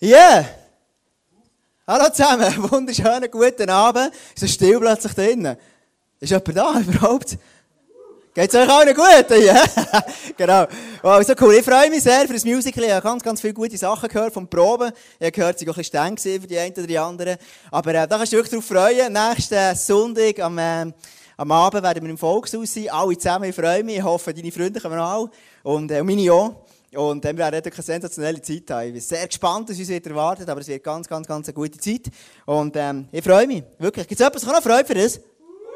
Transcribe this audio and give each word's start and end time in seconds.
Yeah. 0.00 0.44
Hallo 1.84 2.08
zusammen, 2.10 2.70
wunderschönen 2.70 3.28
guten 3.28 3.68
Abend. 3.68 4.12
Ist 4.32 4.38
so 4.38 4.46
still 4.46 4.78
plötzlich 4.78 5.12
drinnen? 5.12 5.56
Ist 6.20 6.30
jemand 6.30 6.56
da 6.56 6.78
überhaupt? 6.78 7.36
Geht's 8.32 8.54
euch 8.54 8.68
allen 8.68 8.94
gut? 8.94 9.30
Ja, 9.44 9.64
genau. 10.36 10.66
Wow, 11.02 11.26
so 11.26 11.34
cool. 11.40 11.54
Ich 11.54 11.64
freue 11.64 11.90
mich 11.90 12.04
sehr 12.04 12.28
für 12.28 12.34
das 12.34 12.44
Musical. 12.44 12.84
Ich 12.84 12.92
habe 12.92 13.02
ganz, 13.02 13.24
ganz 13.24 13.40
viele 13.40 13.54
gute 13.54 13.76
Sachen 13.76 14.08
gehört 14.08 14.32
vom 14.32 14.46
Proben. 14.46 14.92
Ich 15.18 15.26
habe 15.26 15.32
gehört, 15.32 15.58
sie 15.58 15.66
waren 15.66 15.74
ein 15.74 15.82
bisschen 15.82 16.14
streng 16.16 16.42
für 16.42 16.46
die 16.46 16.58
einen 16.60 16.72
oder 16.74 16.86
die 16.86 16.98
anderen. 16.98 17.36
Aber 17.72 17.90
äh, 17.92 18.06
da 18.06 18.18
kannst 18.18 18.32
du 18.32 18.36
wirklich 18.36 18.50
darauf 18.52 18.66
freuen. 18.66 19.12
Nächsten 19.12 19.74
Sonntag 19.74 20.38
am, 20.38 20.58
äh, 20.58 20.92
am 21.36 21.50
Abend 21.50 21.82
werden 21.82 22.04
wir 22.04 22.10
im 22.10 22.18
Volkshaus 22.18 22.72
sein. 22.72 22.88
Alle 22.88 23.18
zusammen. 23.18 23.50
Ich 23.50 23.56
freue 23.56 23.82
mich. 23.82 23.96
Ich 23.96 24.02
hoffe, 24.04 24.32
deine 24.32 24.52
Freunde 24.52 24.80
kommen 24.80 25.00
auch. 25.00 25.28
Und 25.64 25.90
äh, 25.90 26.04
meine 26.04 26.32
auch. 26.32 26.67
Und 26.94 27.22
dann 27.22 27.36
werden 27.36 27.62
wir 27.62 27.70
eine 27.70 27.82
sensationelle 27.82 28.40
Zeit 28.40 28.70
haben. 28.70 28.86
Ich 28.86 28.92
bin 28.92 29.02
sehr 29.02 29.26
gespannt, 29.26 29.68
was 29.68 29.78
uns 29.78 29.88
wieder 29.88 30.10
erwartet, 30.10 30.48
aber 30.48 30.60
es 30.60 30.68
wird 30.68 30.82
ganz, 30.82 31.06
ganz, 31.06 31.26
ganz 31.26 31.46
eine 31.46 31.54
gute 31.54 31.78
Zeit. 31.78 32.06
Und 32.46 32.74
ähm, 32.76 33.08
ich 33.12 33.22
freue 33.22 33.46
mich. 33.46 33.62
Wirklich. 33.78 34.08
Gibt 34.08 34.20
es 34.20 34.24
jemanden, 34.26 34.44
der 34.44 34.54
noch 34.54 34.62
Freude 34.62 34.86
für 34.86 34.94
das? 34.94 35.20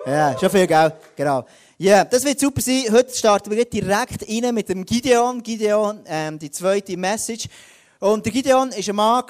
Ja, 0.06 0.36
schon 0.38 0.50
viel, 0.50 0.66
gell? 0.66 0.92
Genau. 1.14 1.44
Ja, 1.78 1.96
yeah, 1.96 2.04
das 2.04 2.24
wird 2.24 2.40
super 2.40 2.60
sein. 2.60 2.84
Heute 2.90 3.14
starten 3.14 3.50
wir 3.50 3.64
direkt 3.64 4.28
rein 4.28 4.54
mit 4.54 4.68
dem 4.68 4.84
Gideon. 4.84 5.42
Gideon, 5.42 6.00
ähm, 6.06 6.38
die 6.38 6.50
zweite 6.50 6.96
Message. 6.96 7.46
Und 8.02 8.26
der 8.26 8.32
Gideon 8.32 8.72
war 8.72 8.76
ein 8.76 8.96
Mann 8.96 9.24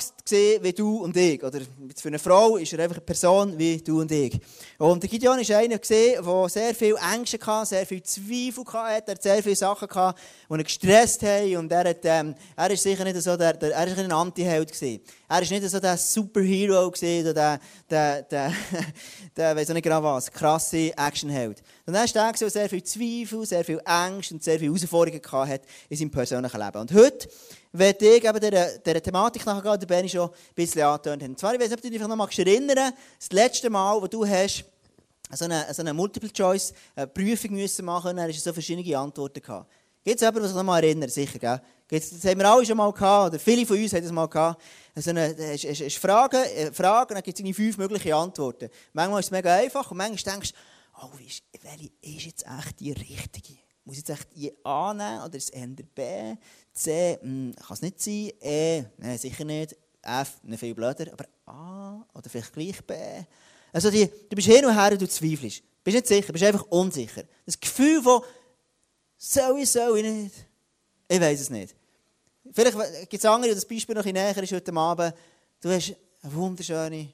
wie 0.62 0.72
du 0.72 1.02
und 1.02 1.14
ich. 1.14 1.44
Oder 1.44 1.60
für 1.94 2.08
eine 2.08 2.18
Frau 2.18 2.56
ist 2.56 2.72
er 2.72 2.78
einfach 2.78 2.96
eine 2.96 3.04
Person 3.04 3.58
wie 3.58 3.76
du 3.76 4.00
und 4.00 4.10
ich. 4.10 4.40
Und 4.78 5.02
der 5.02 5.10
Gideon 5.10 5.36
war 5.36 5.56
einer, 5.58 5.76
der 5.76 6.48
sehr 6.48 6.74
viel 6.74 6.96
Ängste 7.14 7.38
hatte, 7.44 7.66
sehr 7.66 7.84
viel 7.84 8.02
Zweifel 8.02 8.64
hatte. 8.72 9.08
Er 9.08 9.14
hat 9.14 9.22
sehr 9.22 9.42
viele 9.42 9.56
Sachen 9.56 9.86
gehabt, 9.86 10.18
die 10.48 10.54
ihn 10.54 10.64
gestresst 10.64 11.22
haben. 11.22 11.56
Und 11.58 11.70
er, 11.70 11.90
hat, 11.90 11.98
ähm, 12.04 12.34
er 12.56 12.70
ist 12.70 12.82
sicher 12.82 13.04
nicht 13.04 13.20
so 13.20 13.36
der, 13.36 13.52
der 13.52 13.74
er 13.74 13.86
ist 13.88 13.98
ein 13.98 14.10
Anti-Held. 14.10 14.72
Er 14.80 15.00
war 15.28 15.40
nicht 15.40 15.68
so 15.68 15.78
der 15.78 15.98
Superhero, 15.98 16.86
oder 16.86 17.34
der, 17.34 17.60
der, 17.90 18.22
der, 18.22 18.54
der 19.36 19.54
weiß 19.54 19.68
nicht 19.68 19.82
genau 19.82 20.02
was, 20.02 20.32
krasse 20.32 20.96
Actionheld. 20.96 21.62
Und 21.84 21.94
er 21.94 22.04
ist 22.04 22.14
der, 22.14 22.32
der 22.32 22.48
sehr 22.48 22.70
viel 22.70 22.82
Zweifel, 22.82 23.44
sehr 23.44 23.66
viel 23.66 23.82
Ängste 23.84 24.32
und 24.32 24.42
sehr 24.42 24.58
viele 24.58 24.72
Herausforderungen 24.72 25.50
hatte 25.50 25.66
in 25.90 25.96
seinem 25.98 26.10
persönlichen 26.10 26.58
Leben. 26.58 26.78
Und 26.78 26.94
heute 26.94 27.28
wenn 27.72 27.94
ich 27.98 28.24
eben 28.24 28.40
dieser, 28.40 28.78
dieser 28.78 29.02
Thematik 29.02 29.46
nachgehe, 29.46 29.78
da 29.78 29.86
bin 29.86 30.04
ich 30.04 30.12
schon 30.12 30.28
ein 30.28 30.54
bisschen 30.54 30.82
angetönt. 30.82 31.22
Und 31.22 31.38
zwar, 31.38 31.54
ich 31.54 31.60
weiß 31.60 31.70
nicht, 31.70 31.78
ob 31.78 31.82
du 31.82 31.90
dich 31.90 32.00
noch 32.00 32.38
erinnern 32.38 32.92
das 33.18 33.32
letzte 33.32 33.70
Mal, 33.70 34.00
wo 34.00 34.06
du 34.06 34.26
hast 34.26 34.64
so 35.30 35.46
eine, 35.46 35.66
so 35.72 35.80
eine 35.80 35.94
Multiple-Choice-Prüfung 35.94 37.52
müssen 37.52 37.84
machen 37.84 38.14
musst, 38.14 38.28
hast 38.28 38.46
du 38.46 38.50
so 38.50 38.52
verschiedene 38.52 38.98
Antworten 38.98 39.40
gehabt. 39.40 39.70
Gibt 40.04 40.16
es 40.16 40.20
jemanden, 40.20 40.40
der 40.40 40.48
sich 40.48 40.56
noch 40.56 40.64
mal 40.64 40.82
erinnert? 40.82 41.10
Sicher, 41.10 41.38
gell? 41.38 41.60
Das 41.88 42.24
haben 42.24 42.38
wir 42.38 42.50
alle 42.50 42.66
schon 42.66 42.76
mal 42.76 42.92
gehabt, 42.92 43.32
oder 43.32 43.38
viele 43.38 43.66
von 43.66 43.78
uns 43.78 43.92
haben 43.92 44.02
das 44.02 44.12
mal 44.12 44.26
gehabt. 44.26 44.62
Also 44.94 45.10
es 45.10 45.64
ist 45.64 45.98
Fragen, 45.98 46.42
äh, 46.42 46.72
Fragen, 46.72 47.14
dann 47.14 47.22
gibt 47.22 47.38
es 47.38 47.56
fünf 47.56 47.76
mögliche 47.78 48.14
Antworten. 48.14 48.68
Manchmal 48.92 49.20
ist 49.20 49.26
es 49.26 49.30
mega 49.30 49.54
einfach 49.54 49.90
und 49.90 49.96
manchmal 49.98 50.34
denkst 50.34 50.52
du, 50.52 50.58
oh, 51.02 51.10
welche 51.18 51.90
ist 52.00 52.26
jetzt 52.26 52.46
echt 52.46 52.80
die 52.80 52.92
richtige? 52.92 53.58
Muss 53.84 53.98
ich 53.98 54.08
jetzt 54.08 54.20
echt 54.20 54.28
die 54.34 54.52
A 54.64 54.94
nehmen 54.94 55.20
oder 55.20 55.30
das 55.30 55.50
Ende 55.50 55.84
B? 55.84 56.34
C, 56.72 57.18
hm, 57.20 57.54
kann 57.56 57.74
es 57.74 57.82
nicht 57.82 58.00
sein. 58.00 58.32
E, 58.40 58.84
nein, 58.98 59.18
sicher 59.18 59.44
nicht. 59.44 59.76
F, 60.02 60.38
nicht 60.42 60.60
viel 60.60 60.74
blöder. 60.74 61.12
Aber 61.12 61.26
A 61.46 62.04
oder 62.14 62.28
vielleicht 62.28 62.52
gleich 62.52 62.84
B. 62.84 62.94
Also 63.72 63.90
die, 63.90 64.06
du 64.06 64.36
bist 64.36 64.48
hin 64.48 64.64
und 64.64 64.74
her 64.74 64.92
und 64.92 65.00
du 65.00 65.08
zweifelst. 65.08 65.58
Du 65.58 65.84
bist 65.84 65.96
nicht 65.96 66.06
sicher, 66.06 66.32
bist 66.32 66.44
einfach 66.44 66.66
unsicher. 66.68 67.24
Das 67.46 67.58
Gefühl 67.58 68.02
von, 68.02 68.22
soll 69.16 69.60
ich, 69.60 69.70
soll 69.70 69.98
ich 69.98 70.04
nicht? 70.04 70.34
Ich 71.08 71.20
weiß 71.20 71.40
es 71.40 71.50
nicht. 71.50 71.74
Vielleicht 72.52 72.76
gibt 73.08 73.22
es 73.22 73.24
andere, 73.24 73.54
das 73.54 73.64
Beispiel 73.64 73.94
noch 73.94 74.04
ein 74.04 74.12
näher 74.12 74.36
ist 74.36 74.52
heute 74.52 74.72
Abend. 74.74 75.14
Du 75.60 75.70
hast 75.70 75.94
eine 76.22 76.34
wunderschöne 76.34 77.12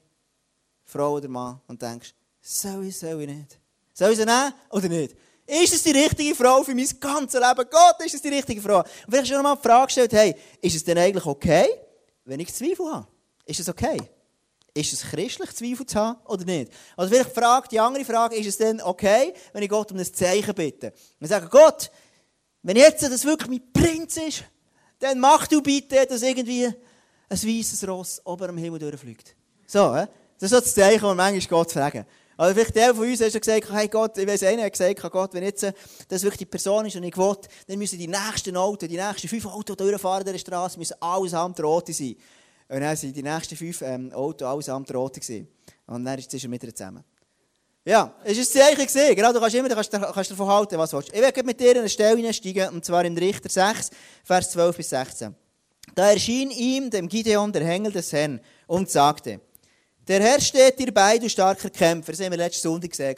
Frau 0.85 1.13
oder 1.13 1.27
Mann 1.27 1.61
und 1.67 1.81
denkst, 1.81 2.13
soll 2.41 2.85
ich, 2.85 2.97
soll 2.97 3.21
ich 3.21 3.27
nicht? 3.27 3.59
Soll 3.93 4.11
ich 4.11 4.17
sie 4.17 4.25
nehmen 4.25 4.53
oder 4.71 4.89
nicht? 4.89 5.15
Ist 5.49 5.73
es 5.73 5.81
die 5.81 5.91
richtige 5.91 6.35
Frau 6.35 6.63
für 6.63 6.75
mein 6.75 6.87
ganzes 6.99 7.39
Leben? 7.39 7.69
Gott, 7.71 8.05
ist 8.05 8.13
es 8.13 8.21
die 8.21 8.29
richtige 8.29 8.61
Frau? 8.61 8.79
Und 8.79 8.87
vielleicht 9.09 9.31
noch 9.31 9.41
mal 9.41 9.55
die 9.55 9.67
Frage 9.67 9.87
gestellt, 9.87 10.13
hey, 10.13 10.35
ist 10.61 10.75
es 10.75 10.83
denn 10.83 10.97
eigentlich 10.97 11.25
okay, 11.25 11.67
wenn 12.23 12.39
ich 12.39 12.53
Zweifel 12.53 12.85
habe? 12.85 13.07
Ist 13.45 13.59
es 13.59 13.67
okay? 13.67 13.97
Ist 14.75 14.93
es 14.93 15.01
christlich, 15.01 15.51
Zweifel 15.55 15.87
zu 15.87 15.99
haben 15.99 16.19
oder 16.27 16.45
nicht? 16.45 16.71
Also 16.95 17.11
vielleicht 17.11 17.33
fragt 17.33 17.71
die 17.71 17.79
andere 17.79 18.05
Frage, 18.05 18.35
ist 18.35 18.45
es 18.45 18.57
denn 18.57 18.79
okay, 18.79 19.33
wenn 19.51 19.63
ich 19.63 19.69
Gott 19.69 19.91
um 19.91 19.97
ein 19.97 20.13
Zeichen 20.13 20.53
bitte? 20.53 20.93
Und 21.19 21.27
sage, 21.27 21.47
Gott, 21.47 21.89
wenn 22.61 22.77
jetzt 22.77 23.01
das 23.01 23.25
wirklich 23.25 23.49
mein 23.49 23.73
Prinz 23.73 24.17
ist, 24.17 24.43
dann 24.99 25.19
mach 25.19 25.47
du 25.47 25.63
bitte, 25.63 26.05
dass 26.05 26.21
irgendwie 26.21 26.65
ein 26.65 26.75
weißes 27.29 27.87
Ross 27.87 28.21
oben 28.23 28.49
am 28.49 28.57
Himmel 28.57 28.77
durchfliegt. 28.77 29.35
So, 29.65 29.95
äh? 29.95 30.05
das 30.37 30.51
ist 30.51 30.57
so 30.57 30.59
das 30.59 30.75
Zeichen, 30.75 31.01
das 31.01 31.15
manchmal 31.15 31.47
Gott 31.47 31.71
fragen. 31.71 32.05
Oder 32.39 32.53
vielleicht 32.53 32.75
der 32.77 32.95
von 32.95 33.05
uns 33.05 33.19
hat 33.19 33.33
schon 33.33 33.41
gesagt, 33.41 33.69
hey 33.69 33.89
Gott, 33.89 34.17
ich 34.17 34.25
weiß 34.25 34.43
einer 34.43 34.63
hat 34.63 34.71
gesagt, 34.71 35.01
Gott, 35.11 35.33
wenn 35.33 35.43
jetzt 35.43 35.73
das 36.07 36.23
wirklich 36.23 36.37
die 36.37 36.45
Person 36.45 36.85
ist 36.85 36.95
und 36.95 37.03
ich 37.03 37.17
will, 37.17 37.35
dann 37.67 37.77
müssen 37.77 37.99
die 37.99 38.07
nächsten 38.07 38.55
Autos, 38.55 38.87
die 38.87 38.95
nächsten 38.95 39.27
fünf 39.27 39.45
Autos 39.45 39.75
durchfahren 39.75 40.23
der 40.23 40.37
Straße, 40.37 40.79
müssen 40.79 40.95
allesamt 41.01 41.61
rote 41.61 41.91
sein. 41.91 42.15
Und 42.69 42.79
dann 42.79 42.95
sind 42.95 43.13
die 43.13 43.23
nächsten 43.23 43.57
fünf 43.57 43.81
ähm, 43.81 44.13
Autos 44.13 44.47
allesamt 44.47 44.93
rote 44.95 45.19
gewesen. 45.19 45.49
Und 45.87 46.05
dann 46.05 46.17
ist 46.17 46.33
es 46.33 46.47
mit 46.47 46.63
ihr 46.63 46.73
zusammen. 46.73 47.03
Ja, 47.83 48.15
es 48.23 48.37
war 48.37 48.43
ein 48.43 48.77
Zeichen. 48.77 48.87
Gewesen. 48.87 49.15
Genau, 49.17 49.33
du 49.33 49.39
kannst 49.41 49.55
immer 49.55 49.67
du 49.67 49.75
kannst, 49.75 49.91
kannst 49.91 50.31
davon 50.31 50.47
halten, 50.47 50.77
was 50.77 50.91
du 50.91 50.97
willst. 50.97 51.13
Ich 51.13 51.19
werde 51.19 51.43
mit 51.43 51.59
dir 51.59 51.71
in 51.71 51.79
eine 51.79 51.89
Stelle 51.89 52.25
einsteigen, 52.25 52.69
und 52.69 52.85
zwar 52.85 53.03
in 53.03 53.17
Richter 53.17 53.49
6, 53.49 53.89
Vers 54.23 54.51
12 54.51 54.77
bis 54.77 54.89
16. 54.91 55.35
Da 55.93 56.11
erschien 56.11 56.51
ihm, 56.51 56.89
dem 56.89 57.09
Gideon, 57.09 57.51
der 57.51 57.63
Engel 57.63 57.91
des 57.91 58.13
Herrn, 58.13 58.39
und 58.67 58.89
sagte, 58.89 59.41
der 60.09 60.21
Herr 60.21 60.41
steht 60.41 60.79
dir 60.79 60.91
bei, 60.91 61.19
du 61.19 61.29
starker 61.29 61.69
Kämpfer. 61.69 62.11
Das 62.11 62.19
haben 62.19 62.31
wir 62.31 62.37
letzte 62.37 62.63
Sonntag 62.63 62.89
gesehen. 62.89 63.15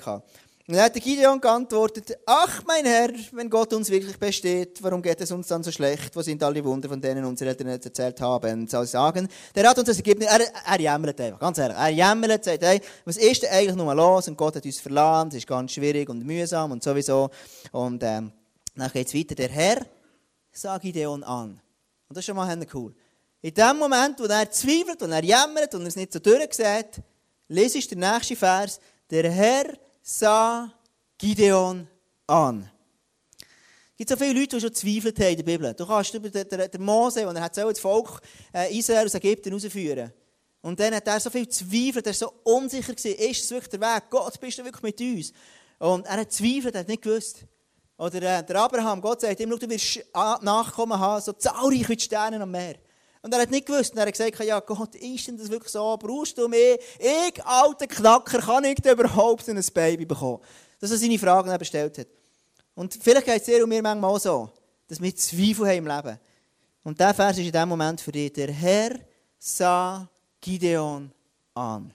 Und 0.67 0.75
dann 0.75 0.81
hat 0.81 0.93
Gideon 0.93 1.39
geantwortet, 1.39 2.19
ach 2.25 2.63
mein 2.65 2.85
Herr, 2.85 3.09
wenn 3.31 3.49
Gott 3.49 3.73
uns 3.73 3.89
wirklich 3.89 4.19
besteht, 4.19 4.83
warum 4.83 5.01
geht 5.01 5.19
es 5.21 5.31
uns 5.31 5.47
dann 5.47 5.63
so 5.63 5.71
schlecht? 5.71 6.13
Wo 6.13 6.21
sind 6.21 6.43
all 6.43 6.53
die 6.53 6.63
Wunder, 6.63 6.89
von 6.89 6.99
denen 6.99 7.23
unsere 7.23 7.51
Eltern 7.51 7.67
erzählt 7.67 8.19
haben? 8.19 8.67
Soll 8.67 8.83
ich 8.83 8.91
sagen, 8.91 9.27
der 9.55 9.69
hat 9.69 9.77
uns 9.77 9.87
das 9.87 9.97
Ergebnis, 9.97 10.27
er, 10.27 10.41
er 10.41 10.81
jammert 10.81 11.19
einfach, 11.19 11.39
ganz 11.39 11.57
ehrlich. 11.57 11.77
Er 11.77 11.89
jammert, 11.89 12.43
sagt, 12.43 12.61
hey, 12.61 12.81
was 13.05 13.15
ist 13.15 13.41
denn 13.41 13.51
eigentlich 13.51 13.75
nur 13.75 13.95
los? 13.95 14.27
Und 14.27 14.37
Gott 14.37 14.57
hat 14.57 14.65
uns 14.65 14.79
verlassen, 14.81 15.29
es 15.29 15.35
ist 15.35 15.47
ganz 15.47 15.71
schwierig 15.71 16.09
und 16.09 16.25
mühsam 16.25 16.71
und 16.71 16.83
sowieso. 16.83 17.29
Und 17.71 18.03
ähm, 18.03 18.33
dann 18.75 18.91
geht 18.91 19.07
es 19.07 19.13
weiter, 19.13 19.35
der 19.35 19.49
Herr, 19.49 19.85
sag 20.51 20.81
Gideon 20.81 21.23
an. 21.23 21.51
Und 22.09 22.17
das 22.17 22.19
ist 22.19 22.25
schon 22.25 22.35
mal 22.35 22.67
cool. 22.73 22.93
In 23.43 23.53
dem 23.53 23.77
Moment, 23.77 24.19
wo 24.19 24.25
er 24.25 24.51
zweifelt 24.51 25.01
und 25.01 25.11
er 25.11 25.23
jammert 25.23 25.73
und 25.73 25.81
er 25.81 25.87
es 25.87 25.95
nicht 25.95 26.13
so 26.13 26.19
durchsieht, 26.19 27.01
lese 27.47 27.79
ich 27.79 27.87
den 27.87 27.99
nächsten 27.99 28.35
Vers. 28.35 28.79
Der 29.09 29.31
Herr 29.31 29.65
sah 30.03 30.71
Gideon 31.17 31.87
an. 32.27 32.69
Es 33.39 33.97
gibt 33.97 34.09
so 34.09 34.15
viele 34.15 34.39
Leute, 34.39 34.55
die 34.55 34.61
schon 34.61 34.73
zweifelt 34.73 35.19
haben 35.19 35.31
in 35.31 35.37
der 35.37 35.43
Bibel. 35.43 35.73
Du 35.73 35.85
kannst 35.85 36.13
über 36.13 36.29
den, 36.29 36.47
den, 36.47 36.71
den 36.71 36.83
Mose, 36.83 37.27
und 37.27 37.35
er 37.35 37.43
hat 37.43 37.55
so 37.55 37.67
das 37.67 37.79
Volk 37.79 38.21
äh, 38.53 38.75
Israel 38.77 39.05
aus 39.05 39.13
Ägypten 39.15 39.49
herausführen. 39.49 40.11
Und 40.61 40.79
dann 40.79 40.93
hat 40.93 41.07
er 41.07 41.19
so 41.19 41.29
viel 41.31 41.47
zweifelt, 41.47 42.05
er 42.05 42.11
war 42.11 42.13
so 42.13 42.33
unsicher 42.43 42.93
gewesen, 42.93 43.15
ist 43.15 43.43
es 43.43 43.51
wirklich 43.51 43.69
der 43.69 43.81
Weg? 43.81 44.03
Gott, 44.11 44.39
bist 44.39 44.59
du 44.59 44.63
wirklich 44.63 44.83
mit 44.83 45.01
uns? 45.01 45.33
Und 45.79 46.05
er 46.05 46.17
hat 46.17 46.31
zweifelt, 46.31 46.75
er 46.75 46.81
hat 46.81 46.87
nicht 46.87 47.01
gewusst. 47.01 47.43
Oder 47.97 48.39
äh, 48.39 48.43
der 48.43 48.55
Abraham, 48.55 49.01
Gott 49.01 49.21
sagt 49.21 49.39
ihm, 49.39 49.49
du 49.49 49.69
wirst 49.69 50.03
Nachkommen 50.13 50.97
haben, 50.97 51.21
so 51.21 51.33
zahlreich 51.33 51.89
wie 51.89 51.95
die 51.95 52.03
Sterne 52.03 52.39
am 52.39 52.51
Meer. 52.51 52.75
Und 53.21 53.33
er 53.33 53.41
hat 53.41 53.51
nicht 53.51 53.67
gewusst. 53.67 53.91
Und 53.91 53.99
er 53.99 54.07
hat 54.07 54.13
gesagt, 54.13 54.39
ja 54.39 54.59
Gott, 54.59 54.95
ist 54.95 55.27
denn 55.27 55.37
das 55.37 55.49
wirklich 55.49 55.71
so? 55.71 55.95
Brauchst 55.97 56.37
du 56.37 56.47
mich? 56.47 56.79
Ich, 56.99 57.45
alter 57.45 57.87
Knacker, 57.87 58.39
kann 58.39 58.63
ich 58.63 58.83
überhaupt 58.83 59.47
ein 59.47 59.63
Baby 59.73 60.05
bekommen? 60.05 60.39
Dass 60.79 60.91
er 60.91 60.97
seine 60.97 61.19
Fragen 61.19 61.55
bestellt 61.59 61.97
hat. 61.99 62.07
Und 62.73 62.97
vielleicht 62.99 63.25
geht 63.25 63.41
es 63.41 63.45
dir 63.45 63.63
und 63.63 63.69
mir 63.69 63.81
manchmal 63.81 64.11
auch 64.11 64.19
so, 64.19 64.49
dass 64.87 64.99
wir 64.99 65.15
Zweifel 65.15 65.67
haben 65.67 65.77
im 65.77 65.87
Leben. 65.87 66.19
Und 66.83 66.99
dieser 66.99 67.13
Vers 67.13 67.37
ist 67.37 67.45
in 67.45 67.51
dem 67.51 67.69
Moment 67.69 68.01
für 68.01 68.11
dich. 68.11 68.33
Der 68.33 68.51
Herr 68.51 68.99
sah 69.37 70.09
Gideon 70.39 71.11
an. 71.53 71.93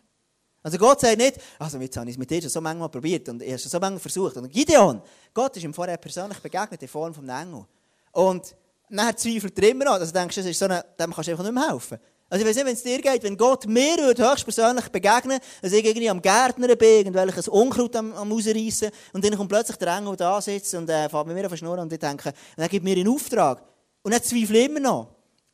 Also 0.62 0.78
Gott 0.78 1.00
sagt 1.00 1.18
nicht, 1.18 1.38
also 1.58 1.78
jetzt 1.78 1.96
habe 1.96 2.08
ich 2.08 2.14
es 2.14 2.18
mit 2.18 2.30
dir 2.30 2.40
schon 2.40 2.50
so 2.50 2.60
manchmal 2.60 2.88
probiert 2.88 3.28
und 3.28 3.40
habe 3.40 3.52
es 3.52 3.62
so 3.62 3.78
manchmal 3.78 4.00
versucht. 4.00 4.36
Und 4.36 4.50
Gideon, 4.50 5.00
Gott 5.32 5.56
ist 5.56 5.62
ihm 5.62 5.74
vorher 5.74 5.96
persönlich 5.96 6.38
begegnet 6.38 6.82
in 6.82 6.88
Form 6.88 7.14
von 7.14 7.28
Engel. 7.28 7.64
Und 8.12 8.54
dann 8.90 9.16
zweifelt 9.16 9.58
er 9.58 9.70
immer 9.70 9.84
noch. 9.84 9.92
Also 9.92 10.12
denkst 10.12 10.34
du, 10.34 10.40
das 10.40 10.50
ist 10.50 10.58
so 10.58 10.66
eine, 10.66 10.84
dem 10.98 11.12
kannst 11.12 11.28
du 11.28 11.32
einfach 11.32 11.44
nicht 11.44 11.54
mehr 11.54 11.68
helfen. 11.68 11.98
Also 12.28 12.42
ich 12.42 12.48
weiß 12.48 12.56
nicht, 12.56 12.66
wenn 12.66 12.74
es 12.74 12.82
dir 12.82 13.00
geht, 13.00 13.22
wenn 13.22 13.36
Gott 13.36 13.66
mir 13.66 13.96
höchstpersönlich 13.96 14.88
begegnen, 14.88 15.38
dass 15.62 15.72
ich 15.72 15.84
irgendwie 15.84 16.10
am 16.10 16.20
Gärtner 16.20 16.74
bin, 16.74 17.06
irgendwelches 17.06 17.46
Unkraut 17.46 17.94
am, 17.94 18.12
am 18.14 18.32
rausreißen 18.32 18.90
und 19.12 19.24
dann 19.24 19.36
kommt 19.36 19.48
plötzlich 19.48 19.76
der 19.76 19.96
Engel 19.96 20.16
da 20.16 20.40
sitzt 20.40 20.74
und 20.74 20.90
äh, 20.90 21.08
fährt 21.08 21.26
mit 21.28 21.36
mir 21.36 21.44
auf 21.44 21.52
den 21.52 21.58
Schnurren 21.58 21.80
und 21.80 21.92
ich 21.92 22.00
denke, 22.00 22.30
und 22.30 22.62
er 22.62 22.68
gibt 22.68 22.84
mir 22.84 22.96
einen 22.96 23.08
Auftrag. 23.08 23.62
Und 24.02 24.12
er 24.12 24.22
zweifelt 24.22 24.68
immer 24.68 24.80
noch. 24.80 25.08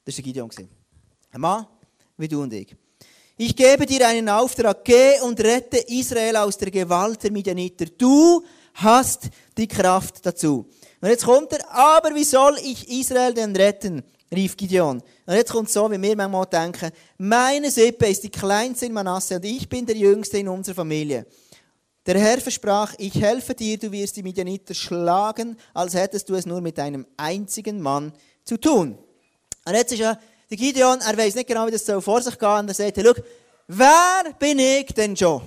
Das 0.05 0.17
war 0.17 0.23
Gideon. 0.23 0.51
Ein 1.31 1.41
Mann 1.41 1.67
wie 2.17 2.29
du 2.29 2.43
und 2.43 2.53
ich. 2.53 2.75
Ich 3.37 3.57
gebe 3.57 3.85
dir 3.85 4.09
einen 4.09 4.29
Auftrag, 4.29 4.85
geh 4.85 5.21
und 5.21 5.41
rette 5.41 5.79
Israel 5.79 6.37
aus 6.37 6.57
der 6.57 6.71
Gewalt 6.71 7.23
der 7.23 7.33
Midianiter. 7.33 7.87
Du 7.87 8.43
hast 8.75 9.29
die 9.57 9.69
Kraft 9.69 10.25
dazu. 10.25 10.69
Und 11.03 11.09
jetzt 11.09 11.25
kommt 11.25 11.53
er, 11.53 11.69
aber 11.69 12.15
wie 12.15 12.25
soll 12.25 12.57
ich 12.63 12.89
Israel 12.89 13.35
denn 13.35 13.55
retten? 13.57 14.05
rief 14.35 14.57
Gideon. 14.57 15.03
Und 15.27 15.35
jetzt 15.35 15.53
kommt 15.53 15.69
so, 15.69 15.91
wie 15.91 16.01
wir 16.01 16.17
manchmal 16.17 16.47
denken, 16.47 16.91
meine 17.19 17.71
Sippe 17.71 18.07
ist 18.07 18.23
die 18.23 18.31
kleinste 18.31 18.87
in 18.87 18.93
Manasse 18.93 19.37
und 19.37 19.45
ich 19.45 19.69
bin 19.69 19.85
der 19.85 19.97
Jüngste 19.97 20.39
in 20.39 20.49
unserer 20.49 20.77
Familie. 20.77 21.27
Der 22.07 22.19
Herr 22.19 22.41
versprach, 22.41 22.95
ich 22.99 23.21
helfe 23.21 23.53
dir, 23.55 23.77
du 23.79 23.93
wirst 23.93 24.17
die 24.17 24.23
Midianiter 24.23 24.75
schlagen, 24.75 25.57
als 25.75 25.95
hättest 25.95 26.29
du 26.29 26.35
es 26.35 26.47
nur 26.47 26.61
mit 26.61 26.79
einem 26.79 27.05
einzigen 27.17 27.81
Mann 27.81 28.13
zu 28.45 28.57
tun. 28.57 28.97
Und 29.65 29.75
jetzt 29.75 29.93
ist 29.93 29.99
ja 29.99 30.19
der 30.51 30.57
Gideon, 30.57 31.01
er 31.01 31.17
weiß 31.17 31.35
nicht 31.35 31.49
genau, 31.49 31.67
wie 31.67 31.73
das 31.73 31.85
vor 32.03 32.23
sich 32.23 32.39
gehen 32.39 32.49
und 32.49 32.69
er 32.69 32.75
sagt, 32.75 32.97
hey, 32.97 33.05
schau, 33.05 33.23
wer 33.67 34.33
bin 34.39 34.59
ich 34.59 34.87
denn 34.95 35.17
schon? 35.17 35.43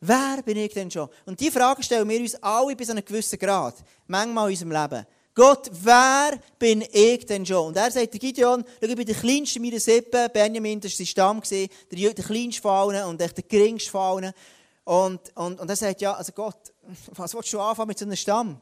Wer 0.00 0.42
bin 0.42 0.56
ich 0.56 0.72
denn 0.72 0.90
schon? 0.90 1.08
Und 1.26 1.38
diese 1.38 1.52
Frage 1.52 1.82
stellen 1.82 2.08
wir 2.08 2.20
uns 2.20 2.34
alle 2.36 2.74
bis 2.74 2.86
zu 2.86 2.92
einem 2.92 3.04
gewissen 3.04 3.38
Grad, 3.38 3.76
manchmal 4.06 4.50
in 4.50 4.52
unserem 4.52 4.72
Leben. 4.72 5.06
Gott, 5.34 5.70
wer 5.72 6.38
bin 6.58 6.82
ich 6.90 7.26
denn 7.26 7.44
schon? 7.44 7.68
Und 7.68 7.76
er 7.76 7.90
sagt, 7.90 8.12
der 8.12 8.20
Gideon, 8.20 8.64
ich 8.80 8.96
bin 8.96 9.06
der 9.06 9.14
kleinste 9.14 9.60
meiner 9.60 9.78
Sippe, 9.78 10.28
Benjamin, 10.32 10.80
das 10.80 10.92
war 10.92 10.96
sein 10.96 11.06
Stamm, 11.06 11.42
der, 11.50 12.14
der 12.14 12.24
kleinste 12.24 12.62
von 12.62 12.94
allen 12.94 13.04
und 13.04 13.20
echt 13.20 13.36
der 13.36 13.44
geringste 13.44 13.90
von 13.90 14.24
allen. 14.24 14.32
Und, 14.84 15.20
und, 15.36 15.60
und 15.60 15.68
er 15.68 15.76
sagt, 15.76 16.00
ja, 16.00 16.14
also 16.14 16.32
Gott, 16.32 16.72
was 17.12 17.34
willst 17.34 17.52
du 17.52 17.60
anfangen 17.60 17.88
mit 17.88 17.98
so 17.98 18.04
einem 18.06 18.16
Stamm? 18.16 18.60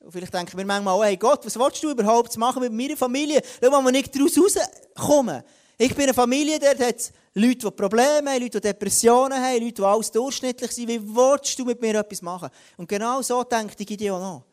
Und 0.00 0.12
vielleicht 0.12 0.34
denken 0.34 0.56
wir 0.56 0.64
manchmal, 0.64 0.98
oh, 0.98 1.04
hey 1.04 1.16
Gott, 1.16 1.44
was 1.44 1.58
willst 1.58 1.82
du 1.82 1.90
überhaupt 1.90 2.36
machen 2.36 2.62
mit 2.62 2.72
meiner 2.72 2.96
Familie? 2.96 3.42
Schau 3.62 3.70
mal, 3.70 3.82
wir 3.84 3.92
nicht 3.92 4.14
daraus 4.14 4.36
rauskommen. 4.38 5.42
Ich 5.76 5.94
bin 5.94 6.04
eine 6.04 6.14
Familie, 6.14 6.58
dort 6.58 6.80
hat 6.80 7.12
Leute, 7.38 7.58
die 7.58 7.70
Probleme 7.70 8.30
haben, 8.30 8.42
Leute, 8.42 8.60
die 8.60 8.68
Depressionen 8.68 9.40
haben, 9.40 9.62
Leute, 9.62 9.74
die 9.74 9.82
alles 9.82 10.10
durchschnittlich 10.10 10.72
sind. 10.72 10.88
Wie 10.88 11.00
willst 11.00 11.58
du 11.58 11.64
mit 11.64 11.80
mir 11.80 11.94
etwas 11.94 12.20
machen? 12.22 12.48
Und 12.76 12.88
genau 12.88 13.22
so 13.22 13.44
denkt 13.44 13.78
die 13.78 13.86
Gideon 13.86 14.22
auch. 14.22 14.44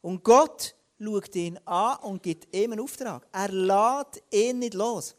Und 0.00 0.22
Gott 0.24 0.74
schaut 0.98 1.34
ihn 1.36 1.58
an 1.64 1.98
und 2.02 2.22
gibt 2.22 2.54
ihm 2.54 2.72
einen 2.72 2.80
Auftrag. 2.80 3.26
Er 3.32 3.48
lädt 3.48 4.22
ihn 4.30 4.58
nicht 4.58 4.74
los. 4.74 5.14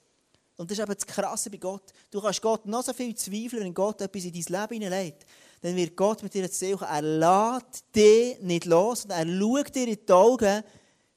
Und 0.58 0.70
das 0.70 0.78
ist 0.78 0.84
eben 0.84 0.94
das 0.94 1.08
Krasse 1.08 1.50
bei 1.50 1.58
Gott. 1.58 1.92
Du 2.12 2.22
kannst 2.22 2.42
Gott 2.42 2.66
noch 2.66 2.84
so 2.84 2.94
viel 2.94 3.16
zweifeln, 3.16 3.64
wenn 3.64 3.74
Gott 3.74 4.02
etwas 4.02 4.26
in 4.26 4.34
dein 4.34 4.62
Leben 4.62 4.82
hineinlegt. 4.82 5.26
Dann 5.62 5.76
wird 5.76 5.96
Gott 5.96 6.22
mit 6.22 6.34
dir 6.34 6.44
erzählen, 6.44 6.80
er 6.82 7.02
lädt 7.02 7.96
dich 7.96 8.40
nicht 8.42 8.66
los 8.66 9.06
und 9.06 9.12
er 9.12 9.26
schaut 9.26 9.74
dir 9.74 9.88
in 9.88 9.98
die 10.06 10.14
Augen, 10.14 10.64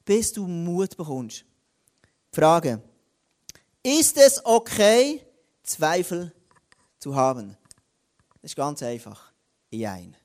bis 0.05 0.31
du 0.31 0.47
Mut 0.47 0.95
bekommst. 0.95 1.43
Frage. 2.31 2.81
Ist 3.83 4.17
es 4.17 4.43
okay, 4.43 5.26
Zweifel 5.67 6.33
zu 6.97 7.15
haben? 7.15 7.57
Das 8.41 8.51
ist 8.51 8.55
ganz 8.55 8.81
einfach. 8.81 9.31
Jein. 9.69 10.15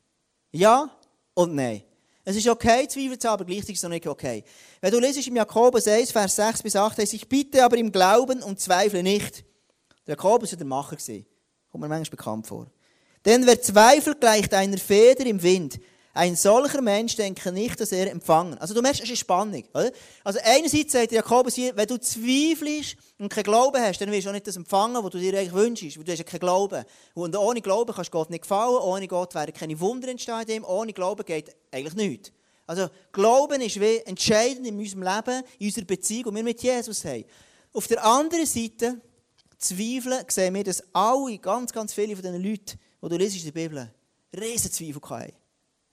Ja 0.53 0.91
und 1.35 1.55
nein. 1.55 1.83
Es 2.25 2.37
ist 2.37 2.49
okay, 2.49 2.87
Zweifel 2.87 3.19
zu 3.19 3.29
haben, 3.29 3.35
aber 3.35 3.45
gleichzeitig 3.45 3.75
ist 3.75 3.81
es 3.81 3.83
noch 3.83 3.91
nicht 3.91 4.07
okay. 4.07 4.45
Wenn 4.81 4.93
du 4.93 5.01
liest 5.01 5.27
im 5.27 5.37
Jakobus 5.37 5.89
1, 5.89 6.13
Vers 6.13 6.37
6 6.37 6.63
bis 6.63 6.77
8, 6.77 6.99
heißt 6.99 7.15
ich 7.15 7.29
bitte 7.29 7.65
aber 7.65 7.77
im 7.77 7.91
Glauben 7.91 8.43
und 8.43 8.61
zweifle 8.61 9.03
nicht. 9.03 9.45
Der 10.07 10.15
Jakobus 10.15 10.53
war 10.53 10.59
der 10.59 10.67
Macher. 10.67 10.97
Kommt 10.97 11.83
mir 11.83 11.89
manchmal 11.89 12.17
bekannt 12.17 12.47
vor. 12.47 12.71
Denn 13.25 13.47
wer 13.47 13.61
zweifelt, 13.61 14.21
gleicht 14.21 14.55
einer 14.55 14.79
Feder 14.79 15.27
im 15.27 15.43
Wind. 15.43 15.81
Ein 16.15 16.37
solcher 16.37 16.83
Mensch 16.83 17.17
denke 17.17 17.51
nicht, 17.53 17.81
dass 17.81 17.91
er 17.91 18.11
empfangen. 18.11 18.59
Also 18.59 18.75
du 18.75 18.83
merkst, 18.83 19.03
es 19.03 19.09
ist 19.09 19.21
Spannung. 19.21 19.65
Oder? 19.73 19.91
Also 20.23 20.41
einerseits 20.45 20.93
sagt 20.93 21.11
Jakobus 21.11 21.55
hier, 21.55 21.75
wenn 21.75 21.87
du 21.87 21.99
zweifelst 21.99 22.97
und 23.19 23.31
keinen 23.31 23.45
Glauben 23.45 23.81
hast, 23.81 23.99
dann 23.99 24.11
wirst 24.11 24.27
du 24.27 24.29
auch 24.29 24.35
nicht 24.35 24.47
das 24.47 24.57
empfangen, 24.57 25.03
was 25.03 25.11
du 25.11 25.19
dir 25.19 25.39
eigentlich 25.39 25.55
wünschst. 25.55 25.97
Weil 25.97 26.05
du 26.05 26.13
hast 26.13 26.19
ja 26.19 26.25
keinen 26.25 26.41
Glauben. 26.41 26.85
Und 27.15 27.35
ohne 27.35 27.63
Glauben 27.63 27.95
kannst 27.95 28.13
du 28.13 28.19
Gott 28.19 28.29
nicht 28.29 28.43
gefallen. 28.43 28.77
Ohne 28.83 29.09
Gott 29.09 29.35
werden 29.35 29.55
keine 29.55 29.81
Wunder 29.81 30.09
entstehen. 30.09 30.65
Ohne 30.65 30.93
Glauben 30.93 31.25
geht 31.25 31.57
eigentlich 31.71 31.95
nichts. 31.95 32.33
Also 32.67 32.89
Glauben 33.11 33.63
ist 33.63 33.81
wie 33.81 33.97
entscheidend 34.05 34.67
in 34.67 34.79
unserem 34.79 35.03
Leben, 35.03 35.43
in 35.59 35.67
unserer 35.67 35.85
Beziehung, 35.87 36.31
die 36.31 36.37
wir 36.37 36.43
mit 36.43 36.63
Jesus 36.63 37.07
haben. 37.07 37.25
Auf 37.73 37.87
der 37.87 38.05
anderen 38.05 38.45
Seite, 38.45 39.01
Zweifeln, 39.57 40.25
sehen 40.29 40.55
wir, 40.55 40.65
dass 40.65 40.83
alle, 40.93 41.39
ganz, 41.39 41.73
ganz 41.73 41.95
viele 41.95 42.15
von 42.15 42.23
diesen 42.23 42.43
Leuten, 42.43 42.79
die 43.03 43.09
du 43.09 43.17
liest 43.17 43.37
in 43.37 43.45
der 43.45 43.53
Bibel, 43.53 43.91
riesen 44.39 44.71
Zweifel 44.71 45.01
hatten. 45.09 45.42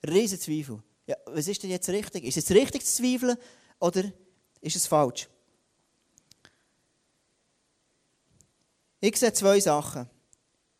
Riesen 0.08 0.40
Zweifel. 0.40 0.82
Ja, 1.06 1.16
was 1.26 1.48
ist 1.48 1.62
denn 1.62 1.70
jetzt 1.70 1.88
richtig? 1.88 2.24
Ist 2.24 2.36
es 2.36 2.50
richtig 2.50 2.84
zu 2.84 3.02
zweifeln 3.02 3.36
oder 3.78 4.04
ist 4.60 4.76
es 4.76 4.86
falsch? 4.86 5.28
Ich 9.00 9.16
sehe 9.16 9.32
zwei 9.32 9.58
Sachen. 9.60 10.08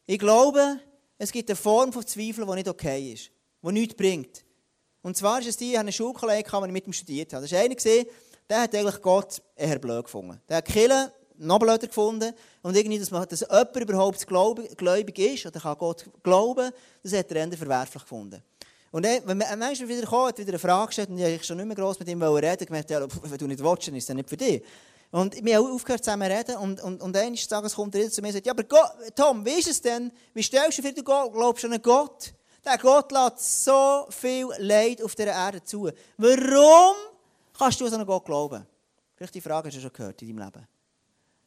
Ich 0.06 0.18
glaube, 0.18 0.78
es 1.18 1.32
gibt 1.32 1.48
eine 1.48 1.56
Form 1.56 1.92
von 1.92 2.06
Zweifel, 2.06 2.46
die 2.46 2.54
nicht 2.54 2.68
okay 2.68 3.12
ist, 3.12 3.30
die 3.62 3.72
nichts 3.72 3.94
bringt. 3.94 4.44
Und 5.02 5.16
zwar 5.16 5.40
ist 5.40 5.48
es 5.48 5.56
die, 5.56 5.70
ich 5.70 5.76
habe 5.76 5.80
einen 5.80 5.92
Schulkollegen, 5.92 6.62
den 6.62 6.72
mit 6.72 6.86
ihm 6.86 6.92
studiert 6.92 7.32
habe. 7.32 7.42
Das 7.46 7.52
ist 7.52 7.58
einer, 7.58 8.04
der 8.48 8.60
hat 8.60 8.74
eigentlich 8.74 9.00
Gott 9.00 9.42
eher 9.56 9.78
blöd 9.78 10.04
gefunden. 10.04 10.40
Der 10.48 10.58
hat 10.58 10.66
Kille 10.66 11.12
noch 11.40 11.58
blöder 11.58 11.86
gefunden. 11.86 12.34
Und 12.62 12.76
irgendwie, 12.76 12.98
dass, 12.98 13.10
man, 13.10 13.26
dass 13.26 13.40
jemand 13.40 13.76
überhaupt 13.76 14.26
gläubig 14.26 15.18
ist 15.18 15.46
oder 15.46 15.60
kann 15.60 15.78
Gott 15.78 16.04
glauben, 16.22 16.70
das 17.02 17.12
hat 17.14 17.30
er 17.30 17.36
eher 17.36 17.56
verwerflich 17.56 18.02
gefunden. 18.02 18.42
Und 18.92 19.04
dann, 19.04 19.20
wenn 19.24 19.38
man 19.38 19.58
manchmal 19.58 19.88
wieder 19.88 20.06
kommt, 20.06 20.28
hat 20.30 20.38
wieder 20.38 20.48
eine 20.50 20.58
Frage 20.58 20.86
gestellt 20.88 21.10
und 21.10 21.18
ich 21.18 21.44
schon 21.44 21.56
nicht 21.56 21.66
mehr 21.66 21.76
gross 21.76 21.98
mit 21.98 22.08
ihm 22.08 22.22
reden 22.22 22.66
gemerkt, 22.66 22.90
ja, 22.90 23.06
wenn 23.22 23.38
du 23.38 23.46
nicht 23.46 23.62
willst, 23.62 23.86
dann 23.86 23.94
ist 23.94 24.08
das 24.08 24.16
nicht 24.16 24.28
für 24.28 24.36
dich. 24.36 24.62
Und 25.12 25.44
wir 25.44 25.56
haben 25.56 25.72
aufgehört 25.72 26.04
zusammen 26.04 26.28
zu 26.28 26.36
reden 26.36 26.56
und, 26.56 26.82
und, 26.82 27.00
und 27.00 27.16
eines 27.16 27.46
Tages 27.46 27.74
kommt 27.74 27.94
er 27.94 28.10
zu 28.10 28.20
mir 28.20 28.28
und 28.28 28.34
sagt, 28.34 28.46
ja, 28.46 28.52
aber 28.52 28.64
Gott, 28.64 28.92
Tom, 29.14 29.44
wie 29.44 29.58
ist 29.58 29.68
es 29.68 29.80
denn? 29.80 30.12
Wie 30.34 30.42
stellst 30.42 30.78
du 30.78 30.82
für 30.82 30.92
du 30.92 31.02
glaubst 31.02 31.64
an 31.64 31.72
einen 31.72 31.82
Gott? 31.82 32.32
Der 32.64 32.78
Gott 32.78 33.10
lässt 33.10 33.64
so 33.64 34.06
viel 34.10 34.46
Leid 34.58 35.02
auf 35.02 35.14
dieser 35.14 35.32
Erde 35.32 35.62
zu. 35.64 35.90
Warum 36.16 36.96
kannst 37.56 37.80
du 37.80 37.86
an 37.86 37.94
einen 37.94 38.06
Gott 38.06 38.24
glauben? 38.24 38.66
Vielleicht 39.16 39.34
die 39.34 39.40
Frage 39.40 39.68
hast 39.68 39.76
du 39.76 39.80
schon 39.80 39.92
gehört 39.92 40.20
in 40.22 40.36
deinem 40.36 40.46
Leben. 40.46 40.66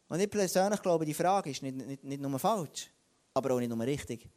Und 0.09 0.19
ich 0.19 0.29
persönlich 0.29 0.81
glaube, 0.81 1.05
die 1.05 1.13
Frage 1.13 1.49
ist 1.49 1.61
nicht, 1.61 1.75
nicht, 1.75 2.03
nicht 2.03 2.21
nur 2.21 2.37
falsch, 2.39 2.89
aber 3.33 3.53
auch 3.53 3.59
nicht 3.59 3.69
nur 3.69 3.85
richtig. 3.85 4.29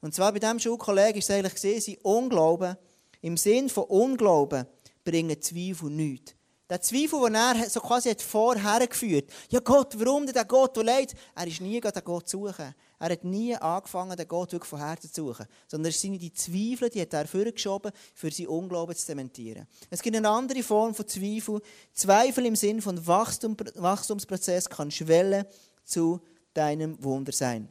Und 0.00 0.14
zwar 0.14 0.32
bei 0.32 0.38
diesem 0.38 0.58
Schulkollegen 0.58 1.14
war 1.14 1.18
es 1.18 1.30
eigentlich 1.30 1.54
gesehen, 1.54 1.80
sein 1.80 1.96
Unglauben, 2.02 2.76
im 3.22 3.36
Sinn 3.36 3.68
von 3.68 3.84
Unglauben, 3.84 4.66
bringen 5.04 5.40
Zweifel 5.40 5.90
nichts. 5.90 6.36
Der 6.68 6.80
Zweifel, 6.80 7.22
den 7.22 7.36
er 7.36 7.70
so 7.70 7.78
quasi 7.80 8.10
hat 8.10 8.20
vorher 8.20 8.84
geführt 8.88 9.30
ja 9.48 9.60
Gott, 9.60 9.94
warum 9.98 10.26
denn 10.26 10.34
der 10.34 10.44
Gott, 10.44 10.76
der 10.76 10.82
leid? 10.82 11.14
Er 11.36 11.46
ist 11.46 11.60
nie 11.60 11.80
den 11.80 12.04
Gott 12.04 12.28
zu 12.28 12.38
suchen. 12.38 12.74
Er 12.98 13.10
hat 13.10 13.22
nie 13.22 13.54
angefangen, 13.54 14.16
den 14.16 14.26
Gott 14.26 14.50
wirklich 14.50 14.68
von 14.68 14.80
Herzen 14.80 15.12
zu 15.12 15.26
suchen. 15.26 15.46
Sondern 15.68 15.90
es 15.90 16.00
sind 16.00 16.18
die 16.18 16.32
Zweifel, 16.32 16.90
die 16.90 17.00
hat 17.00 17.12
er 17.12 17.28
vorgeschoben, 17.28 17.92
für 18.14 18.32
sein 18.32 18.48
Unglauben 18.48 18.96
zu 18.96 19.06
dementieren. 19.06 19.68
Es 19.90 20.02
gibt 20.02 20.16
eine 20.16 20.28
andere 20.28 20.62
Form 20.64 20.92
von 20.92 21.06
Zweifel. 21.06 21.60
Zweifel 21.92 22.46
im 22.46 22.56
Sinn 22.56 22.82
von 22.82 23.06
Wachstum, 23.06 23.56
Wachstumsprozess 23.76 24.68
kann 24.68 24.90
Schwelle 24.90 25.46
zu 25.84 26.20
deinem 26.52 27.00
Wunder 27.04 27.30
sein. 27.30 27.68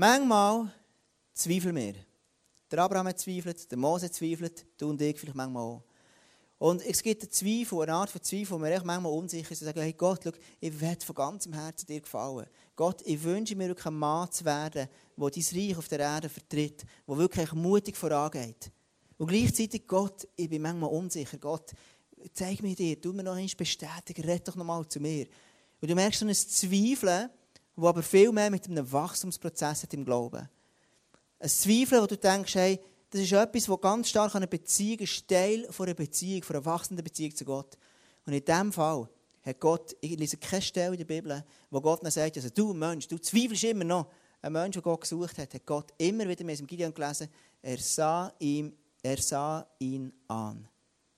Manchmal 0.00 0.72
zweifeln 1.34 1.76
wir. 1.76 1.94
Der 2.70 2.78
Abraham 2.78 3.14
zweifelt, 3.14 3.70
der 3.70 3.76
Mose 3.76 4.10
zweifelt, 4.10 4.64
du 4.78 4.88
und 4.88 5.02
ich 5.02 5.20
vielleicht 5.20 5.36
manchmal 5.36 5.62
auch. 5.62 5.84
Und 6.56 6.80
es 6.86 7.02
gibt 7.02 7.20
einen 7.20 7.30
Zweifel, 7.30 7.82
eine 7.82 7.92
Art 7.92 8.08
von 8.08 8.22
Zweifel, 8.22 8.52
wo 8.52 8.62
wir 8.62 8.70
echt 8.70 8.86
manchmal 8.86 9.12
unsicher 9.12 9.54
sind 9.54 9.60
und 9.60 9.74
sagen, 9.74 9.82
hey 9.82 9.92
Gott, 9.92 10.20
schau, 10.24 10.30
ich 10.58 10.80
werde 10.80 11.04
von 11.04 11.14
ganzem 11.14 11.52
Herzen 11.52 11.86
dir 11.86 12.00
gefallen. 12.00 12.46
Gott, 12.74 13.02
ich 13.04 13.22
wünsche 13.22 13.54
mir 13.54 13.68
wirklich 13.68 13.88
ein 13.88 13.98
Mann 13.98 14.32
zu 14.32 14.42
werden, 14.46 14.88
der 15.18 15.30
dein 15.30 15.44
Reich 15.52 15.76
auf 15.76 15.88
der 15.88 16.00
Erde 16.00 16.30
vertritt, 16.30 16.82
der 17.06 17.18
wirklich 17.18 17.52
mutig 17.52 17.94
vorangeht. 17.94 18.72
Und 19.18 19.26
gleichzeitig, 19.26 19.86
Gott, 19.86 20.26
ich 20.34 20.48
bin 20.48 20.62
manchmal 20.62 20.88
unsicher. 20.88 21.36
Gott, 21.36 21.72
zeig 22.32 22.62
mir 22.62 22.74
dir, 22.74 22.98
tu 22.98 23.12
mir 23.12 23.22
noch 23.22 23.36
einmal 23.36 23.54
bestätigen, 23.54 24.24
red 24.24 24.48
doch 24.48 24.56
noch 24.56 24.64
mal 24.64 24.88
zu 24.88 24.98
mir. 24.98 25.26
Und 25.78 25.90
du 25.90 25.94
merkst 25.94 26.20
so 26.20 26.26
ein 26.26 26.34
Zweifeln, 26.34 27.28
wo 27.80 27.88
aber 27.88 28.02
viel 28.02 28.30
mehr 28.32 28.50
mit 28.50 28.66
einem 28.68 28.90
Wachstumsprozess 28.90 29.82
hat 29.82 29.94
im 29.94 30.04
Glauben. 30.04 30.48
Ein 31.38 31.48
Zweifeln, 31.48 32.02
wo 32.02 32.06
du 32.06 32.16
denkst, 32.16 32.54
hey, 32.54 32.80
das 33.10 33.22
ist 33.22 33.32
etwas, 33.32 33.64
das 33.64 33.80
ganz 33.80 34.08
stark 34.08 34.34
an 34.34 34.42
einer 34.42 34.46
Beziehung 34.46 34.98
ist, 35.00 35.26
Teil 35.26 35.66
von 35.70 35.86
einer 35.86 35.94
Beziehung, 35.94 36.42
von 36.42 36.56
einer 36.56 36.64
wachsenden 36.64 37.02
Beziehung 37.02 37.34
zu 37.34 37.44
Gott. 37.44 37.76
Und 38.26 38.34
in 38.34 38.44
diesem 38.44 38.72
Fall 38.72 39.08
hat 39.42 39.60
Gott, 39.60 39.96
ich 40.00 40.16
lese 40.18 40.36
keine 40.36 40.62
Stelle 40.62 40.92
in 40.92 40.98
der 40.98 41.04
Bibel, 41.04 41.44
wo 41.70 41.80
Gott 41.80 42.02
dann 42.02 42.10
sagt, 42.10 42.36
also 42.36 42.50
du 42.50 42.72
Mensch, 42.72 43.08
du 43.08 43.18
zweifelst 43.18 43.64
immer 43.64 43.84
noch. 43.84 44.06
Ein 44.42 44.52
Mensch, 44.52 44.74
der 44.74 44.82
Gott 44.82 45.00
gesucht 45.00 45.38
hat, 45.38 45.52
hat 45.52 45.66
Gott 45.66 45.92
immer 45.98 46.28
wieder, 46.28 46.46
es 46.48 46.60
im 46.60 46.66
Gideon 46.66 46.94
gelesen, 46.94 47.28
er 47.62 47.78
sah, 47.78 48.32
ihm, 48.38 48.72
er 49.02 49.20
sah 49.20 49.66
ihn 49.78 50.12
an. 50.28 50.68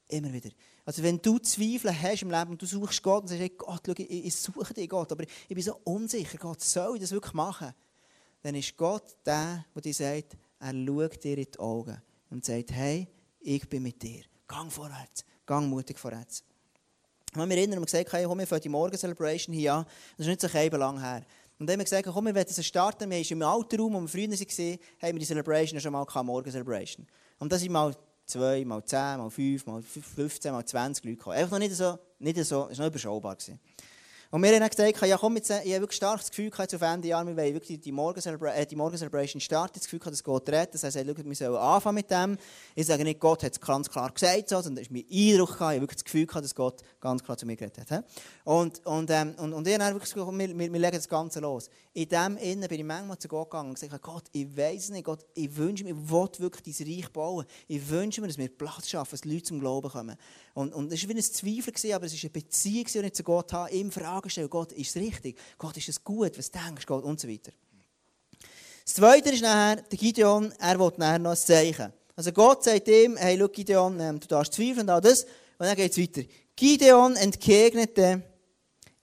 Immer 0.09 0.33
wieder. 0.33 0.51
Also 0.85 1.03
wenn 1.03 1.21
du 1.23 1.39
Zweifel 1.39 1.93
hast 1.93 2.23
im 2.23 2.31
Leben 2.31 2.51
und 2.51 2.63
du 2.63 2.67
suchst 2.67 3.03
Gott 3.03 3.23
und 3.23 3.29
sagst, 3.29 3.41
hey 3.41 3.53
Gott, 3.57 3.83
schau, 3.87 3.93
ich, 3.97 4.11
ich 4.11 4.35
suche 4.35 4.75
dich, 4.75 4.89
Gott, 4.89 5.13
aber 5.13 5.23
ich 5.23 5.55
bin 5.55 5.63
so 5.63 5.79
unsicher, 5.85 6.39
Gott, 6.39 6.61
soll 6.61 6.97
ich 6.97 7.03
das 7.03 7.13
wirklich 7.13 7.35
machen? 7.35 7.73
Dann 8.43 8.57
ist 8.57 8.77
Gott 8.77 9.17
der, 9.25 9.65
der 9.75 9.83
dir 9.83 9.95
sagt, 9.95 10.37
er 10.59 10.73
schaut 10.73 11.23
dir 11.23 11.39
in 11.39 11.47
die 11.51 11.59
Augen 11.59 12.03
und 12.31 12.45
sagt, 12.45 12.73
hey, 12.73 13.07
ich 13.41 13.69
bin 13.69 13.85
mit 13.85 14.03
dir. 14.03 14.25
Gang 14.49 14.73
vorwärts, 14.73 15.25
gang 15.47 15.69
mutig 15.69 15.99
vorwärts. 15.99 16.43
Ich 17.31 17.39
habe 17.39 17.47
mich 17.47 17.57
erinnern 17.57 17.79
und 17.79 17.87
gesagt, 17.87 18.11
komm, 18.11 18.39
wir 18.39 18.47
fangen 18.47 18.63
die 18.63 18.69
Morgen-Celebration 18.69 19.55
hier 19.55 19.75
an. 19.75 19.87
Das 20.19 20.27
ist 20.27 20.31
nicht 20.31 20.41
so 20.41 20.59
eben 20.59 20.79
lang 20.79 21.01
her. 21.01 21.25
Und 21.59 21.67
dann 21.67 21.75
haben 21.75 21.81
wir 21.81 21.85
gesagt, 21.85 22.09
komm, 22.13 22.27
wir 22.27 22.35
werden 22.35 22.63
starten. 22.63 23.09
Wir 23.09 23.19
haben 23.19 23.27
im 23.31 23.43
alten 23.43 23.81
Raum, 23.81 23.95
wo 23.95 24.01
wir 24.01 24.09
früher 24.09 24.29
waren, 24.29 24.79
haben 25.01 25.13
wir 25.13 25.19
die 25.19 25.25
Celebration 25.25 25.81
schon 25.81 25.93
mal 25.93 26.05
gehabt, 26.05 26.27
Morgen-Celebration. 26.27 27.07
Und 27.39 27.53
das 27.53 27.61
sind 27.61 27.73
mal 27.73 27.95
zwei, 28.27 28.65
mal 28.65 28.85
zehn, 28.85 29.19
mal 29.19 29.31
fünf, 29.31 29.67
mal 29.67 29.83
fünfzehn, 29.83 30.53
mal 30.53 30.65
zwanzig 30.65 31.05
Leute 31.05 31.17
gekommen. 31.17 31.37
Einfach 31.37 31.53
noch 31.53 31.59
nicht 31.59 31.75
so 31.75 31.99
nicht 32.19 32.37
so, 32.45 32.69
es 32.69 32.79
war 32.79 32.87
noch 32.87 32.93
überschaubar. 32.93 33.37
Gewesen. 33.37 33.61
Und 34.35 34.43
wir 34.43 34.51
haben 34.59 34.67
gesagt, 34.67 35.07
ja 35.07 35.19
komm, 35.19 35.37
jetzt, 35.37 35.51
ich 35.51 35.57
habe 35.57 35.83
wirklich 35.83 35.99
stark 35.99 36.19
das 36.19 36.31
Gefühl 36.31 36.49
gehabt, 36.49 36.75
auf 36.75 36.81
Ende 36.81 37.07
Jahr, 37.07 37.27
wir 37.27 37.37
wollen 37.37 37.53
wirklich 37.53 37.79
die 37.79 37.93
Morgen-Celebration 37.93 38.73
äh, 38.73 38.77
Morgen 38.77 39.41
starten, 39.43 39.75
das 39.75 39.83
Gefühl 39.83 39.99
gehabt, 39.99 40.15
dass 40.15 40.25
Gott 40.25 40.49
redet. 40.49 40.73
Das 40.73 40.85
heißt, 40.85 40.97
wir 40.97 41.35
sollen 41.35 41.57
anfangen 41.57 41.97
mit 41.97 42.11
dem. 42.11 42.39
Ich 42.75 42.87
sage 42.87 43.05
nicht, 43.05 43.21
Gott 43.21 43.43
hat 43.43 43.53
es 43.53 43.61
ganz 43.61 43.91
klar 43.91 44.11
gesagt, 44.11 44.49
so, 44.49 44.63
sondern 44.63 44.85
es 44.85 44.89
ist 44.89 44.91
mein 44.91 45.05
Eindruck 45.13 45.59
gehabt, 45.59 45.75
ich 45.75 45.81
wirklich 45.83 45.97
das 45.97 46.05
Gefühl 46.05 46.25
gehabt, 46.25 46.45
dass 46.47 46.55
Gott 46.55 46.81
ganz 46.99 47.23
klar 47.23 47.37
zu 47.37 47.45
mir 47.45 47.57
geredet 47.57 47.91
hat. 47.91 48.07
Und, 48.45 48.87
und, 48.87 49.11
ähm, 49.11 49.35
und, 49.37 49.53
und 49.53 49.69
ich 49.69 49.79
habe 49.79 49.93
wirklich 49.93 50.15
gesagt, 50.15 50.33
wir, 50.33 50.59
wir, 50.59 50.73
wir 50.73 50.81
legen 50.81 50.97
das 50.97 51.09
Ganze 51.11 51.41
los. 51.41 51.69
In 51.93 52.09
dem 52.09 52.39
Innen 52.39 52.69
bin 52.71 52.81
ich 52.81 52.87
manchmal 52.87 53.19
zu 53.19 53.29
Gott 53.29 53.51
gegangen 53.51 53.69
und 53.69 53.79
gesagt, 53.79 54.01
Gott, 54.01 54.25
ich 54.33 54.57
weiß 54.57 54.93
nicht, 54.93 55.05
Gott, 55.05 55.27
ich 55.35 55.55
wünsche 55.55 55.85
mir, 55.85 55.91
ich 55.91 56.11
will 56.11 56.29
wirklich 56.39 56.75
dein 56.75 56.87
Reich 56.89 57.13
bauen. 57.13 57.45
Ich 57.69 57.87
wünsche 57.87 58.23
mir, 58.23 58.29
dass 58.29 58.39
wir 58.39 58.49
Platz 58.49 58.89
schaffen, 58.89 59.11
dass 59.11 59.27
Leute 59.27 59.43
zum 59.43 59.61
Glauben 59.61 59.91
kommen. 59.91 60.17
Und, 60.55 60.75
und 60.75 60.93
es 60.93 61.03
war 61.03 61.15
wie 61.15 61.19
ein 61.19 61.23
Zweifel, 61.23 61.93
aber 61.93 62.07
es 62.07 62.13
war 62.13 62.21
eine 62.23 62.31
Beziehung, 62.31 62.87
die 62.93 62.99
ich 62.99 63.13
zu 63.15 63.23
Gott 63.23 63.53
habe, 63.53 63.71
ihm 63.71 63.91
Fragen 63.91 64.29
stellen, 64.29 64.51
Gott, 64.51 64.73
ist 64.73 64.95
es 64.95 65.03
richtig? 65.03 65.39
Gott, 65.57 65.77
ist 65.77 65.89
es 65.89 66.05
gut? 66.05 66.37
Was 66.37 66.51
denkst 66.51 66.85
du? 66.85 66.95
Gott? 66.95 67.05
Und 67.05 67.21
so 67.21 67.29
weiter. 67.29 67.53
Das 68.85 68.95
Zweite 68.95 69.31
ist 69.31 69.43
nachher, 69.43 69.77
der 69.77 69.99
Gideon, 69.99 70.53
er 70.59 70.79
will 70.79 70.93
nachher 70.97 71.19
noch 71.19 71.31
ein 71.31 71.37
Zeichen. 71.37 71.93
Also 72.17 72.33
Gott 72.33 72.65
sagt 72.65 72.89
ihm, 72.89 73.17
hey, 73.17 73.39
schau 73.39 73.49
Gideon, 73.49 73.99
ähm, 74.01 74.21
du 74.21 74.27
darfst 74.27 74.53
zweifeln 74.53 74.81
und 74.81 74.91
all 74.91 75.01
das. 75.01 75.25
Und 75.25 75.67
dann 75.67 75.77
geht 75.77 75.93
es 75.93 75.99
weiter. 75.99 76.23
Gideon 76.55 77.17
entgegnete, 77.17 78.23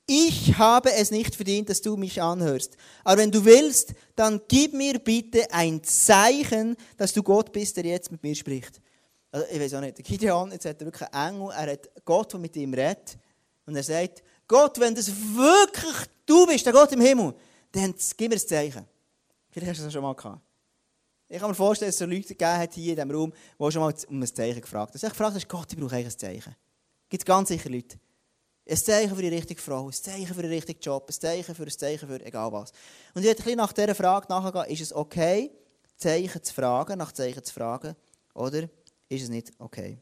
ich 0.06 0.58
habe 0.58 0.92
es 0.92 1.12
nicht 1.12 1.36
verdient, 1.36 1.70
dass 1.70 1.82
du 1.82 1.96
mich 1.96 2.22
anhörst. 2.22 2.76
Aber 3.04 3.22
wenn 3.22 3.32
du 3.32 3.46
willst, 3.46 3.94
dann 4.16 4.42
gib 4.48 4.74
mir 4.74 5.00
bitte 5.00 5.52
ein 5.52 5.84
Zeichen, 5.84 6.76
dass 6.98 7.14
du 7.14 7.24
Gott 7.24 7.52
bist, 7.52 7.78
der 7.78 7.86
jetzt 7.86 8.12
mit 8.12 8.22
mir 8.24 8.36
spricht. 8.36 8.82
Also, 9.32 9.46
ich 9.52 9.60
weiß 9.60 9.74
auch 9.76 9.82
nicht. 9.82 9.98
Gideon, 10.04 10.52
jetzt 10.52 10.66
hat 10.66 10.82
er 10.82 10.86
wirklich 10.86 11.14
einen 11.14 11.36
Engel, 11.36 11.52
er 11.52 11.72
hat 11.74 11.90
Gott, 12.04 12.34
der 12.34 12.40
mit 12.40 12.56
ihm 12.56 12.74
redet. 12.74 13.18
Und 13.66 13.76
er 13.76 13.84
sagt, 13.84 14.24
Gott, 14.48 14.80
wenn 14.80 14.96
das 14.96 15.10
wirklich 15.10 16.08
du 16.26 16.48
bist, 16.48 16.66
der 16.66 16.74
Gott 16.74 16.92
im 16.92 17.02
Himmel, 17.02 17.36
dann 17.72 17.94
gib 18.18 18.30
mir 18.30 18.36
ein 18.36 18.48
Zeichen. 18.48 18.86
Vielleicht 19.52 19.72
hast 19.72 19.80
du 19.80 19.84
das 19.84 19.94
schon 19.94 20.02
mal 20.02 20.16
gehabt. 20.16 20.42
Ich 21.28 21.40
kann 21.40 21.50
mir 21.50 21.56
vorstellen, 21.56 21.90
dass 21.90 22.02
es 22.02 22.08
Leute 22.08 22.30
gegeben 22.30 22.58
hat 22.58 22.74
hier 22.74 22.90
in 22.90 22.96
diesem 22.96 23.12
Raum, 23.12 23.32
die 23.32 23.72
schon 23.72 23.82
mal 23.84 23.94
um 24.08 24.22
ein 24.22 24.28
Zeichen 24.28 24.62
gefragt 24.62 24.94
haben. 24.94 24.96
Ich 24.96 25.10
gefragt 25.10 25.36
hast, 25.36 25.48
Gott, 25.48 25.72
ich 25.72 25.78
brauche 25.78 25.96
eigentlich 25.96 26.16
ein 26.16 26.18
Zeichen. 26.18 26.56
Gibt 27.08 27.22
es 27.22 27.26
ganz 27.26 27.50
sicher 27.50 27.70
Leute. 27.70 28.00
Ein 28.68 28.78
Zeichen 28.78 29.16
für 29.16 29.22
die 29.22 29.28
richtige 29.28 29.62
Frau, 29.62 29.88
ein 29.88 29.94
Zeichen 29.94 30.34
für 30.34 30.42
den 30.42 30.52
richtigen 30.52 30.80
Job, 30.80 31.08
ein 31.08 31.14
Zeichen 31.14 31.54
für 31.54 31.64
ein 31.64 31.70
Zeichen 31.70 32.08
für 32.08 32.26
egal 32.26 32.52
was. 32.52 32.72
Und 33.14 33.24
ich 33.24 33.28
werde 33.28 33.56
nach 33.56 33.74
dieser 33.74 33.94
Frage 33.94 34.28
nachgehen, 34.30 34.66
ist 34.66 34.82
es 34.82 34.94
okay, 34.94 35.52
Zeichen 35.98 36.44
zu 36.44 36.54
fragen, 36.54 36.98
nach 36.98 37.12
Zeichen 37.12 37.44
zu 37.44 37.54
fragen, 37.54 37.96
oder 38.34 38.70
ist 39.10 39.24
es 39.24 39.30
nicht 39.30 39.52
okay? 39.60 39.98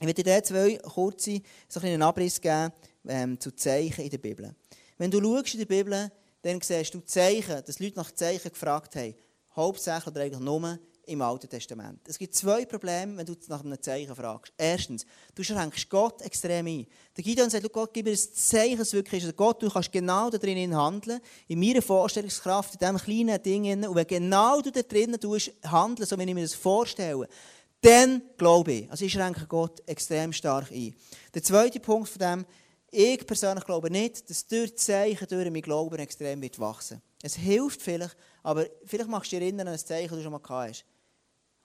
Ich 0.00 0.06
werde 0.06 0.22
dir 0.22 0.42
zwei 0.42 0.76
kurze 0.76 1.40
so 1.68 1.80
einen 1.80 2.02
Abriss 2.02 2.40
geben 2.40 2.72
ähm, 3.06 3.38
zu 3.38 3.54
Zeichen 3.54 4.02
in 4.02 4.10
der 4.10 4.18
Bibel. 4.18 4.54
Wenn 4.96 5.10
du 5.10 5.20
schaust 5.20 5.54
in 5.54 5.60
der 5.60 5.66
Bibel, 5.66 6.10
dann 6.42 6.60
siehst 6.60 6.94
du 6.94 7.00
Zeichen, 7.00 7.62
dass 7.64 7.78
Leute 7.78 7.96
nach 7.96 8.12
Zeichen 8.12 8.50
gefragt 8.50 8.96
haben. 8.96 9.14
Hauptsächlich 9.54 10.06
oder 10.06 10.20
eigentlich 10.22 10.40
nur 10.40 10.78
im 11.08 11.22
Alten 11.22 11.48
Testament. 11.48 12.00
Es 12.06 12.18
gibt 12.18 12.34
zwei 12.34 12.64
Probleme, 12.66 13.16
wenn 13.16 13.26
du 13.26 13.34
nach 13.48 13.64
einem 13.64 13.80
Zeichen 13.80 14.14
fragst. 14.14 14.52
Erstens, 14.56 15.06
du 15.34 15.42
schränkst 15.42 15.88
Gott 15.88 16.20
extrem 16.22 16.66
ein. 16.66 16.86
Der 17.16 17.24
Gideon 17.24 17.48
sagt, 17.48 17.72
Gott, 17.72 17.92
gib 17.94 18.04
mir 18.04 18.12
ein 18.12 18.18
Zeichen, 18.18 18.78
das 18.78 18.92
wirklich 18.92 19.22
ist. 19.22 19.26
Also 19.26 19.36
Gott, 19.36 19.62
du 19.62 19.70
kannst 19.70 19.90
genau 19.90 20.28
da 20.28 20.36
drinnen 20.36 20.76
handeln, 20.76 21.20
in 21.48 21.58
meiner 21.58 21.80
Vorstellungskraft, 21.80 22.74
in 22.74 22.78
diesem 22.78 22.98
kleinen 22.98 23.42
Ding. 23.42 23.84
Und 23.86 23.94
wenn 23.94 24.06
genau 24.06 24.60
du 24.60 24.70
da 24.70 24.82
drinnen 24.82 25.18
handeln, 25.64 26.06
so 26.06 26.18
wie 26.18 26.24
ich 26.24 26.34
mir 26.34 26.42
das 26.42 26.54
vorstelle, 26.54 27.26
dann 27.80 28.22
glaube 28.36 28.72
ich. 28.72 28.90
Also 28.90 29.04
ich 29.04 29.12
schränke 29.12 29.46
Gott 29.46 29.82
extrem 29.86 30.32
stark 30.32 30.70
ein. 30.72 30.94
Der 31.34 31.42
zweite 31.42 31.80
Punkt 31.80 32.08
von 32.08 32.18
dem, 32.18 32.46
ich 32.90 33.26
persönlich 33.26 33.64
glaube 33.64 33.90
nicht, 33.90 34.28
dass 34.28 34.46
durch 34.46 34.76
Zeichen 34.76 35.26
durch 35.28 35.50
mein 35.50 35.62
Glauben 35.62 35.98
extrem 35.98 36.40
wird 36.40 36.58
wachsen. 36.58 37.02
Es 37.22 37.34
hilft 37.34 37.82
vielleicht, 37.82 38.16
aber 38.42 38.66
vielleicht 38.84 39.10
machst 39.10 39.32
du 39.32 39.36
dir 39.36 39.42
erinnern 39.44 39.68
an 39.68 39.74
ein 39.74 39.78
Zeichen, 39.78 40.08
das 40.08 40.18
du 40.18 40.22
schon 40.22 40.32
mal 40.32 40.38
gehabt 40.38 40.70
hast. 40.70 40.84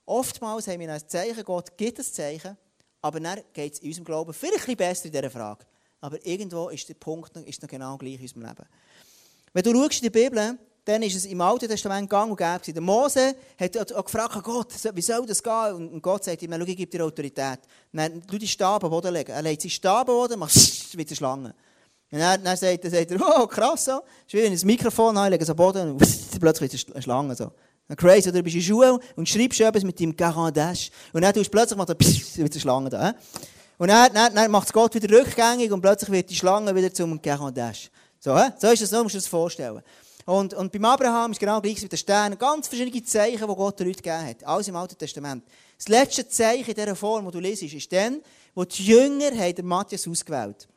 Oftmals 0.06 0.68
haben 0.68 0.82
wir 0.82 0.92
ein 0.92 1.08
Zeichen, 1.08 1.44
Gott 1.44 1.78
gibt 1.78 1.98
ein 1.98 2.04
Zeichen, 2.04 2.58
aber 3.02 3.20
dann 3.20 3.42
geht 3.54 3.74
es 3.74 3.80
in 3.80 3.88
unserem 3.88 4.06
Glauben 4.06 4.34
vielleicht 4.34 4.68
ein 4.68 4.76
besser 4.76 5.06
in 5.06 5.12
dieser 5.12 5.30
Frage. 5.30 5.66
Aber 6.02 6.26
irgendwo 6.26 6.68
ist 6.70 6.90
der 6.90 6.96
Punkt 6.96 7.34
noch, 7.36 7.44
ist 7.44 7.66
genau 7.68 7.98
gleich 7.98 8.16
in 8.16 8.22
unserem 8.22 8.42
Leben. 8.42 8.66
Wenn 9.54 9.64
du 9.64 9.74
schaust 9.74 10.04
in 10.04 10.12
die 10.12 10.22
Bibel, 10.22 10.58
dann 10.86 11.02
ist 11.02 11.16
es 11.16 11.26
im 11.26 11.40
Alten 11.40 11.68
Testament 11.68 12.10
gang 12.10 12.30
und 12.30 12.38
gäbe. 12.38 12.74
Der 12.74 12.82
Mose 12.82 13.36
hat 13.58 13.94
auch 13.94 14.04
gefragt, 14.04 14.44
Gott, 14.44 14.68
wie 14.94 15.02
soll 15.02 15.26
das 15.26 15.42
gehen? 15.42 15.90
Und 15.94 16.02
Gott 16.02 16.26
sagt 16.26 16.42
ihm, 16.42 16.52
ich 16.62 16.78
gebe 16.78 16.92
dir 16.92 17.06
Autorität. 17.06 17.60
Dann 17.94 18.22
du 18.28 18.38
die 18.38 18.48
Stab 18.48 18.84
am 18.84 19.14
legen. 19.14 19.32
Er 19.32 19.42
legt 19.42 19.62
seinen 19.62 19.72
Stab 19.72 20.10
am 20.10 20.16
Boden, 20.16 20.40
macht 20.40 20.56
wie 20.98 21.06
eine 21.06 21.16
Schlange. 21.16 21.56
Und 22.12 22.20
dann, 22.20 22.44
dann 22.44 22.58
sagt, 22.58 22.84
dann 22.84 22.92
sagt 22.92 23.12
er, 23.12 23.20
oh, 23.42 23.48
krass, 23.48 23.86
so. 23.86 24.02
ist 24.28 24.34
wie 24.34 24.46
ein 24.46 24.60
Mikrofon, 24.68 25.16
ich 25.16 25.30
lege 25.30 25.44
es 25.44 25.50
am 25.50 25.56
Boden 25.56 25.92
und 25.92 26.40
plötzlich 26.40 26.74
ist 26.74 26.92
eine 26.92 27.02
Schlange. 27.02 27.36
So. 27.36 27.52
Crazy, 27.96 28.30
oder 28.30 28.40
du 28.40 28.44
bist 28.44 28.56
in 28.56 28.62
der 28.62 28.68
Schule 28.68 29.00
und 29.16 29.28
schreibst 29.28 29.62
etwas 29.62 29.84
mit 29.84 30.00
deinem 30.00 30.16
Garandash. 30.16 30.90
Und 31.14 31.22
dann 31.22 31.34
tust 31.34 31.48
du 31.48 31.52
plötzlich 31.52 31.78
macht 31.78 31.90
er 31.90 32.00
wie 32.00 32.42
eine 32.42 32.60
Schlange 32.60 32.90
da. 32.90 33.14
Und 33.78 33.88
dann, 33.88 34.14
dann, 34.14 34.36
dann 34.36 34.52
macht 34.52 34.68
es 34.68 34.74
Gott 34.74 34.94
wieder 34.96 35.18
rückgängig 35.18 35.72
und 35.72 35.82
plötzlich 35.82 36.12
wird 36.12 36.30
die 36.30 36.36
Schlange 36.36 36.76
wieder 36.76 36.94
zum 36.94 37.22
Garandash. 37.22 37.90
So, 38.20 38.38
so 38.58 38.68
ist 38.70 38.82
das, 38.82 38.90
so 38.90 39.04
musst 39.04 39.16
du 39.16 39.18
dir 39.18 39.22
das 39.22 39.28
vorstellen. 39.28 39.82
Und, 40.26 40.54
und 40.54 40.72
beim 40.72 40.86
Abraham 40.86 41.32
ist 41.32 41.40
genau 41.40 41.60
gleich 41.60 41.82
mit 41.82 41.92
den 41.92 41.98
Sternen. 41.98 42.38
Ganz 42.38 42.68
verschiedene 42.68 43.04
Zeichen, 43.04 43.48
die 43.48 43.56
Gott 43.56 43.80
den 43.80 43.88
Leuten 43.88 44.02
gegeben 44.02 44.28
hat. 44.28 44.44
Alles 44.44 44.68
im 44.68 44.76
Alten 44.76 44.98
Testament. 44.98 45.44
Das 45.78 45.88
letzte 45.88 46.28
Zeichen 46.28 46.70
in 46.70 46.76
dieser 46.76 46.96
Form, 46.96 47.26
die 47.26 47.32
du 47.32 47.40
liest, 47.40 47.64
ist 47.64 47.92
dann, 47.92 48.22
wo 48.56 48.64
die 48.64 48.86
Jünger 48.86 49.32
den 49.32 49.66
Matthias 49.66 50.08
ausgewählt 50.08 50.68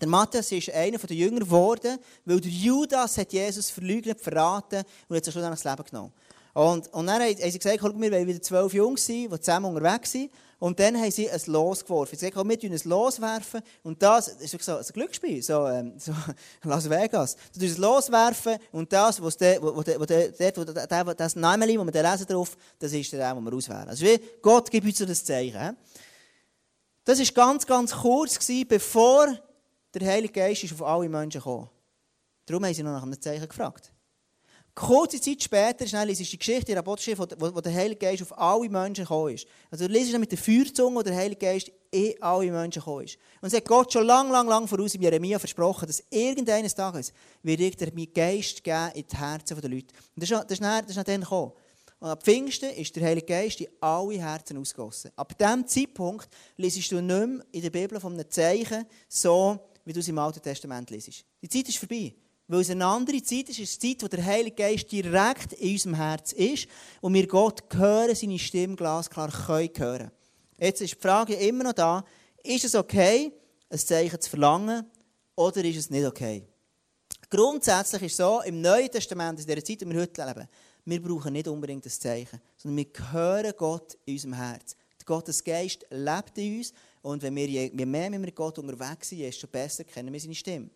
der 0.00 0.08
Matthias 0.08 0.52
ist 0.52 0.70
einer 0.70 0.98
der 0.98 1.16
Jünger 1.16 1.40
geworden, 1.40 1.98
weil 2.24 2.40
der 2.40 2.50
Judas 2.50 3.18
hat 3.18 3.32
Jesus 3.32 3.70
verleugnet, 3.70 4.20
verraten 4.20 4.84
und 5.08 5.16
hat 5.16 5.24
sich 5.24 5.34
schon 5.34 5.42
das 5.42 5.64
Leben 5.64 5.84
genommen. 5.84 6.12
Und, 6.54 6.92
und 6.92 7.06
dann 7.06 7.22
haben 7.22 7.36
sie 7.36 7.58
gesagt, 7.58 7.82
wir 7.82 8.12
wollen 8.12 8.26
wieder 8.26 8.42
zwölf 8.42 8.72
Jungs 8.72 9.06
sein, 9.06 9.28
die 9.30 9.40
zusammen 9.40 9.66
unterwegs 9.66 10.12
sind. 10.12 10.30
Und 10.60 10.80
dann 10.80 10.96
haben 10.96 11.10
sie 11.10 11.30
ein 11.30 11.40
Los 11.46 11.84
geworfen. 11.84 12.18
Sie 12.18 12.26
haben 12.26 12.32
gesagt, 12.32 12.62
wir 12.62 12.70
ein 12.70 12.80
Los 12.84 13.20
werfen. 13.20 13.60
Und 13.84 14.02
das 14.02 14.28
ist 14.28 14.60
so 14.62 14.76
ein 14.76 14.84
Glücksspiel, 14.92 15.40
so, 15.40 15.68
ähm, 15.68 15.94
so 15.98 16.12
Las 16.64 16.90
Vegas. 16.90 17.36
Du 17.54 17.60
tust 17.60 17.78
ein 17.78 17.82
Los 17.82 18.10
werfen 18.10 18.56
und 18.72 18.92
das, 18.92 19.22
was 19.22 19.36
der, 19.36 19.62
wo, 19.62 19.76
wo, 19.76 19.82
wo, 19.84 21.14
das 21.14 21.36
Namen, 21.36 21.68
wo 21.78 21.86
wir 21.86 22.02
lesen 22.02 22.26
drauf, 22.26 22.56
das 22.78 22.92
ist 22.92 23.12
der, 23.12 23.34
den 23.34 23.44
wir 23.44 23.52
auswählen. 23.52 23.88
Also 23.88 24.04
wie 24.04 24.20
Gott 24.42 24.68
gibt 24.70 24.86
uns 24.86 24.98
das 24.98 25.24
Zeichen. 25.24 25.76
Das 27.04 27.18
war 27.20 27.26
ganz, 27.46 27.64
ganz 27.64 27.92
kurz, 27.92 28.38
bevor 28.68 29.28
der 29.94 30.08
Heilige 30.08 30.32
Geist 30.32 30.64
ist 30.64 30.72
auf 30.74 30.82
alle 30.82 31.08
Menschen 31.08 31.38
gekommen. 31.38 31.70
Darum 32.44 32.64
haben 32.64 32.74
sie 32.74 32.82
noch 32.82 32.92
nach 32.92 33.02
einem 33.02 33.20
Zeichen 33.20 33.48
gefragt. 33.48 33.92
Kurze 34.78 35.20
Zeit 35.20 35.42
später, 35.42 35.88
schnell, 35.88 36.08
ist 36.10 36.20
die 36.20 36.38
Geschichte 36.38 36.70
in 36.70 36.76
der 36.76 36.82
Botschaft, 36.82 37.18
wo, 37.18 37.52
wo 37.52 37.60
der 37.60 37.74
Heilige 37.74 37.98
Geist 37.98 38.22
auf 38.22 38.38
alle 38.38 38.68
Menschen 38.68 39.02
gekommen 39.02 39.34
ist. 39.34 39.44
Also 39.72 39.88
du 39.88 39.92
liest 39.92 40.16
mit 40.16 40.30
der 40.30 40.38
Feuerzunge, 40.38 40.94
wo 40.94 41.02
der 41.02 41.16
Heilige 41.16 41.40
Geist 41.40 41.72
in 41.90 42.14
alle 42.22 42.52
Menschen 42.52 42.78
gekommen 42.78 43.04
ist. 43.04 43.18
Und 43.40 43.48
es 43.48 43.54
hat 43.54 43.64
Gott 43.64 43.92
schon 43.92 44.06
lang, 44.06 44.30
lang, 44.30 44.46
lang 44.46 44.68
voraus 44.68 44.94
im 44.94 45.02
Jeremia 45.02 45.40
versprochen, 45.40 45.88
dass 45.88 46.04
irgendeines 46.10 46.76
Tages 46.76 47.12
wird 47.42 47.60
ich 47.60 48.14
Geist 48.14 48.62
geben 48.62 48.90
in 48.94 49.04
die 49.04 49.16
Herzen 49.16 49.60
der 49.60 49.68
Leute. 49.68 49.94
Und 50.14 50.22
das 50.22 50.30
ist, 50.30 50.42
das 50.44 50.52
ist, 50.52 50.62
dann, 50.62 50.86
das 50.86 50.96
ist 50.96 51.08
dann 51.08 51.20
gekommen. 51.22 51.52
Und 51.98 52.08
ab 52.10 52.22
Pfingsten 52.22 52.70
ist 52.70 52.94
der 52.94 53.02
Heilige 53.02 53.26
Geist 53.26 53.60
in 53.60 53.66
alle 53.80 54.22
Herzen 54.22 54.58
ausgegossen. 54.58 55.10
Ab 55.16 55.36
diesem 55.36 55.66
Zeitpunkt 55.66 56.28
liest 56.56 56.92
du 56.92 57.00
nicht 57.00 57.26
mehr 57.26 57.44
in 57.50 57.62
der 57.62 57.70
Bibel 57.70 57.98
von 57.98 58.12
einem 58.12 58.30
Zeichen 58.30 58.86
so, 59.08 59.58
wie 59.84 59.92
du 59.92 59.98
es 59.98 60.06
im 60.06 60.18
Alten 60.18 60.40
Testament 60.40 60.88
liest. 60.90 61.24
Die 61.42 61.48
Zeit 61.48 61.68
ist 61.68 61.78
vorbei. 61.78 62.14
Weil 62.48 62.60
es 62.60 62.70
eine 62.70 62.86
andere 62.86 63.22
Zeit 63.22 63.50
ist, 63.50 63.58
ist 63.58 63.82
eine 63.82 63.92
Zeit, 63.92 64.02
wo 64.02 64.08
der 64.08 64.24
Heilige 64.24 64.56
Geist 64.56 64.90
direkt 64.90 65.52
in 65.52 65.72
unserem 65.72 65.94
Herz 65.94 66.32
ist 66.32 66.66
und 67.02 67.12
wir 67.12 67.26
Gott 67.26 67.62
hören, 67.74 68.14
seine 68.14 68.38
Stimme 68.38 68.74
glasklar 68.74 69.30
können 69.30 69.70
hören. 69.76 70.10
Jetzt 70.58 70.80
ist 70.80 70.94
die 70.94 71.00
Frage 71.00 71.34
immer 71.34 71.64
noch 71.64 71.74
da, 71.74 72.04
ist 72.42 72.64
es 72.64 72.74
okay, 72.74 73.32
ein 73.68 73.78
Zeichen 73.78 74.20
zu 74.20 74.30
verlangen 74.30 74.86
oder 75.36 75.62
ist 75.62 75.76
es 75.76 75.90
nicht 75.90 76.06
okay? 76.06 76.46
Grundsätzlich 77.28 78.02
ist 78.02 78.12
es 78.12 78.16
so, 78.16 78.40
im 78.40 78.62
Neuen 78.62 78.90
Testament, 78.90 79.38
in 79.38 79.46
der 79.46 79.62
Zeit, 79.62 79.82
in 79.82 79.90
der 79.90 79.98
wir 79.98 80.02
heute 80.02 80.24
leben, 80.24 80.48
wir 80.86 81.02
brauchen 81.02 81.34
nicht 81.34 81.48
unbedingt 81.48 81.84
ein 81.84 81.90
Zeichen, 81.90 82.40
sondern 82.56 82.78
wir 82.78 83.12
hören 83.12 83.52
Gott 83.58 83.98
in 84.06 84.14
unserem 84.14 84.32
Herz. 84.32 84.74
Gottes 85.08 85.42
Geist 85.42 85.86
lebt 85.90 86.36
in 86.36 86.58
uns 86.58 86.72
und 87.00 87.22
wenn 87.22 87.34
wir, 87.34 87.48
je 87.48 87.70
mehr 87.86 88.10
mit 88.10 88.34
Gott 88.36 88.58
unterwegs 88.58 89.08
sind, 89.08 89.20
desto 89.20 89.46
besser 89.46 89.84
kennen 89.84 90.12
wir 90.12 90.20
seine 90.20 90.34
Stimme. 90.34 90.68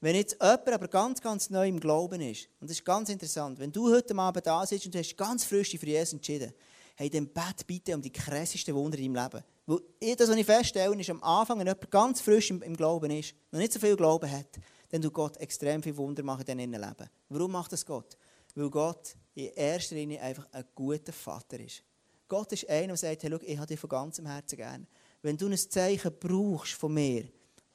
Wenn 0.00 0.14
jetzt 0.14 0.36
jemand 0.40 0.68
aber 0.68 0.88
ganz, 0.88 1.20
ganz 1.20 1.50
neu 1.50 1.68
im 1.68 1.80
Glauben 1.80 2.20
ist, 2.20 2.48
und 2.60 2.70
das 2.70 2.78
ist 2.78 2.84
ganz 2.84 3.08
interessant, 3.08 3.58
wenn 3.58 3.72
du 3.72 3.92
heute 3.92 4.16
Abend 4.16 4.46
da 4.46 4.64
sitzt 4.64 4.86
und 4.86 4.94
du 4.94 4.98
hast 4.98 5.16
ganz 5.16 5.44
frisch 5.44 5.76
für 5.76 5.86
Jesus 5.86 6.12
entschieden, 6.12 6.52
hey, 6.94 7.10
dann 7.10 7.26
bett 7.28 7.66
bitte 7.66 7.94
um 7.94 8.02
die 8.02 8.12
krassesten 8.12 8.74
Wunder 8.74 8.98
in 8.98 9.12
deinem 9.12 9.24
Leben. 9.24 9.44
Weil 9.66 10.16
das, 10.16 10.28
was 10.28 10.36
ich 10.36 10.46
feststelle, 10.46 11.00
ist 11.00 11.10
am 11.10 11.22
Anfang, 11.22 11.58
wenn 11.58 11.66
jemand 11.66 11.90
ganz 11.90 12.20
frisch 12.20 12.50
im, 12.50 12.62
im 12.62 12.76
Glauben 12.76 13.10
ist, 13.10 13.34
noch 13.50 13.58
nicht 13.58 13.72
so 13.72 13.80
viel 13.80 13.96
Glauben 13.96 14.30
hat, 14.30 14.58
dann 14.90 15.02
tut 15.02 15.12
Gott 15.12 15.36
extrem 15.38 15.82
viel 15.82 15.96
Wunder 15.96 16.22
machen 16.22 16.44
in 16.46 16.58
diesem 16.58 16.72
Leben. 16.72 17.10
Warum 17.28 17.52
macht 17.52 17.72
das 17.72 17.84
Gott? 17.84 18.16
Weil 18.54 18.70
Gott 18.70 19.16
in 19.34 19.52
erster 19.52 19.96
Linie 19.96 20.20
einfach 20.22 20.46
ein 20.52 20.64
guter 20.74 21.12
Vater 21.12 21.60
ist. 21.60 21.82
Gott 22.28 22.52
ist 22.52 22.68
einer, 22.68 22.88
der 22.88 22.96
sagt, 22.96 23.22
hey, 23.22 23.30
schau, 23.30 23.38
ich 23.42 23.56
habe 23.58 23.66
dich 23.66 23.80
von 23.80 23.90
ganzem 23.90 24.26
Herzen 24.26 24.56
gern 24.56 24.86
wenn 25.22 25.36
du 25.36 25.48
ein 25.48 25.56
Zeichen 25.56 26.12
brauchst 26.18 26.74
von 26.74 26.94
mir, 26.94 27.24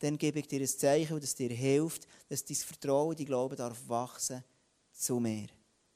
dann 0.03 0.17
gebe 0.17 0.39
ich 0.39 0.48
dir 0.48 0.60
ein 0.60 0.67
Zeichen, 0.67 1.19
das 1.19 1.33
dir 1.33 1.50
hilft, 1.50 2.07
dass 2.27 2.43
dein 2.43 2.57
Vertrauen, 2.57 3.15
dein 3.15 3.25
Glaube 3.25 3.55
darf 3.55 3.77
wachsen 3.88 4.43
zu 4.91 5.17
mir. 5.19 5.48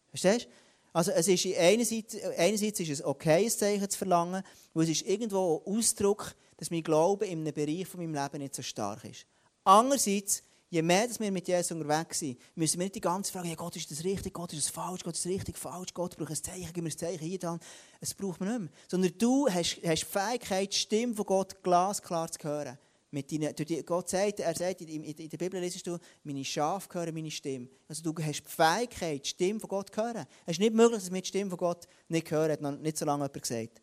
Verstehst 0.09 0.45
du? 0.45 0.49
Also 0.93 1.11
es 1.11 1.27
ist 1.27 1.45
einerseits, 1.57 2.15
einerseits 2.37 2.79
ist 2.79 2.89
es 2.89 3.03
okay, 3.03 3.43
ein 3.43 3.51
Zeichen 3.51 3.89
zu 3.89 3.97
verlangen, 3.97 4.43
weil 4.73 4.83
es 4.85 4.91
ist 4.91 5.07
irgendwo 5.07 5.61
ein 5.65 5.77
Ausdruck, 5.77 6.33
dass 6.55 6.71
mein 6.71 6.83
Glaube 6.83 7.27
in 7.27 7.41
einem 7.41 7.53
Bereich 7.53 7.85
von 7.85 7.99
meinem 7.99 8.15
Leben 8.15 8.41
nicht 8.41 8.55
so 8.55 8.61
stark 8.61 9.03
ist. 9.03 9.25
Andererseits, 9.65 10.41
je 10.69 10.81
mehr 10.81 11.05
dass 11.05 11.19
wir 11.19 11.29
mit 11.29 11.47
Jesus 11.47 11.73
unterwegs 11.73 12.19
sind, 12.19 12.39
müssen 12.55 12.79
wir 12.79 12.85
nicht 12.85 12.95
die 12.95 13.01
ganze 13.01 13.31
Frage, 13.31 13.49
ja, 13.49 13.55
Gott, 13.55 13.75
ist 13.75 13.91
das 13.91 14.05
richtig, 14.05 14.33
Gott, 14.33 14.53
ist 14.53 14.67
das 14.67 14.73
falsch, 14.73 15.03
Gott, 15.03 15.15
ist 15.15 15.25
das 15.25 15.31
richtig, 15.31 15.57
falsch, 15.57 15.93
Gott 15.93 16.15
braucht 16.15 16.31
ein 16.31 16.41
Zeichen, 16.41 16.71
gib 16.73 16.83
mir 16.83 16.89
ein 16.89 16.97
Zeichen, 16.97 17.19
hier, 17.19 17.39
dann. 17.39 17.59
Es 17.99 18.13
braucht 18.13 18.39
man 18.39 18.49
nicht 18.49 18.59
mehr. 18.61 18.69
Sondern 18.87 19.17
du 19.17 19.47
hast, 19.49 19.81
hast 19.85 20.01
die 20.01 20.05
Fähigkeit, 20.05 20.71
die 20.71 20.77
Stimme 20.77 21.13
von 21.13 21.25
Gott 21.25 21.61
glasklar 21.61 22.31
zu 22.31 22.39
hören. 22.47 22.77
Mit 23.09 23.31
deinen, 23.31 23.53
Gott 23.85 24.09
sagt, 24.09 24.41
er 24.41 24.53
sagt, 24.53 24.81
in, 24.81 25.03
in 25.03 25.29
der 25.29 25.37
Bibel 25.37 25.59
lesest 25.61 25.87
du, 25.87 25.97
meine 26.23 26.43
Schafe 26.43 26.87
hören 26.93 27.13
meine 27.13 27.31
Stimme. 27.31 27.69
Also 27.87 28.03
du 28.03 28.13
hast 28.21 28.43
die 28.43 28.49
Fähigkeit, 28.49 29.23
die 29.23 29.29
Stimme 29.29 29.59
von 29.59 29.69
Gott 29.69 29.93
zu 29.93 30.01
hören. 30.01 30.25
Es 30.45 30.53
ist 30.53 30.59
nicht 30.59 30.73
möglich, 30.73 30.99
dass 30.99 31.11
wir 31.11 31.21
die 31.21 31.27
Stimme 31.27 31.49
von 31.49 31.57
Gott 31.57 31.87
nicht 32.09 32.29
hören, 32.29 32.51
hat 32.51 32.61
noch 32.61 32.77
nicht 32.77 32.97
so 32.97 33.05
lange 33.05 33.23
jemand 33.23 33.41
gesagt. 33.41 33.81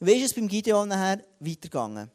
Wie 0.00 0.12
ist 0.12 0.26
es 0.26 0.34
beim 0.34 0.48
Gideon 0.48 0.88
nachher 0.88 1.24
weitergegangen? 1.38 2.10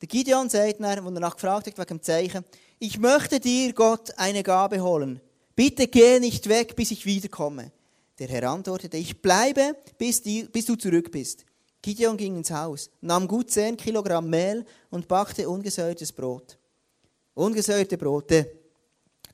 Der 0.00 0.08
Gideon 0.08 0.48
sagt 0.48 0.78
dann, 0.78 0.84
als 0.84 1.04
er 1.04 1.10
nach 1.20 1.34
gefragt 1.34 1.66
hat 1.66 1.78
wegen 1.78 1.88
dem 1.88 2.02
Zeichen, 2.02 2.44
ich 2.78 2.98
möchte 2.98 3.40
dir, 3.40 3.72
Gott, 3.72 4.16
eine 4.18 4.42
Gabe 4.42 4.80
holen. 4.82 5.20
Bitte 5.54 5.88
geh 5.88 6.20
nicht 6.20 6.48
weg, 6.48 6.76
bis 6.76 6.90
ich 6.90 7.06
wiederkomme. 7.06 7.72
Der 8.18 8.28
Herr 8.28 8.50
antwortete, 8.50 8.98
ich 8.98 9.20
bleibe, 9.22 9.74
bis, 9.96 10.22
die, 10.22 10.44
bis 10.44 10.66
du 10.66 10.76
zurück 10.76 11.10
bist. 11.10 11.45
Gideon 11.86 12.16
ging 12.16 12.36
ins 12.38 12.50
Haus, 12.50 12.90
nahm 13.00 13.28
gut 13.28 13.48
10 13.48 13.76
Kilogramm 13.76 14.28
Mehl 14.28 14.66
und 14.90 15.06
backte 15.06 15.48
ungesäuertes 15.48 16.10
Brot. 16.10 16.58
Ungesäuerte 17.32 17.96
Brote. 17.96 18.50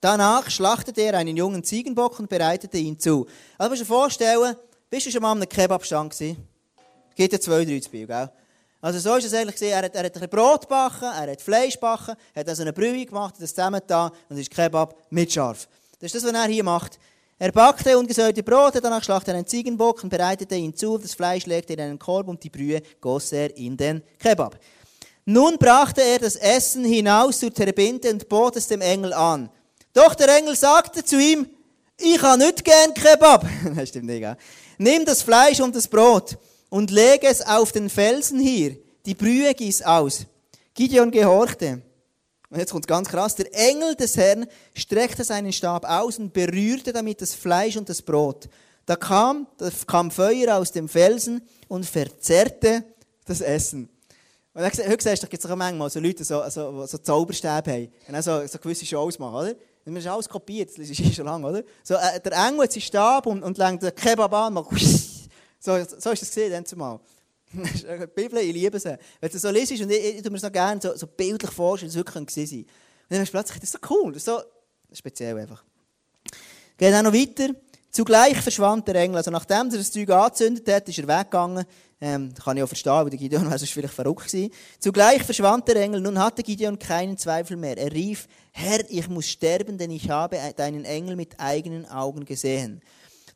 Danach 0.02 0.50
schlachtete 0.50 1.00
er 1.00 1.14
einen 1.14 1.34
jungen 1.34 1.64
Ziegenbock 1.64 2.18
und 2.18 2.28
bereitete 2.28 2.76
ihn 2.76 2.98
zu. 2.98 3.26
Also 3.56 3.70
musst 3.70 3.80
du 3.80 3.84
dir 3.86 3.88
vorstellen, 3.88 4.56
bist 4.90 5.06
du 5.06 5.10
schon 5.10 5.22
mal 5.22 5.32
an 5.32 5.38
einem 5.38 5.48
Kebabstand 5.48 6.12
gewesen? 6.12 6.46
Es 7.08 7.14
gibt 7.14 7.32
ja 7.32 7.40
zwei, 7.40 7.64
drei 7.64 7.80
zu 7.80 7.88
Biel, 7.88 8.06
gell? 8.06 8.30
Also 8.82 8.98
so 8.98 9.16
ist 9.16 9.24
es 9.24 9.32
eigentlich 9.32 9.54
gesehen, 9.54 9.72
er 9.72 9.84
hat, 9.84 9.94
er 9.94 10.04
hat 10.04 10.22
ein 10.22 10.28
Brot 10.28 10.60
gebacken, 10.62 11.08
er 11.08 11.32
hat 11.32 11.40
Fleisch 11.40 11.76
gebacken, 11.76 12.16
hat 12.36 12.48
also 12.50 12.60
eine 12.60 12.74
Brühe 12.74 13.06
gemacht, 13.06 13.36
das 13.38 13.54
zusammengetan 13.54 14.10
und 14.28 14.36
ist 14.36 14.50
Kebab 14.50 14.94
mit 15.08 15.32
Scharf. 15.32 15.68
Das 15.98 16.12
ist 16.12 16.16
das, 16.16 16.30
was 16.30 16.38
er 16.38 16.48
hier 16.48 16.64
macht. 16.64 16.98
Er 17.42 17.50
backte 17.50 17.98
ungesäuerte 17.98 18.40
Brote, 18.40 18.80
danach 18.80 19.02
schlachtete 19.02 19.32
er 19.32 19.38
einen 19.38 19.48
Ziegenbock 19.48 20.04
und 20.04 20.10
bereitete 20.10 20.54
ihn 20.54 20.76
zu. 20.76 20.96
Das 20.96 21.12
Fleisch 21.12 21.44
legte 21.44 21.72
er 21.72 21.86
in 21.86 21.90
einen 21.90 21.98
Korb 21.98 22.28
und 22.28 22.40
die 22.44 22.50
Brühe 22.50 22.80
goss 23.00 23.32
er 23.32 23.56
in 23.56 23.76
den 23.76 24.00
Kebab. 24.16 24.60
Nun 25.24 25.58
brachte 25.58 26.02
er 26.02 26.20
das 26.20 26.36
Essen 26.36 26.84
hinaus 26.84 27.40
zur 27.40 27.52
Terebinte 27.52 28.12
und 28.12 28.28
bot 28.28 28.54
es 28.54 28.68
dem 28.68 28.80
Engel 28.80 29.12
an. 29.12 29.50
Doch 29.92 30.14
der 30.14 30.28
Engel 30.36 30.54
sagte 30.54 31.04
zu 31.04 31.18
ihm, 31.18 31.48
ich 31.98 32.22
habe 32.22 32.38
nicht 32.38 32.64
gern 32.64 32.94
Kebab. 32.94 33.44
das 33.74 33.88
stimmt 33.88 34.06
nicht, 34.06 34.20
gell? 34.20 34.36
Nimm 34.78 35.04
das 35.04 35.22
Fleisch 35.22 35.58
und 35.58 35.74
das 35.74 35.88
Brot 35.88 36.38
und 36.70 36.92
lege 36.92 37.26
es 37.26 37.44
auf 37.44 37.72
den 37.72 37.90
Felsen 37.90 38.38
hier. 38.38 38.76
Die 39.04 39.16
Brühe 39.16 39.52
gieß 39.52 39.82
aus. 39.82 40.26
Gideon 40.74 41.10
gehorchte. 41.10 41.82
Und 42.52 42.58
jetzt 42.58 42.70
kommt 42.70 42.86
ganz 42.86 43.08
krass. 43.08 43.34
Der 43.34 43.46
Engel 43.54 43.94
des 43.94 44.14
Herrn 44.14 44.46
streckte 44.74 45.24
seinen 45.24 45.54
Stab 45.54 45.86
aus 45.86 46.18
und 46.18 46.34
berührte 46.34 46.92
damit 46.92 47.22
das 47.22 47.32
Fleisch 47.32 47.78
und 47.78 47.88
das 47.88 48.02
Brot. 48.02 48.46
Da 48.84 48.94
kam, 48.94 49.46
da 49.56 49.70
kam 49.86 50.10
Feuer 50.10 50.58
aus 50.58 50.70
dem 50.70 50.86
Felsen 50.86 51.40
und 51.68 51.86
verzerrte 51.86 52.84
das 53.24 53.40
Essen. 53.40 53.88
Und 54.52 54.62
heute 54.62 55.02
siehst 55.02 55.22
du, 55.22 55.28
gibt 55.28 55.42
es 55.42 55.50
auch 55.50 55.56
manchmal 55.56 55.88
so 55.88 55.98
Leute, 55.98 56.16
die 56.16 56.24
so, 56.24 56.42
so, 56.50 56.84
so 56.84 56.98
Zauberstäbe 56.98 57.72
haben 57.72 57.92
und 58.06 58.12
dann 58.12 58.22
so, 58.22 58.46
so 58.46 58.58
gewisse 58.58 58.84
Shows 58.84 59.18
machen, 59.18 59.34
oder? 59.34 59.54
Und 59.86 59.94
man 59.94 59.96
ist 59.96 60.06
alles 60.06 60.28
kopiert, 60.28 60.78
das 60.78 60.90
ist 60.90 61.14
schon 61.14 61.24
lange, 61.24 61.48
oder? 61.48 61.62
So, 61.82 61.94
äh, 61.94 62.20
der 62.20 62.32
Engel 62.32 62.64
hat 62.64 62.72
seinen 62.72 62.82
Stab 62.82 63.26
und, 63.28 63.42
und 63.42 63.56
lenkt 63.56 63.82
den 63.82 63.94
Kebab 63.94 64.30
an 64.34 64.54
und 64.54 64.70
macht 64.70 64.78
so, 64.78 65.30
so 65.58 65.74
ist 65.78 65.92
das 66.02 66.18
gesehen, 66.18 66.52
dann 66.52 66.66
zumal. 66.66 67.00
Die 67.52 68.06
Bibel, 68.14 68.38
ich 68.38 68.52
liebe 68.52 68.78
sie. 68.78 68.98
Wenn 69.20 69.30
du 69.30 69.38
so 69.38 69.50
liest, 69.50 69.72
und 69.72 69.90
ich, 69.90 70.16
ich 70.16 70.22
tue 70.22 70.30
mir 70.30 70.38
so 70.38 70.50
gerne 70.50 70.80
so, 70.80 70.96
so 70.96 71.06
bildlich 71.06 71.50
vorstellen, 71.50 71.88
dass 71.88 71.96
es 71.96 71.98
wirklich 71.98 72.26
gewesen 72.26 72.46
sein 72.46 72.60
Und 72.60 72.66
dann 73.10 73.20
hast 73.20 73.28
du 73.28 73.32
plötzlich, 73.32 73.60
das 73.60 73.74
ist 73.74 73.80
so 73.82 73.94
cool, 73.94 74.12
das 74.12 74.22
ist 74.22 74.24
so 74.26 74.40
speziell 74.92 75.38
einfach. 75.38 75.64
Geht 76.76 76.94
auch 76.94 77.02
noch 77.02 77.12
weiter. 77.12 77.54
Zugleich 77.90 78.40
verschwand 78.40 78.88
der 78.88 78.94
Engel. 78.96 79.18
Also 79.18 79.30
nachdem 79.30 79.68
er 79.70 79.76
das 79.76 79.92
Zeug 79.92 80.08
angezündet 80.10 80.66
hat, 80.72 80.88
ist 80.88 80.98
er 80.98 81.06
weggegangen. 81.06 81.64
Ähm, 82.00 82.32
kann 82.34 82.56
ich 82.56 82.62
auch 82.62 82.68
verstehen, 82.68 82.92
weil 82.92 83.10
der 83.10 83.18
Gideon 83.18 83.44
wäre 83.48 83.58
sonst 83.58 83.72
vielleicht 83.72 83.94
verrückt 83.94 84.26
gewesen. 84.26 84.50
Zugleich 84.80 85.22
verschwand 85.22 85.68
der 85.68 85.76
Engel. 85.76 86.00
Nun 86.00 86.18
hatte 86.18 86.42
Gideon 86.42 86.78
keinen 86.78 87.18
Zweifel 87.18 87.56
mehr. 87.56 87.76
Er 87.76 87.92
rief, 87.92 88.28
Herr, 88.50 88.82
ich 88.90 89.08
muss 89.08 89.28
sterben, 89.28 89.78
denn 89.78 89.90
ich 89.90 90.08
habe 90.08 90.38
deinen 90.56 90.84
Engel 90.84 91.16
mit 91.16 91.38
eigenen 91.38 91.86
Augen 91.86 92.24
gesehen. 92.24 92.80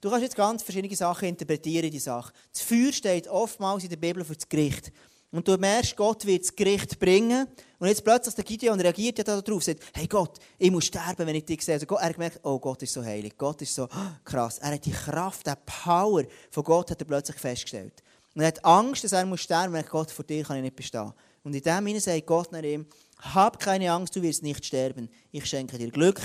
Du 0.07 0.11
kannst 0.11 0.23
jetzt 0.23 0.37
ganz 0.37 0.63
verschiedene 0.63 0.95
Sachen 0.95 1.27
interpretieren, 1.27 1.91
die 1.91 1.99
Sache. 1.99 2.33
Das 2.53 2.63
Feuer 2.63 2.93
steht 2.93 3.27
oftmals 3.27 3.83
in 3.83 3.91
der 3.91 3.97
Bibel 3.97 4.25
für 4.25 4.37
das 4.37 4.49
Gericht. 4.49 4.93
Und 5.33 5.49
du 5.49 5.57
merkst, 5.57 5.97
Gott 5.97 6.25
wird 6.25 6.45
das 6.45 6.55
Gericht 6.55 6.97
bringen. 7.01 7.49
Und 7.81 7.89
jetzt 7.89 8.05
plötzlich 8.05 8.37
der 8.37 8.45
Gideon 8.45 8.81
reagiert 8.81 9.19
ja 9.19 9.25
darauf, 9.25 9.65
sagt, 9.65 9.83
hey 9.93 10.07
Gott, 10.07 10.39
ich 10.59 10.71
muss 10.71 10.85
sterben, 10.85 11.27
wenn 11.27 11.35
ich 11.35 11.45
dich 11.45 11.61
sehe. 11.61 11.75
Also 11.75 11.87
er 11.97 12.03
hat 12.03 12.13
gemerkt, 12.13 12.39
oh 12.45 12.57
Gott 12.61 12.85
ist 12.85 12.93
so 12.93 13.05
heilig, 13.05 13.37
Gott 13.37 13.61
ist 13.63 13.75
so 13.75 13.89
krass. 14.25 14.59
Er 14.59 14.75
hat 14.75 14.87
die 14.87 14.93
Kraft, 14.93 15.45
die 15.45 15.53
Power 15.67 16.23
von 16.53 16.63
Gott 16.63 16.93
hat 16.93 17.01
er 17.01 17.05
plötzlich 17.05 17.39
festgestellt. 17.39 18.05
Und 18.37 18.43
er 18.43 18.47
hat 18.47 18.65
Angst, 18.65 19.03
dass 19.03 19.11
er 19.11 19.27
muss 19.27 19.41
sterben 19.41 19.75
muss, 19.75 19.87
Gott, 19.87 20.13
vor 20.13 20.25
dir 20.25 20.45
kann 20.45 20.59
ich 20.59 20.63
nicht 20.63 20.77
bestehen. 20.77 21.13
Und 21.43 21.53
in 21.53 21.63
dem 21.63 21.85
Sinne 21.85 21.99
sagt 21.99 22.27
Gott 22.27 22.53
nach 22.53 22.63
ihm, 22.63 22.87
hab 23.35 23.59
keine 23.59 23.91
Angst, 23.91 24.15
du 24.15 24.23
wirst 24.23 24.45
nicht 24.45 24.65
sterben. 24.65 25.09
Ich 25.33 25.47
schenke 25.47 25.77
dir 25.79 25.91
Glück 25.91 26.21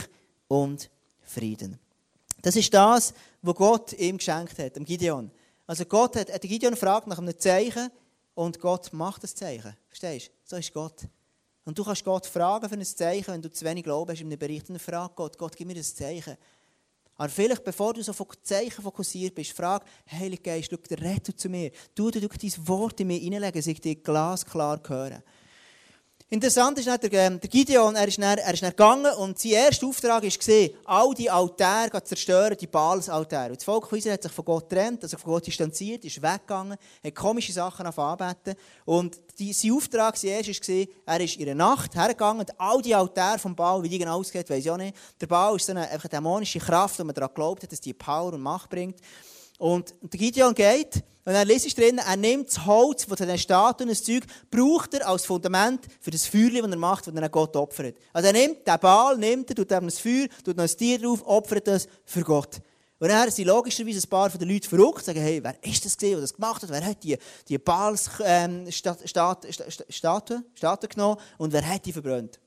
und 0.47 0.91
Frieden. 1.23 1.80
Das 2.41 2.55
ist 2.55 2.73
das, 2.73 3.13
was 3.41 3.55
Gott 3.55 3.93
ihm 3.93 4.17
geschenkt 4.17 4.57
hat, 4.57 4.75
dem 4.75 4.85
Gideon. 4.85 5.31
Also 5.67 5.85
Gott 5.85 6.15
hat, 6.15 6.29
der 6.29 6.39
Gideon 6.39 6.75
fragt 6.75 7.07
nach 7.07 7.19
einem 7.19 7.37
Zeichen 7.37 7.89
und 8.33 8.59
Gott 8.59 8.91
macht 8.93 9.23
das 9.23 9.35
Zeichen. 9.35 9.75
Verstehst 9.87 10.27
du? 10.27 10.31
So 10.43 10.55
ist 10.57 10.73
Gott. 10.73 11.07
Und 11.63 11.77
du 11.77 11.83
kannst 11.83 12.03
Gott 12.03 12.25
fragen 12.25 12.67
für 12.67 12.75
ein 12.75 12.83
Zeichen, 12.85 13.33
wenn 13.33 13.41
du 13.41 13.51
zu 13.51 13.63
wenig 13.65 13.83
Glauben 13.83 14.11
hast 14.11 14.21
in 14.21 14.27
einem 14.27 14.39
Bereich, 14.39 14.63
dann 14.63 14.79
frag 14.79 15.15
Gott, 15.15 15.37
Gott, 15.37 15.55
gib 15.55 15.67
mir 15.67 15.75
ein 15.75 15.83
Zeichen. 15.83 16.35
Aber 17.15 17.29
vielleicht, 17.29 17.63
bevor 17.63 17.93
du 17.93 18.01
so 18.01 18.11
auf 18.11 18.41
Zeichen 18.41 18.81
fokussiert 18.81 19.35
bist, 19.35 19.51
frag, 19.51 19.85
Heilige 20.11 20.41
Geist, 20.41 20.71
schau, 20.71 20.95
red 20.95 21.39
zu 21.39 21.49
mir. 21.49 21.71
Du, 21.93 22.09
du, 22.09 22.19
du 22.19 22.27
dein 22.27 22.67
Wort 22.67 22.99
in 22.99 23.07
mir 23.07 23.19
hineinlegen, 23.19 23.59
dass 23.59 23.67
ich 23.67 23.79
dir 23.79 23.95
glasklar 23.95 24.81
höre. 24.87 25.21
Interessant 26.33 26.79
ist 26.79 26.87
der, 26.87 27.11
ähm, 27.11 27.41
der 27.41 27.49
Gideon, 27.49 27.93
er 27.93 28.07
ist, 28.07 28.17
dann, 28.17 28.37
er 28.37 28.53
ist 28.53 28.63
dann 28.63 28.69
gegangen 28.69 29.13
und 29.15 29.37
sein 29.37 29.51
erster 29.51 29.85
Auftrag 29.85 30.23
war, 30.23 30.69
all 30.85 31.13
die 31.13 31.29
Altäre 31.29 32.01
zu 32.01 32.15
zerstören, 32.15 32.55
die 32.57 32.67
Baalsaltäre. 32.67 33.53
das 33.53 33.65
Volk 33.65 33.91
Israel 33.91 34.13
hat 34.13 34.23
sich 34.23 34.31
von 34.31 34.45
Gott 34.45 34.69
getrennt, 34.69 35.03
also 35.03 35.17
von 35.17 35.33
Gott 35.33 35.45
distanziert, 35.45 36.05
ist 36.05 36.21
weggegangen, 36.21 36.77
hat 37.03 37.15
komische 37.15 37.51
Sachen 37.51 37.85
anbeten. 37.85 38.55
Und 38.85 39.19
die, 39.39 39.51
sein 39.51 39.73
Auftrag, 39.73 40.15
sein 40.15 40.29
erster 40.29 40.73
war, 40.73 40.85
er 41.05 41.19
ist 41.19 41.35
in 41.35 41.47
der 41.47 41.55
Nacht 41.55 41.95
hergegangen 41.95 42.39
und 42.39 42.57
all 42.57 42.81
die 42.81 42.95
Altäre 42.95 43.37
vom 43.37 43.53
Baal, 43.53 43.83
wie 43.83 43.89
die 43.89 43.99
genau 43.99 44.17
ausgeht, 44.17 44.49
weiß 44.49 44.63
ich 44.63 44.71
auch 44.71 44.77
nicht. 44.77 44.95
Der 45.19 45.27
Baal 45.27 45.57
ist 45.57 45.65
so 45.65 45.73
eine, 45.73 45.89
eine 45.89 45.99
dämonische 45.99 46.59
Kraft, 46.59 46.97
wo 46.97 47.03
man 47.03 47.13
daran 47.13 47.33
glaubt 47.35 47.63
hat, 47.63 47.73
dass 47.73 47.81
die 47.81 47.93
Power 47.93 48.31
und 48.31 48.41
Macht 48.41 48.69
bringt. 48.69 49.01
Und 49.61 49.93
der 50.01 50.19
Gideon 50.19 50.55
geht, 50.55 51.03
und 51.23 51.33
er 51.33 51.45
liest 51.45 51.77
drin, 51.77 51.99
er 51.99 52.17
nimmt 52.17 52.47
das 52.47 52.65
Holz 52.65 53.03
von 53.03 53.15
den 53.15 53.37
Statuen, 53.37 53.89
das 53.89 54.03
Zeug, 54.03 54.23
braucht 54.49 54.95
er 54.95 55.07
als 55.07 55.23
Fundament 55.23 55.85
für 55.99 56.09
das 56.09 56.25
Feuer, 56.25 56.63
das 56.63 56.71
er 56.71 56.77
macht, 56.77 57.05
das 57.05 57.13
er 57.13 57.29
Gott 57.29 57.55
opfert. 57.55 57.95
Also 58.11 58.29
er 58.29 58.33
nimmt 58.33 58.65
den 58.65 58.79
Ball, 58.79 59.15
nimmt 59.19 59.51
er, 59.51 59.55
tut 59.55 59.71
eben 59.71 59.85
das 59.85 59.99
Feuer, 59.99 60.25
tut 60.43 60.57
noch 60.57 60.63
ein 60.63 60.75
Tier 60.75 60.99
drauf, 60.99 61.21
opfert 61.27 61.67
das 61.67 61.87
für 62.05 62.23
Gott. 62.23 62.59
Und 62.97 63.09
dann 63.09 63.29
sind 63.29 63.45
logischerweise 63.45 63.99
ein 63.99 64.09
paar 64.09 64.31
von 64.31 64.39
den 64.39 64.49
Leuten 64.49 64.67
verrückt, 64.67 65.05
sagen, 65.05 65.21
hey, 65.21 65.43
wer 65.43 65.63
ist 65.63 65.85
das 65.85 65.95
gewesen, 65.95 66.13
der 66.13 66.21
das 66.21 66.33
gemacht 66.33 66.63
hat? 66.63 66.69
Wer 66.71 66.83
hat 66.83 67.03
die, 67.03 67.15
die 67.47 67.59
Baals, 67.59 68.09
ähm, 68.23 68.65
Statuen 68.71 70.43
genommen 70.89 71.17
und 71.37 71.53
wer 71.53 71.67
hat 71.67 71.85
die 71.85 71.93
verbrannt? 71.93 72.39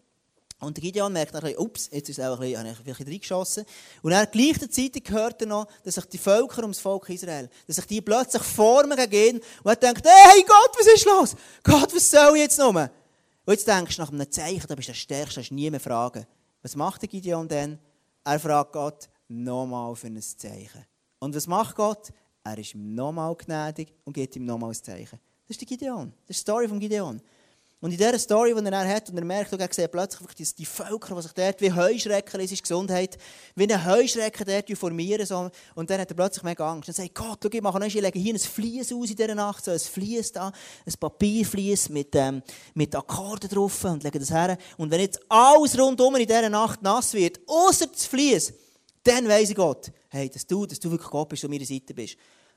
Und 0.65 0.77
der 0.77 0.83
Gideon 0.83 1.13
merkt 1.13 1.35
dann, 1.35 1.57
ups, 1.57 1.89
jetzt 1.93 2.09
ist 2.09 2.19
es 2.19 2.25
auch 2.25 2.41
ein 2.41 2.53
bisschen, 2.53 2.67
ein 2.67 2.77
bisschen 2.85 3.07
reingeschossen. 3.07 3.65
Und 4.03 4.13
er 4.13 4.27
gleichzeitig 4.27 5.05
hört 5.11 5.41
er 5.43 5.47
noch, 5.47 5.67
dass 5.83 5.95
sich 5.95 6.05
die 6.07 6.19
Völker 6.19 6.63
ums 6.63 6.79
Volk 6.79 7.09
Israel, 7.11 7.49
dass 7.67 7.77
sich 7.77 7.87
die 7.87 8.01
plötzlich 8.01 8.43
formen 8.43 8.99
gehen 9.09 9.41
und 9.63 9.71
er 9.71 9.77
denkt, 9.77 10.05
hey 10.05 10.43
Gott, 10.43 10.71
was 10.79 10.87
ist 10.87 11.07
los? 11.07 11.37
Gott, 11.63 11.95
was 11.95 12.11
soll 12.11 12.37
ich 12.37 12.43
jetzt 12.43 12.59
noch? 12.59 12.75
Und 12.75 12.91
jetzt 13.47 13.69
denkst 13.69 13.97
du 13.97 14.03
nach 14.03 14.13
einem 14.13 14.31
Zeichen, 14.31 14.67
da 14.67 14.75
bist 14.75 14.89
du 14.89 14.93
der 14.93 14.99
Stärkste, 14.99 15.41
hast 15.41 15.51
nie 15.51 15.71
mehr 15.71 15.81
Fragen. 15.81 16.27
Was 16.63 16.77
macht 16.77 17.03
der 17.03 17.09
Gideon 17.09 17.47
denn? 17.47 17.79
Er 18.25 18.41
fragt 18.41 18.73
Gott 18.73 19.09
nochmal 19.29 19.95
für 19.97 20.07
ein 20.07 20.21
Zeichen. 20.21 20.85
Und 21.19 21.35
was 21.35 21.47
macht 21.47 21.77
Gott? 21.77 22.11
Er 22.43 22.59
ist 22.59 22.75
ihm 22.75 22.95
nochmal 22.95 23.35
gnädig 23.35 23.93
und 24.05 24.15
gibt 24.15 24.37
ihm 24.37 24.47
nochmal 24.47 24.71
ein 24.71 24.75
Zeichen. 24.75 25.19
Das 25.47 25.57
ist 25.57 25.61
der 25.61 25.69
Gideon. 25.69 26.13
Das 26.27 26.37
ist 26.37 26.39
die 26.39 26.51
Story 26.51 26.69
von 26.69 26.81
Gideon. 26.81 27.21
Und 27.85 27.91
in 27.91 27.99
dieser 27.99 28.19
Story, 28.19 28.55
die 28.55 28.65
er 28.65 28.71
dann 28.71 28.89
hat, 28.89 29.11
und 29.11 29.19
er 29.19 29.25
merkt, 29.27 29.53
er 29.53 29.69
sieht 29.71 29.93
plötzlich 29.93 30.27
die, 30.33 30.55
die 30.57 30.65
Völker, 30.65 31.17
die 31.17 31.21
sich 31.21 31.33
dort 31.33 31.61
wie 31.61 31.71
Heuschrecken, 31.71 32.41
ist 32.41 32.63
Gesundheit, 32.63 33.19
wie 33.55 33.65
eine 33.65 33.85
Heuschrecken 33.85 34.47
dort 34.47 34.79
formieren. 34.79 35.27
So. 35.27 35.51
Und 35.75 35.91
dann 35.91 36.01
hat 36.01 36.11
er 36.11 36.15
plötzlich 36.15 36.45
mega 36.45 36.73
Angst. 36.73 36.89
Dann 36.89 36.95
sagt 36.95 37.15
Gott, 37.15 37.41
schau, 37.43 37.51
ich 37.53 37.61
mache 37.61 37.87
ich 37.87 37.93
lege 37.93 38.19
hier 38.19 38.33
ein 38.33 38.39
Fließ 38.39 38.91
aus 38.91 39.11
in 39.11 39.17
dieser 39.17 39.35
Nacht, 39.35 39.67
so 39.67 39.71
ein 39.71 39.79
Fließ 39.79 40.33
da, 40.33 40.51
ein 40.87 40.95
Papierfließ 40.99 41.91
mit, 41.91 42.15
ähm, 42.15 42.43
mit 42.73 42.97
Akkorden 42.97 43.51
drauf 43.51 43.85
und 43.85 44.03
lege 44.03 44.19
das 44.19 44.31
her. 44.31 44.57
Und 44.79 44.91
wenn 44.91 45.01
jetzt 45.01 45.21
alles 45.29 45.79
rundum 45.79 46.17
in 46.17 46.27
dieser 46.27 46.49
Nacht 46.49 46.81
nass 46.81 47.13
wird, 47.13 47.39
außer 47.47 47.89
das 47.89 48.07
Fließ, 48.07 48.55
dann 49.03 49.29
weiss 49.29 49.51
ich 49.51 49.57
Gott, 49.57 49.93
hey, 50.09 50.31
dass 50.31 50.47
du, 50.47 50.65
dass 50.65 50.81
du 50.81 50.91
wirklich 50.91 51.11
Gott 51.11 51.29
bist, 51.29 51.45
und 51.45 51.51
an 51.51 51.57
meiner 51.57 51.67
Seite 51.67 51.93
bist. 51.93 52.17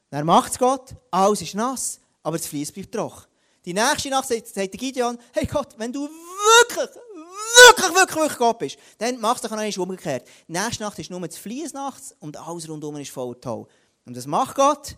Dann 0.10 0.26
macht 0.26 0.54
es 0.54 0.58
Gott, 0.58 0.96
alles 1.12 1.42
ist 1.42 1.54
nass, 1.54 2.00
aber 2.24 2.38
das 2.38 2.48
Fließ 2.48 2.72
bleibt 2.72 2.94
trocken. 2.94 3.26
Die 3.68 3.74
nächste 3.74 4.10
Nacht 4.10 4.30
sagt, 4.30 4.48
sagt 4.48 4.72
Gideon, 4.72 5.18
hey 5.34 5.46
Gott, 5.46 5.76
wenn 5.76 5.92
du 5.92 6.04
wirklich, 6.04 6.88
wirklich, 6.88 7.96
wirklich, 7.96 8.16
wirklich 8.16 8.38
Gott 8.38 8.60
bist, 8.60 8.78
dann 8.98 9.20
machst 9.20 9.44
du 9.44 9.50
noch 9.50 9.78
umgekehrt. 9.80 10.26
Die 10.48 10.54
nächste 10.54 10.84
Nacht 10.84 10.98
ist 11.00 11.12
nur 11.12 11.20
das 11.20 11.38
Fließ 11.38 11.74
nachts 11.74 12.16
und 12.22 12.38
alles 12.38 12.70
rundum 12.70 12.96
ist 12.96 13.12
voll 13.12 13.36
toll. 13.42 13.68
Und 14.06 14.16
das 14.16 14.26
macht 14.26 14.56
Gott. 14.56 14.96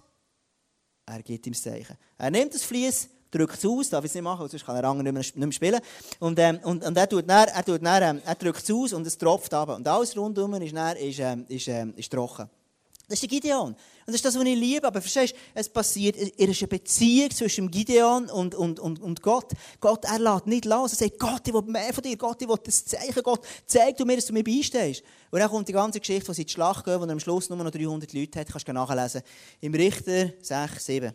Er 1.08 1.24
gibt 1.24 1.48
ihm 1.48 1.54
das 1.54 1.64
Zeichen. 1.64 1.98
Er 2.20 2.30
nimmt 2.30 2.54
das 2.54 2.62
Fließ, 2.62 3.10
drückt 3.32 3.56
es 3.56 3.66
aus, 3.66 3.90
darf 3.90 4.06
ich 4.06 4.12
es 4.12 4.14
nicht 4.14 4.24
machen, 4.24 4.48
sonst 4.48 4.64
kann 4.64 4.76
er 4.76 4.84
andere 4.84 5.12
nicht 5.14 5.36
mehr, 5.36 5.52
spielen. 5.52 5.82
Und, 6.20 6.38
ähm, 6.38 6.60
und, 6.62 6.86
und 6.86 6.96
er, 6.96 7.10
tut 7.10 7.28
dann, 7.28 7.48
er, 7.48 7.66
tut 7.66 7.84
dann, 7.84 8.18
ähm, 8.18 8.22
er 8.24 8.36
drückt 8.36 8.62
es 8.62 8.70
aus 8.70 8.94
und 8.94 9.08
es 9.08 9.18
tropft 9.18 9.52
ab. 9.52 9.70
Und 9.70 9.88
alles 9.88 10.16
rundum 10.16 10.54
ist, 10.62 10.76
dann, 10.76 10.96
ist, 10.96 11.18
ähm, 11.18 11.44
ist, 11.48 11.68
ähm, 11.70 11.96
ist 11.98 12.12
trocken. 12.12 12.48
Das 13.10 13.16
ist 13.16 13.24
der 13.24 13.30
Gideon. 13.30 13.70
Und 13.70 13.78
das 14.06 14.16
ist 14.16 14.26
das, 14.26 14.36
was 14.36 14.44
ich 14.44 14.56
liebe. 14.56 14.86
Aber 14.86 15.02
verstehst 15.02 15.34
du, 15.34 15.38
es 15.56 15.68
passiert, 15.68 16.16
er 16.16 16.48
ist 16.48 16.62
eine 16.62 16.68
Beziehung 16.68 17.32
zwischen 17.32 17.72
Gideon 17.72 18.30
und, 18.30 18.54
und, 18.54 18.80
und, 18.80 19.02
und 19.02 19.22
Gott. 19.24 19.52
Gott, 19.80 20.06
er 20.06 20.20
lässt 20.20 20.46
nicht 20.46 20.66
los. 20.66 20.94
Er 20.94 21.08
sagt, 21.08 21.20
Gott, 21.20 21.42
ich 21.48 21.54
will 21.54 21.64
mehr 21.64 21.92
von 21.92 22.04
dir. 22.04 22.16
Gott, 22.16 22.40
ich 22.40 22.48
will 22.48 22.60
das 22.64 22.86
Zeichen. 22.86 23.24
Gott, 23.24 23.44
zeig 23.66 23.98
du 23.98 24.06
mir, 24.06 24.16
dass 24.16 24.28
du 24.28 24.34
mir 24.34 24.44
beistehst. 24.44 25.04
Und 25.32 25.40
dann 25.40 25.50
kommt 25.50 25.68
die 25.68 25.74
ganze 25.74 26.00
Geschichte, 26.00 26.30
wo 26.30 26.34
sie 26.34 26.44
in 26.44 26.48
die 26.48 26.54
Schlacht 26.54 26.86
gehen, 26.86 27.00
wo 27.00 27.06
er 27.06 27.12
am 27.12 27.20
Schluss 27.20 27.50
nur 27.50 27.58
noch 27.58 27.72
300 27.72 28.14
Leute 28.14 28.40
hat. 28.40 28.48
Kannst 28.48 28.68
du 28.68 28.74
nachlesen. 28.74 29.24
Im 29.60 29.74
Richter 29.74 30.32
6, 30.42 30.86
7. 30.86 31.14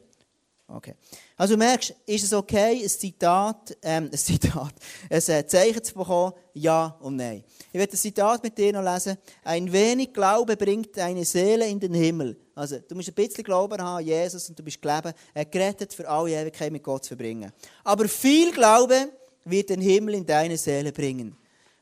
Okay. 0.67 0.95
Also 1.37 1.55
du 1.55 1.59
merkst, 1.59 1.95
ist 2.07 2.25
es 2.25 2.33
okay, 2.33 2.83
ein 2.83 2.89
Zitat, 2.89 3.77
ähm, 3.83 4.09
ein 4.11 4.19
Zitat, 4.19 4.73
ein 5.11 5.17
äh, 5.19 5.47
Zeichen 5.47 5.85
zu 5.85 5.95
bekommen, 5.95 6.33
ja 6.55 6.97
und 7.01 7.17
nein. 7.17 7.45
Ich 7.71 7.79
werde 7.79 7.93
das 7.93 8.01
Zitat 8.01 8.43
mit 8.43 8.57
dir 8.57 8.73
noch 8.73 8.83
lesen. 8.83 9.19
Ein 9.43 9.71
wenig 9.71 10.13
Glaube 10.15 10.57
bringt 10.57 10.97
deine 10.97 11.25
Seele 11.25 11.69
in 11.69 11.79
den 11.79 11.93
Himmel. 11.93 12.37
Also, 12.55 12.79
du 12.79 12.95
musst 12.95 13.09
ein 13.09 13.15
bisschen 13.15 13.45
Glauben 13.45 13.81
haben 13.83 14.05
Jesus 14.05 14.49
und 14.49 14.59
du 14.59 14.63
bist 14.63 14.81
geleben, 14.81 15.13
er 15.35 15.45
gerettet 15.45 15.93
für 15.93 16.09
alle 16.09 16.31
Ewigkeit 16.31 16.73
mit 16.73 16.83
Gott 16.83 17.05
zu 17.05 17.09
verbringen. 17.09 17.53
Aber 17.83 18.09
viel 18.09 18.51
Glaube 18.53 19.11
wird 19.45 19.69
den 19.69 19.83
Himmel 19.83 20.15
in 20.15 20.25
deine 20.25 20.57
Seele 20.57 20.93
bringen. 20.93 21.37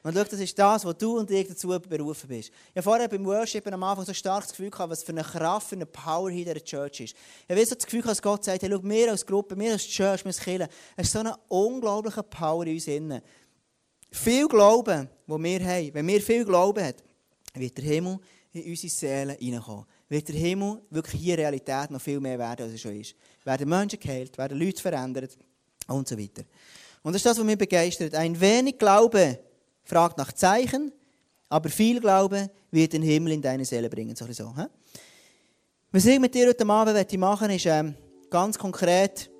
Und 0.04 0.14
schau, 0.14 0.24
das 0.24 0.40
ist 0.40 0.58
das, 0.58 0.84
was 0.84 0.98
du 0.98 1.18
und 1.18 1.30
ich 1.30 1.46
dazu 1.46 1.68
berufen 1.68 2.28
bist. 2.28 2.48
Ich 2.48 2.76
habe 2.76 2.82
vorher 2.82 3.08
beim 3.08 3.24
Worship 3.24 3.64
am 3.72 3.82
Anfang 3.84 4.04
so 4.04 4.12
stark 4.12 4.42
das 4.42 4.50
Gefühl 4.50 4.70
gehabt, 4.70 4.90
was 4.90 5.04
für 5.04 5.12
eine 5.12 5.22
Kraft, 5.22 5.68
für 5.68 5.76
eine 5.76 5.86
Power 5.86 6.28
hier 6.28 6.44
in 6.44 6.52
dieser 6.52 6.64
Church 6.64 7.00
ist. 7.00 7.14
Ich 7.46 7.50
habe 7.50 7.64
so 7.64 7.76
das 7.76 7.84
Gefühl 7.84 8.02
dass 8.02 8.20
Gott 8.20 8.44
sagt, 8.44 8.62
hey, 8.62 8.70
schau, 8.70 8.82
wir 8.82 9.10
als 9.12 9.24
Gruppe, 9.24 9.56
wir 9.56 9.72
als 9.72 9.86
Church, 9.86 10.24
wir 10.24 10.30
als 10.30 10.40
Kirche, 10.40 10.68
es 10.96 11.06
ist 11.06 11.12
so 11.12 11.20
eine 11.20 11.36
unglaubliche 11.48 12.22
Power 12.24 12.66
in 12.66 12.74
uns 12.74 12.88
innen. 12.88 13.22
Viel 14.10 14.48
Glauben, 14.48 15.08
wo 15.26 15.38
wir 15.38 15.64
haben, 15.64 15.94
wenn 15.94 16.06
wir 16.08 16.20
viel 16.20 16.44
Glauben 16.44 16.84
haben, 16.84 16.96
wird 17.54 17.78
der 17.78 17.84
Himmel 17.84 18.18
in 18.52 18.70
unsere 18.70 18.90
Seelen 18.90 19.36
hineinkommen. 19.38 19.86
Wird 20.08 20.28
der 20.28 20.36
Himmel 20.36 20.82
wirklich 20.90 21.22
hier 21.22 21.38
Realität 21.38 21.90
noch 21.90 22.00
viel 22.00 22.18
mehr 22.18 22.38
werden, 22.38 22.64
als 22.64 22.72
er 22.72 22.78
schon 22.78 23.00
ist. 23.00 23.14
Werden 23.44 23.68
Menschen 23.68 24.00
geheilt, 24.00 24.36
werden 24.36 24.58
Leute 24.58 24.82
verändert 24.82 25.38
und 25.86 26.08
so 26.08 26.18
weiter. 26.18 26.42
Und 27.02 27.12
das 27.12 27.20
ist 27.20 27.26
das, 27.26 27.38
was 27.38 27.44
mich 27.44 27.56
begeistert. 27.56 28.14
Ein 28.14 28.38
wenig 28.38 28.78
Glaube 28.78 29.38
fragt 29.84 30.18
nach 30.18 30.32
Zeichen, 30.32 30.92
aber 31.48 31.68
viel 31.68 32.00
Glaube 32.00 32.50
wird 32.70 32.92
den 32.92 33.02
Himmel 33.02 33.32
in 33.32 33.42
deine 33.42 33.64
Seele 33.64 33.90
bringen. 33.90 34.16
So, 34.16 34.26
so? 34.32 34.54
Was 35.90 36.06
ich 36.06 36.18
mit 36.18 36.34
dir 36.34 36.48
heute 36.48 36.66
Abend 36.66 37.18
machen 37.18 37.48
möchte, 37.48 37.68
ist 37.68 37.74
ähm, 37.74 37.94
ganz 38.30 38.58
konkret 38.58 39.30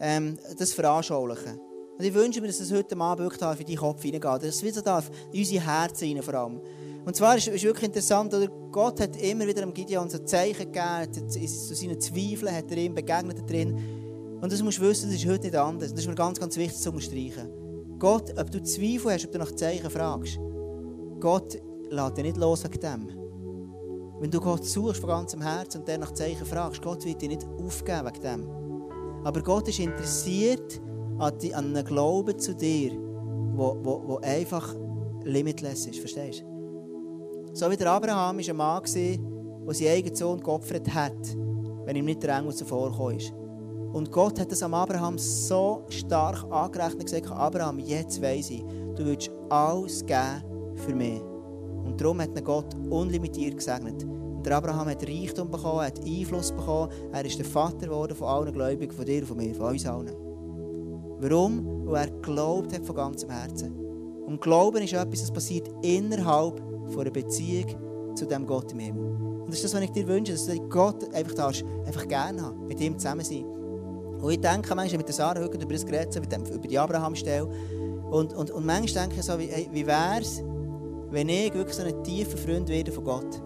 ähm, 0.00 0.36
das 0.58 0.72
veranschaulichen. 0.72 1.60
Und 1.98 2.04
ich 2.04 2.12
wünsche 2.12 2.40
mir, 2.40 2.48
dass 2.48 2.58
das 2.58 2.72
heute 2.72 2.96
Abend 2.96 3.22
wirklich 3.22 3.60
in 3.60 3.66
deinen 3.66 3.76
Kopf 3.76 4.02
hineingeht. 4.02 4.42
Dass 4.42 4.56
es 4.56 4.62
wieder 4.64 5.02
in 5.32 5.38
unsere 5.38 5.64
Herzen 5.64 6.08
hinein 6.08 6.22
vor 6.24 6.34
allem. 6.34 6.60
Und 7.04 7.14
zwar 7.14 7.36
ist 7.36 7.46
es 7.46 7.62
wirklich 7.62 7.84
interessant, 7.84 8.34
oder? 8.34 8.48
Gott 8.72 9.00
hat 9.00 9.16
immer 9.16 9.46
wieder 9.46 9.62
am 9.62 9.74
Gideon 9.74 10.08
so 10.08 10.18
Zeichen 10.18 10.72
gegeben, 10.72 11.28
zu 11.28 11.74
seinen 11.74 12.00
Zweifeln 12.00 12.54
hat 12.54 12.70
er 12.70 12.76
ihm 12.78 12.94
begegnet 12.94 13.48
drin. 13.48 14.38
Und 14.40 14.50
das 14.52 14.62
musst 14.62 14.78
du 14.78 14.82
wissen, 14.82 15.10
das 15.10 15.20
ist 15.20 15.28
heute 15.28 15.44
nicht 15.44 15.56
anders. 15.56 15.90
Das 15.90 16.00
ist 16.00 16.08
mir 16.08 16.14
ganz, 16.14 16.40
ganz 16.40 16.56
wichtig 16.56 16.80
zu 16.80 16.90
unterstreichen. 16.90 17.61
Gott, 18.02 18.36
ob 18.36 18.50
du 18.50 18.60
Zweifel 18.60 19.12
hast, 19.12 19.26
ob 19.26 19.30
du 19.30 19.38
nach 19.38 19.52
Zeichen 19.52 19.88
fragst, 19.88 20.36
Gott 21.20 21.56
lässt 21.88 22.16
dich 22.16 22.24
nicht 22.24 22.36
los 22.36 22.64
wegen 22.64 22.80
dem. 22.80 23.08
Wenn 24.18 24.28
du 24.28 24.40
Gott 24.40 24.64
suchst 24.64 25.00
von 25.00 25.08
ganzem 25.08 25.40
Herzen 25.40 25.78
und 25.78 25.88
dann 25.88 26.00
nach 26.00 26.12
Zeichen 26.12 26.44
fragst, 26.44 26.82
Gott 26.82 27.04
wird 27.04 27.22
dich 27.22 27.28
nicht 27.28 27.46
aufgeben 27.46 28.06
wegen 28.06 28.20
dem. 28.20 28.50
Aber 29.22 29.40
Gott 29.40 29.68
ist 29.68 29.78
interessiert 29.78 30.82
an, 31.20 31.38
die, 31.38 31.54
an 31.54 31.76
einem 31.76 31.86
Glauben 31.86 32.36
zu 32.36 32.56
dir, 32.56 32.90
wo, 33.54 33.76
wo, 33.84 34.02
wo 34.04 34.16
einfach 34.16 34.74
limitless 35.22 35.86
ist. 35.86 36.00
Verstehst 36.00 36.40
du? 36.40 37.54
So 37.54 37.70
wie 37.70 37.76
der 37.76 37.92
Abraham 37.92 38.36
war 38.38 38.48
ein 38.48 38.56
Mann, 38.56 38.82
der 38.82 39.74
seinen 39.74 39.88
eigenen 39.88 40.16
Sohn 40.16 40.40
geopfert 40.40 40.92
hat, 40.92 41.36
wenn 41.84 41.94
ihm 41.94 42.06
nicht 42.06 42.24
der 42.24 42.36
Engel 42.36 42.52
zuvor 42.52 43.12
ist. 43.12 43.32
Und 43.92 44.10
Gott 44.10 44.40
hat 44.40 44.50
das 44.50 44.62
am 44.62 44.74
Abraham 44.74 45.18
so 45.18 45.84
stark 45.90 46.44
angerechnet 46.50 47.06
gesagt, 47.06 47.30
Abraham, 47.30 47.78
jetzt 47.78 48.22
weiss 48.22 48.50
ich, 48.50 48.64
du 48.96 49.04
willst 49.04 49.30
alles 49.50 50.04
geben 50.04 50.76
für 50.76 50.94
mich. 50.94 51.20
Und 51.84 52.00
darum 52.00 52.20
hat 52.20 52.42
Gott 52.44 52.74
unlimitiert 52.88 53.56
gesegnet. 53.56 54.04
Und 54.04 54.46
der 54.46 54.56
Abraham 54.56 54.88
hat 54.88 55.06
Reichtum 55.06 55.50
bekommen, 55.50 55.82
hat 55.82 56.04
Einfluss 56.04 56.52
bekommen. 56.52 56.90
Er 57.12 57.24
ist 57.24 57.38
der 57.38 57.44
Vater 57.44 57.86
geworden 57.86 58.16
von 58.16 58.28
allen 58.28 58.52
Gläubigen, 58.52 58.92
von 58.92 59.04
dir 59.04 59.26
von 59.26 59.36
mir, 59.36 59.54
von 59.54 59.72
uns 59.72 59.86
allen. 59.86 60.14
Warum? 61.20 61.86
Weil 61.86 62.06
er 62.06 62.10
geglaubt 62.10 62.72
hat 62.72 62.84
von 62.84 62.96
ganzem 62.96 63.30
Herzen. 63.30 63.74
Und 64.26 64.40
Glauben 64.40 64.82
ist 64.82 64.92
etwas, 64.94 65.20
das 65.20 65.32
passiert 65.32 65.68
innerhalb 65.82 66.60
einer 66.98 67.10
Beziehung 67.10 68.14
zu 68.16 68.26
dem 68.26 68.46
Gott 68.46 68.72
im 68.72 68.78
Himmel. 68.78 69.04
Und 69.42 69.48
das 69.48 69.56
ist 69.56 69.64
das, 69.64 69.74
was 69.74 69.82
ich 69.82 69.90
dir 69.90 70.06
wünsche, 70.06 70.32
dass 70.32 70.46
du 70.46 70.58
Gott 70.68 71.12
einfach, 71.14 71.52
einfach 71.86 72.08
gerne 72.08 72.42
haben, 72.42 72.66
mit 72.66 72.80
ihm 72.80 72.98
zusammen 72.98 73.24
sein. 73.24 73.44
Und 74.22 74.30
ich 74.30 74.40
denke 74.40 74.74
manchmal 74.74 74.98
mit 74.98 75.08
der 75.08 75.14
Sarah 75.14 75.44
über 75.44 75.58
das 75.58 75.84
Gerät, 75.84 76.14
über 76.14 76.68
die 76.68 76.78
Abraham-Stelle. 76.78 77.44
Und, 78.10 78.32
und, 78.34 78.50
und 78.52 78.64
manchmal 78.64 79.06
denke 79.06 79.20
ich 79.20 79.26
so, 79.26 79.38
wie, 79.38 79.50
wie 79.72 79.86
wäre 79.86 80.20
es, 80.20 80.42
wenn 81.10 81.28
ich 81.28 81.52
wirklich 81.52 81.76
so 81.76 81.82
ein 81.82 82.04
tiefer 82.04 82.38
Freund 82.38 82.68
werde 82.68 82.92
von 82.92 83.04
Gott. 83.04 83.42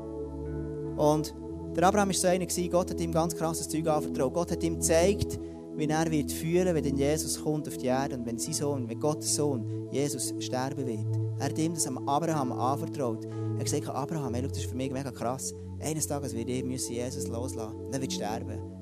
Und 0.96 1.34
der 1.74 1.84
Abraham 1.84 2.08
war 2.08 2.14
so 2.14 2.28
einer, 2.28 2.46
Gott 2.46 2.90
hat 2.90 3.00
ihm 3.00 3.12
ganz 3.12 3.34
krasses 3.34 3.68
Zeug 3.68 3.86
anvertraut. 3.88 4.34
Gott 4.34 4.52
hat 4.52 4.62
ihm 4.62 4.74
gezeigt, 4.74 5.38
wie 5.76 5.86
er 5.86 6.10
wird 6.10 6.30
führen 6.30 6.74
wird, 6.74 6.84
wenn 6.84 6.96
Jesus 6.96 7.42
kommt 7.42 7.68
auf 7.68 7.76
die 7.76 7.86
Erde 7.86 8.16
und 8.16 8.26
wenn 8.26 8.38
sein 8.38 8.54
Sohn, 8.54 8.88
wenn 8.88 9.00
Gottes 9.00 9.34
Sohn, 9.34 9.88
Jesus, 9.90 10.34
sterben 10.40 10.86
wird. 10.86 11.06
Er 11.38 11.46
hat 11.46 11.58
ihm 11.58 11.74
das 11.74 11.86
am 11.86 12.06
Abraham 12.08 12.52
anvertraut. 12.52 13.24
Er 13.24 13.58
hat 13.58 13.64
gesagt, 13.64 13.88
Abraham, 13.88 14.34
hey, 14.34 14.42
das 14.42 14.58
ist 14.58 14.66
für 14.66 14.76
mich 14.76 14.90
mega 14.90 15.10
krass. 15.10 15.54
Eines 15.80 16.06
Tages 16.06 16.34
werde 16.34 16.52
ich 16.52 16.88
Jesus 16.88 17.28
loslassen. 17.28 17.76
Dann 17.90 18.00
wird 18.00 18.12
sterben. 18.12 18.75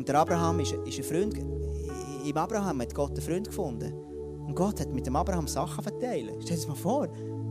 Und 0.00 0.08
der 0.08 0.14
Abraham 0.14 0.60
ist, 0.60 0.72
ist 0.72 0.96
ein 0.96 1.04
Freund. 1.04 1.34
Im 2.24 2.36
Abraham 2.38 2.80
hat 2.80 2.94
Gott 2.94 3.10
einen 3.10 3.20
Freund 3.20 3.46
gefunden. 3.46 3.92
Und 4.46 4.54
Gott 4.54 4.80
hat 4.80 4.90
mit 4.94 5.06
dem 5.06 5.14
Abraham 5.14 5.46
Sachen 5.46 5.82
verteilt. 5.82 6.36
Stell 6.40 6.56
dir 6.56 6.62
das 6.62 6.68
mal 6.68 6.74
vor. 6.74 7.06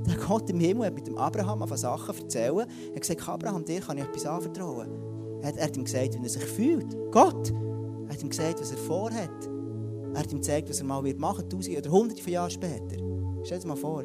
Der 0.07 0.15
Gott 0.15 0.49
im 0.49 0.59
Himmel 0.59 0.88
hat 0.88 0.95
mit 0.95 1.05
dem 1.05 1.15
Abraham 1.15 1.67
von 1.67 1.77
Sachen 1.77 2.17
erzählen. 2.17 2.57
Er 2.57 2.95
hat 2.95 3.01
gesagt, 3.01 3.29
Abraham, 3.29 3.63
dir 3.63 3.81
kann 3.81 3.99
ich 3.99 4.03
etwas 4.03 4.25
anvertrauen. 4.25 4.89
Er 5.43 5.49
hat, 5.49 5.57
er 5.57 5.65
hat 5.65 5.77
ihm 5.77 5.83
gesagt, 5.83 6.15
wie 6.15 6.23
er 6.23 6.29
sich 6.29 6.43
fühlt. 6.43 6.97
Gott 7.12 7.53
er 8.07 8.15
hat 8.15 8.23
ihm 8.23 8.29
gesagt, 8.29 8.59
was 8.59 8.71
er 8.71 8.77
vorhat. 8.79 9.29
Er 10.15 10.19
hat 10.19 10.31
ihm 10.31 10.39
gezeigt, 10.39 10.71
was 10.71 10.79
er 10.79 10.88
mal 10.88 11.03
machen 11.17 11.43
wird, 11.43 11.51
tausend 11.51 11.77
oder 11.77 11.91
hunderte 11.91 12.23
von 12.23 12.33
Jahren 12.33 12.49
später. 12.49 12.97
Stell 13.43 13.59
dir 13.59 13.67
mal 13.67 13.77
vor. 13.77 14.03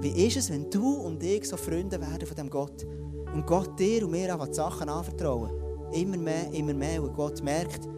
Wie 0.00 0.26
ist 0.26 0.38
es, 0.38 0.48
wenn 0.48 0.70
du 0.70 0.94
und 0.94 1.22
ich 1.22 1.46
so 1.46 1.58
Freunde 1.58 2.00
werden 2.00 2.26
von 2.26 2.34
dem 2.34 2.48
Gott 2.48 2.86
und 3.34 3.46
Gott 3.46 3.78
dir 3.78 4.06
und 4.06 4.12
mir 4.12 4.32
einfach 4.32 4.50
Sachen 4.54 4.88
anvertrauen? 4.88 5.67
Immer 5.92 6.16
mehr, 6.16 6.52
immer 6.52 6.74
mehr. 6.74 7.02
Und 7.02 7.14
Gott 7.14 7.42
merkt, 7.42 7.88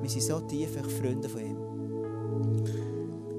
wir 0.00 0.10
sind 0.10 0.22
so 0.22 0.40
tief 0.40 0.70
Freunde 1.00 1.28
von 1.28 1.40
ihm. 1.40 1.56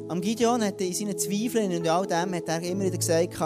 Am 0.10 0.20
Gideon 0.20 0.62
hat 0.64 0.82
er 0.82 0.88
in 0.88 0.94
seinen 0.94 1.18
Zweifeln 1.18 1.72
und 1.72 1.88
all 1.88 2.06
dem 2.06 2.36
hat 2.36 2.50
er 2.50 2.62
immer 2.62 2.84
wieder 2.84 2.98
gesagt, 2.98 3.40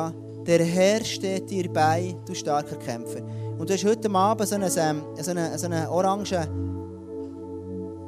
der 0.48 0.64
Herr 0.64 1.04
steht 1.04 1.50
dir 1.50 1.72
bei, 1.72 2.16
du 2.26 2.34
starker 2.34 2.76
Kämpfer. 2.78 3.22
Und 3.58 3.70
du 3.70 3.74
hast 3.74 3.86
heute 3.86 4.10
Abend 4.12 4.48
so 4.48 4.56
einen, 4.56 4.70
so 4.70 4.80
einen, 4.82 5.58
so 5.58 5.66
einen 5.66 5.88
orangen 5.88 6.26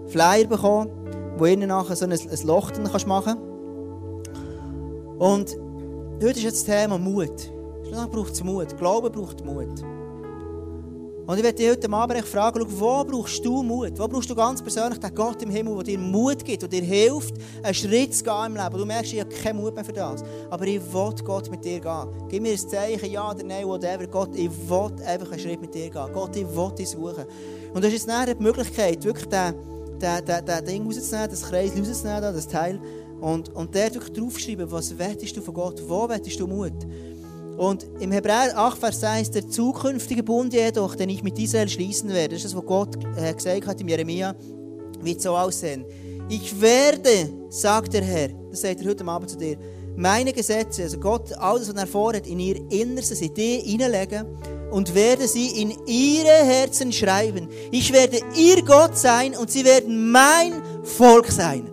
Flyer 0.07 0.45
bekommen, 0.45 0.89
wo 1.37 1.45
innen 1.45 1.69
nachher 1.69 1.95
so 1.95 2.05
ein, 2.05 2.11
ein 2.11 2.47
Loch 2.47 2.71
drin 2.71 2.89
machen 3.07 3.35
kannst. 3.35 3.37
Und 5.19 5.57
heute 6.21 6.39
ist 6.39 6.43
jetzt 6.43 6.67
das 6.67 6.75
Thema 6.75 6.97
Mut. 6.97 7.51
Schlussendlich 7.83 8.11
braucht 8.11 8.33
es 8.33 8.43
Mut. 8.43 8.77
Glauben 8.77 9.11
braucht 9.11 9.45
Mut. 9.45 9.83
Und 11.27 11.37
ich 11.37 11.43
werde 11.43 11.57
dich 11.57 11.69
heute 11.69 11.91
Abend 11.91 12.25
fragen, 12.25 12.65
wo 12.69 13.03
brauchst 13.03 13.43
du 13.43 13.61
Mut? 13.61 13.99
Wo 13.99 14.07
brauchst 14.07 14.29
du 14.29 14.33
ganz 14.33 14.61
persönlich 14.61 14.97
den 14.97 15.13
Gott 15.13 15.41
im 15.41 15.49
Himmel, 15.49 15.75
der 15.75 15.83
dir 15.83 15.99
Mut 15.99 16.45
gibt, 16.45 16.61
der 16.61 16.69
dir 16.69 16.81
hilft, 16.81 17.35
einen 17.61 17.73
Schritt 17.73 18.15
zu 18.15 18.23
gehen 18.23 18.45
im 18.45 18.55
Leben? 18.55 18.77
Du 18.77 18.85
merkst, 18.85 19.11
ich 19.11 19.19
habe 19.19 19.29
keinen 19.29 19.57
Mut 19.57 19.75
mehr 19.75 19.83
für 19.83 19.91
das. 19.91 20.23
Aber 20.49 20.65
ich 20.65 20.81
will 20.93 21.13
Gott 21.25 21.51
mit 21.51 21.65
dir 21.65 21.81
gehen. 21.81 22.07
Gib 22.29 22.41
mir 22.41 22.53
ein 22.53 22.57
Zeichen, 22.57 23.11
ja 23.11 23.29
oder 23.29 23.43
nein, 23.43 23.67
whatever. 23.67 24.07
Gott, 24.07 24.33
ich 24.37 24.49
will 24.49 24.91
einfach 25.05 25.29
einen 25.29 25.39
Schritt 25.41 25.59
mit 25.59 25.75
dir 25.75 25.89
gehen. 25.89 26.13
Gott, 26.13 26.33
ich 26.33 26.47
will 26.47 26.71
dich 26.77 26.91
suchen. 26.91 27.25
Und 27.73 27.83
du 27.83 27.87
hast 27.87 27.93
jetzt 27.93 28.07
nachher 28.07 28.33
die 28.33 28.41
Möglichkeit, 28.41 29.03
wirklich 29.03 29.27
den, 29.27 29.53
den, 29.99 30.25
den, 30.25 30.45
den 30.45 30.65
Ding 30.65 30.85
rauszunehmen, 30.85 31.29
das 31.29 31.41
Kreis 31.41 31.71
rauszunehmen, 31.77 32.21
das 32.21 32.47
Teil. 32.47 32.79
Und, 33.19 33.53
und 33.53 33.75
dort 33.75 33.95
wirklich 33.95 34.13
draufschreiben, 34.13 34.71
was 34.71 34.97
wettest 34.97 35.35
du 35.35 35.41
von 35.41 35.53
Gott? 35.53 35.83
Wo 35.85 36.07
wettest 36.07 36.39
du 36.39 36.47
Mut? 36.47 36.87
Und 37.57 37.87
im 37.99 38.11
Hebräer 38.11 38.55
8, 38.55 38.77
Vers 38.77 39.03
1, 39.03 39.31
der 39.31 39.49
zukünftige 39.49 40.21
Bund 40.21 40.53
jedoch, 40.53 40.95
den 40.95 41.09
ich 41.09 41.23
mit 41.23 41.39
Israel 41.39 41.67
schließen 41.67 42.09
werde, 42.09 42.35
das 42.35 42.45
ist 42.45 42.53
das, 42.53 42.55
was 42.55 42.65
Gott 42.65 42.95
äh, 43.17 43.33
gesagt 43.33 43.65
hat 43.65 43.81
im 43.81 43.87
Jeremia, 43.87 44.35
wird 45.01 45.21
so 45.21 45.35
aussehen. 45.35 45.83
Ich 46.29 46.61
werde, 46.61 47.29
sagt 47.49 47.93
der 47.93 48.03
Herr, 48.03 48.29
das 48.51 48.61
sagt 48.61 48.81
er 48.81 48.89
heute 48.89 49.05
Abend 49.05 49.31
zu 49.31 49.37
dir, 49.37 49.57
meine 49.95 50.31
Gesetze, 50.31 50.83
also 50.83 50.99
Gott, 50.99 51.33
alles, 51.33 51.69
was 51.69 51.75
er 51.75 51.87
vorhat, 51.87 52.27
in 52.27 52.39
ihr 52.39 52.57
Innerstes, 52.69 53.21
in 53.21 53.33
dir 53.33 53.59
hineinlegen 53.61 54.27
und 54.69 54.93
werde 54.93 55.27
sie 55.27 55.61
in 55.61 55.73
ihre 55.87 56.45
Herzen 56.45 56.91
schreiben. 56.93 57.47
Ich 57.71 57.91
werde 57.91 58.19
ihr 58.35 58.63
Gott 58.63 58.95
sein 58.95 59.35
und 59.35 59.49
sie 59.49 59.65
werden 59.65 60.11
mein 60.11 60.61
Volk 60.83 61.31
sein. 61.31 61.67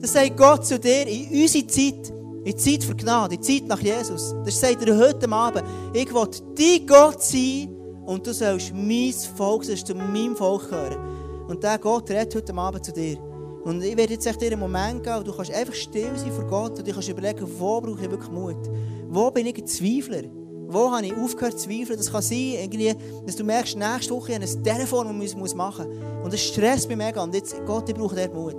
Das 0.00 0.14
sagt 0.14 0.36
Gott 0.36 0.66
zu 0.66 0.80
dir 0.80 1.06
in 1.06 1.42
unserer 1.42 1.68
Zeit. 1.68 2.19
In 2.50 2.58
Zeit 2.58 2.82
für 2.82 2.96
Gnade, 2.96 3.36
in 3.36 3.42
Zeit 3.42 3.68
nach 3.68 3.78
Jesus. 3.78 4.34
Das 4.44 4.58
sagt 4.58 4.84
er 4.84 4.98
heute 4.98 5.30
Abend. 5.30 5.62
Ich 5.94 6.12
will 6.12 6.26
dein 6.56 6.84
Gott 6.84 7.22
sein 7.22 7.68
und 8.04 8.26
du 8.26 8.34
sollst 8.34 8.74
mein 8.74 9.14
Volk, 9.36 9.64
sollst 9.64 9.86
zu 9.86 9.94
meinem 9.94 10.34
Volk 10.34 10.68
gehören. 10.68 11.46
Und 11.46 11.62
der 11.62 11.78
Gott 11.78 12.10
redet 12.10 12.34
heute 12.34 12.52
Abend 12.54 12.84
zu 12.84 12.92
dir. 12.92 13.18
Und 13.62 13.84
ich 13.84 13.96
werde 13.96 14.14
jetzt 14.14 14.26
echt 14.26 14.42
dir 14.42 14.50
einen 14.50 14.58
Moment 14.58 15.04
geben, 15.04 15.22
du 15.22 15.32
kannst 15.32 15.52
einfach 15.52 15.74
still 15.74 16.10
sein 16.16 16.32
vor 16.32 16.44
Gott 16.46 16.76
und 16.76 16.88
du 16.88 16.92
kannst 16.92 17.08
überlegen, 17.08 17.46
wo 17.56 17.80
brauche 17.80 18.02
ich 18.02 18.10
wirklich 18.10 18.32
Mut? 18.32 18.68
Wo 19.08 19.30
bin 19.30 19.46
ich 19.46 19.56
ein 19.56 19.66
Zweifler? 19.68 20.22
Wo 20.66 20.90
habe 20.90 21.06
ich 21.06 21.14
aufgehört 21.14 21.56
zu 21.56 21.68
zweifeln? 21.68 21.98
Das 21.98 22.10
kann 22.10 22.22
sein, 22.22 22.54
irgendwie, 22.62 22.92
dass 23.26 23.36
du 23.36 23.44
merkst, 23.44 23.76
nächste 23.76 24.12
Woche 24.12 24.34
habe 24.34 24.44
ich 24.44 24.56
ein 24.56 24.64
Telefon, 24.64 25.20
das 25.20 25.30
ich 25.30 25.54
machen 25.54 25.86
muss. 25.86 26.24
Und 26.24 26.32
das 26.32 26.40
stresst 26.40 26.88
mich 26.88 26.96
mega. 26.96 27.22
Und 27.22 27.32
jetzt, 27.32 27.54
Gott, 27.64 27.88
ich 27.88 27.94
brauche 27.94 28.16
dort 28.16 28.34
Mut. 28.34 28.56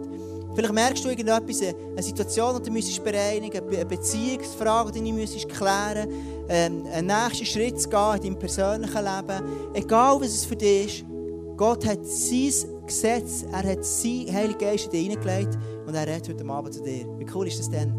Vielleicht 0.53 0.73
merkst 0.73 1.05
du 1.05 1.09
irgendetwas, 1.09 1.61
eine 1.61 2.03
Situation, 2.03 2.57
die 2.57 2.63
du 2.63 2.71
müsstest 2.71 3.03
bereinigen 3.03 3.61
eine 3.69 3.85
Beziehungsfrage, 3.85 4.91
die 4.91 4.99
du 4.99 5.13
müsstest 5.13 5.47
klären 5.49 6.09
ähm, 6.49 6.85
einen 6.91 7.07
nächsten 7.07 7.45
Schritt 7.45 7.79
zu 7.79 7.89
gehen 7.89 8.15
in 8.15 8.21
deinem 8.21 8.39
persönlichen 8.39 9.03
Leben. 9.03 9.73
Egal, 9.73 10.19
was 10.19 10.27
es 10.27 10.45
für 10.45 10.55
dich 10.55 10.99
ist, 10.99 11.05
Gott 11.55 11.85
hat 11.85 12.05
sein 12.05 12.51
Gesetz, 12.85 13.45
er 13.51 13.63
hat 13.63 13.85
sein 13.85 14.25
Heiligen 14.33 14.57
Geist 14.57 14.85
in 14.85 14.91
dich 14.91 15.07
hineingelegt 15.07 15.57
und 15.87 15.95
er 15.95 16.07
redet 16.07 16.27
heute 16.29 16.49
Abend 16.49 16.73
zu 16.73 16.81
dir. 16.81 17.05
Wie 17.17 17.25
cool 17.33 17.47
ist 17.47 17.59
das 17.59 17.69
denn? 17.69 17.93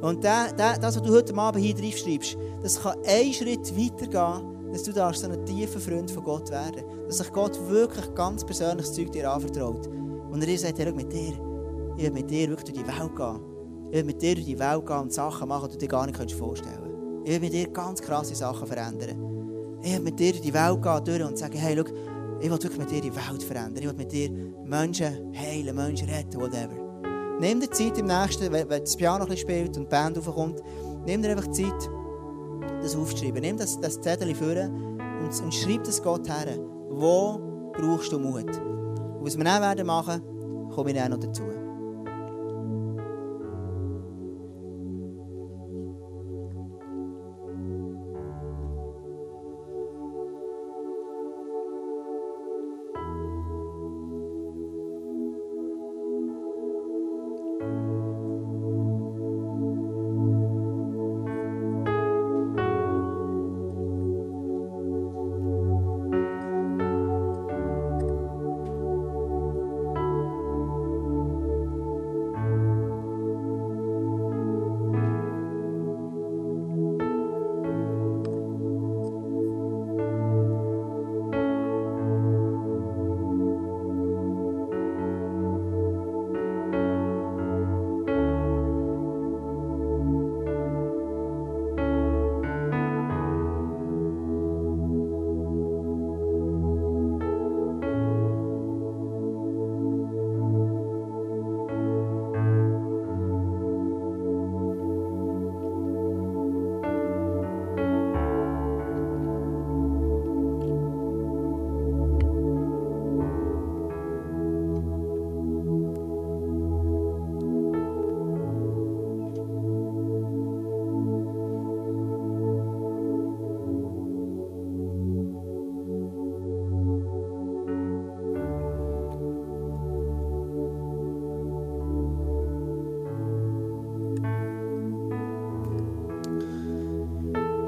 Und 0.00 0.24
das, 0.24 0.54
was 0.80 1.00
du 1.00 1.12
heute 1.12 1.36
Abend 1.36 1.62
hier 1.62 1.74
draufschreibst, 1.74 2.36
das 2.62 2.82
kann 2.82 2.96
einen 3.06 3.32
Schritt 3.32 3.70
weitergehen, 3.76 4.72
dass 4.72 4.82
du 4.82 4.92
da 4.92 5.12
so 5.12 5.28
ein 5.28 5.44
tiefer 5.44 5.78
Freund 5.78 6.10
von 6.10 6.24
Gott 6.24 6.50
werden 6.50 6.82
Dass 7.06 7.18
sich 7.18 7.30
Gott 7.32 7.58
wirklich 7.68 8.12
ganz 8.14 8.44
persönliches 8.44 8.94
Zeug 8.94 9.12
dir 9.12 9.30
anvertraut. 9.30 9.86
Und 10.30 10.42
er 10.42 10.58
sagt, 10.58 10.78
hey, 10.78 10.90
mit 10.92 11.12
dir, 11.12 11.34
ich 11.96 12.04
will 12.04 12.10
mit 12.12 12.30
dir 12.30 12.48
wirklich 12.48 12.74
durch 12.74 12.84
die 12.84 12.86
Welt 12.86 13.16
gehen. 13.16 13.40
Ich 13.90 13.96
will 13.96 14.04
mit 14.04 14.22
dir 14.22 14.34
durch 14.34 14.46
die 14.46 14.58
Welt 14.58 14.86
gehen 14.86 14.98
und 14.98 15.12
Sachen 15.12 15.48
machen, 15.48 15.68
die 15.68 15.74
du 15.74 15.78
dir 15.78 15.88
gar 15.88 16.06
nicht 16.06 16.32
vorstellen 16.32 16.76
kannst. 16.76 16.92
Ich 17.24 17.32
will 17.32 17.40
mit 17.40 17.52
dir 17.52 17.68
ganz 17.68 18.00
krasse 18.00 18.34
Sachen 18.34 18.66
verändern. 18.66 19.78
Ich 19.82 19.92
will 19.92 20.00
mit 20.00 20.18
dir 20.18 20.32
durch 20.32 20.42
die 20.42 20.54
Welt 20.54 20.82
gehen 20.82 21.04
durch 21.04 21.24
und 21.24 21.38
sagen, 21.38 21.58
hey, 21.58 21.76
schau, 21.76 21.92
ich 22.40 22.50
will 22.50 22.62
wirklich 22.62 22.78
mit 22.78 22.90
dir 22.90 23.00
die 23.00 23.14
Welt 23.14 23.42
verändern. 23.42 23.82
Ich 23.82 23.88
will 23.88 23.96
mit 23.96 24.12
dir 24.12 24.30
Menschen 24.64 25.32
heilen, 25.36 25.76
Menschen 25.76 26.08
retten, 26.08 26.40
whatever. 26.40 26.82
Nimm 27.40 27.60
dir 27.60 27.70
Zeit 27.70 27.98
im 27.98 28.06
nächsten, 28.06 28.52
wenn 28.52 28.68
das 28.68 28.96
Piano 28.96 29.26
spielt 29.36 29.76
und 29.76 29.84
die 29.84 29.90
Band 29.90 30.18
aufkommt, 30.18 30.60
nimm 31.06 31.22
dir 31.22 31.30
einfach 31.30 31.50
Zeit, 31.50 31.90
das 32.80 32.96
aufzuschreiben. 32.96 33.40
Nimm 33.40 33.56
das, 33.56 33.80
das 33.80 34.00
Zettel 34.00 34.34
vor 34.34 34.46
und, 34.46 35.42
und 35.42 35.54
schreib 35.54 35.84
das 35.84 36.02
Gott 36.02 36.28
her. 36.28 36.56
Wo 36.90 37.40
brauchst 37.72 38.12
du 38.12 38.18
Mut? 38.18 38.44
Und 38.44 39.24
was 39.24 39.36
wir 39.36 39.44
dann 39.44 39.62
werden 39.62 39.86
machen, 39.86 40.22
komme 40.70 40.90
ich 40.90 40.96
dann 40.96 41.10
noch 41.10 41.18
dazu. 41.18 41.61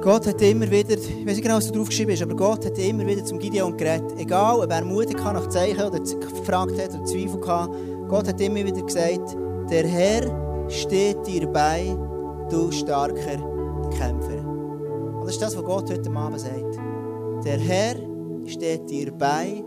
Gott 0.04 0.26
hat 0.26 0.42
immer 0.42 0.70
wieder, 0.70 0.98
ich 0.98 1.26
weiß 1.26 1.34
nicht 1.36 1.42
genau, 1.42 1.56
was 1.56 1.68
du 1.68 1.78
draufgeschrieben 1.78 2.12
hast, 2.12 2.22
aber 2.22 2.36
Gott 2.36 2.66
hat 2.66 2.76
immer 2.76 3.06
wieder 3.06 3.24
zum 3.24 3.38
Gideon 3.38 3.74
geredet. 3.74 4.12
Egal, 4.18 4.60
ob 4.60 4.70
er 4.70 4.84
mutig 4.84 5.16
kann 5.16 5.34
nach 5.34 5.48
Zeichen 5.48 5.80
oder 5.80 5.98
gefragt 5.98 6.78
hat 6.78 6.94
oder 6.94 7.04
Zweifel 7.06 7.40
hatte, 7.46 7.72
Gott 8.06 8.28
hat 8.28 8.38
immer 8.38 8.56
wieder 8.56 8.82
gesagt, 8.82 9.34
der 9.70 9.86
Herr 9.86 10.68
steht 10.68 11.26
dir 11.26 11.46
bei, 11.46 11.96
du 12.50 12.70
starker 12.70 13.38
Kämpfer. 13.96 14.46
Und 14.46 15.24
das 15.24 15.36
ist 15.36 15.42
das, 15.42 15.56
was 15.56 15.64
Gott 15.64 15.90
heute 15.90 16.10
Abend 16.10 16.40
sagt. 16.40 16.78
Der 17.46 17.58
Herr 17.58 17.94
steht 18.44 18.90
dir 18.90 19.10
bei, 19.10 19.64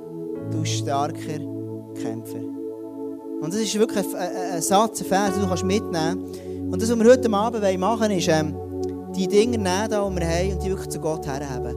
du 0.52 0.63
starker 0.63 1.39
Kämpfer. 2.00 2.43
Und 3.41 3.52
das 3.52 3.62
ist 3.62 3.80
wirklich 3.80 4.06
ein, 4.06 4.15
ein, 4.15 4.52
ein 4.54 4.62
Satz, 4.62 5.02
ein 5.02 5.08
Vers, 5.08 5.34
den 5.34 5.50
du 5.50 5.65
mitnehmen 5.65 5.91
kannst. 5.91 6.41
Und 6.45 6.80
das, 6.80 6.91
was 6.91 7.00
wir 7.00 7.12
heute 7.12 7.34
Abend 7.34 7.80
machen 7.80 8.02
wollen, 8.02 8.12
ist, 8.12 8.28
ähm, 8.28 8.56
die 9.17 9.27
Dinge 9.27 9.58
nehmen, 9.58 9.89
die 9.89 9.91
wir 9.91 10.27
haben, 10.27 10.51
und 10.53 10.63
die 10.63 10.69
wirklich 10.69 10.89
zu 10.89 10.99
Gott 10.99 11.25
herhaben. 11.25 11.75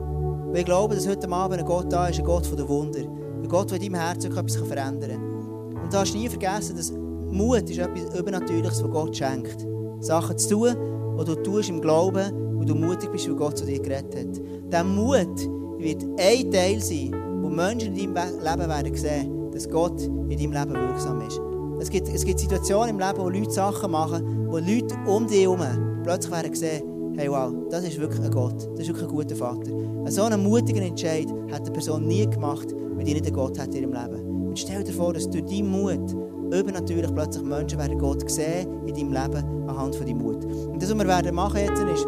Weil 0.51 0.59
ich 0.59 0.65
glaube, 0.65 0.95
dass 0.95 1.07
heute 1.07 1.29
Abend 1.31 1.59
ein 1.59 1.65
Gott 1.65 1.91
da 1.91 2.07
ist, 2.07 2.19
ein 2.19 2.25
Gott 2.25 2.45
der 2.55 2.67
Wunder. 2.69 2.99
Ein 2.99 3.47
Gott, 3.47 3.71
der 3.71 3.81
in 3.81 3.91
deinem 3.91 4.01
Herzen 4.01 4.31
etwas 4.31 4.55
verändern 4.55 5.09
kann. 5.09 5.83
Und 5.83 5.93
du 5.93 5.97
hast 5.97 6.13
nie 6.13 6.29
vergessen, 6.29 6.75
dass 6.75 6.91
Mut 6.91 7.69
ist 7.69 7.79
etwas 7.79 8.19
Übernatürliches, 8.19 8.83
was 8.83 8.91
Gott 8.91 9.15
schenkt. 9.15 9.65
Sachen 10.01 10.37
zu 10.37 10.49
tun, 10.49 10.75
die 11.19 11.25
du 11.25 11.35
tust 11.35 11.69
im 11.69 11.81
Glauben, 11.81 12.31
wo 12.55 12.63
du 12.63 12.75
mutig 12.75 13.11
bist, 13.11 13.27
weil 13.27 13.35
Gott 13.35 13.57
zu 13.57 13.65
dir 13.65 13.81
geredet 13.81 14.15
hat. 14.15 14.41
Dieser 14.67 14.83
Mut 14.83 15.49
wird 15.79 16.03
ein 16.19 16.51
Teil 16.51 16.79
sein, 16.79 17.11
wo 17.41 17.49
Menschen 17.49 17.95
in 17.95 18.13
deinem 18.13 18.39
Leben 18.39 18.69
werden 18.69 18.95
sehen, 18.95 19.51
dass 19.51 19.67
Gott 19.67 19.99
in 20.01 20.29
deinem 20.29 20.51
Leben 20.51 20.73
wirksam 20.73 21.21
ist. 21.21 21.39
Es 21.79 21.89
gibt, 21.89 22.07
es 22.09 22.23
gibt 22.23 22.39
Situationen 22.39 22.89
im 22.89 22.99
Leben, 22.99 23.17
wo 23.17 23.29
Leute 23.29 23.49
Sachen 23.49 23.91
machen, 23.91 24.47
wo 24.47 24.57
Leute 24.57 24.95
um 25.07 25.25
dich 25.25 25.41
herum 25.41 25.59
plötzlich 26.03 26.31
werden 26.31 26.53
sehen, 26.53 27.00
hey 27.17 27.29
wow, 27.29 27.53
das 27.69 27.83
ist 27.83 27.99
wirklich 27.99 28.21
ein 28.21 28.31
Gott, 28.31 28.55
das 28.73 28.81
ist 28.81 28.87
wirklich 28.87 29.07
ein 29.07 29.15
guter 29.15 29.35
Vater. 29.35 29.71
So 30.09 30.23
einen 30.23 30.43
mutigen 30.43 30.81
Entscheid 30.83 31.27
hat 31.51 31.67
die 31.67 31.71
Person 31.71 32.07
nie 32.07 32.27
gemacht, 32.29 32.67
wenn 32.95 33.05
die 33.05 33.13
nicht 33.13 33.25
einen 33.25 33.35
Gott 33.35 33.59
hat 33.59 33.73
in 33.73 33.83
ihrem 33.83 33.93
Leben. 33.93 34.47
Und 34.47 34.59
stell 34.59 34.83
dir 34.83 34.93
vor, 34.93 35.13
dass 35.13 35.29
durch 35.29 35.45
deinen 35.45 35.69
Mut 35.69 36.11
übernatürlich 36.53 37.13
plötzlich 37.13 37.43
Menschen 37.43 37.79
werden 37.79 37.97
Gott 37.97 38.29
sehen 38.29 38.67
in 38.85 38.93
deinem 38.93 39.13
Leben 39.13 39.69
anhand 39.69 39.95
von 39.95 40.05
deinem 40.05 40.17
Mut. 40.17 40.43
Und 40.45 40.81
das, 40.81 40.89
was 40.89 40.97
wir 40.97 41.07
werden 41.07 41.35
machen 41.35 41.59
jetzt, 41.59 41.81
ist, 41.81 42.07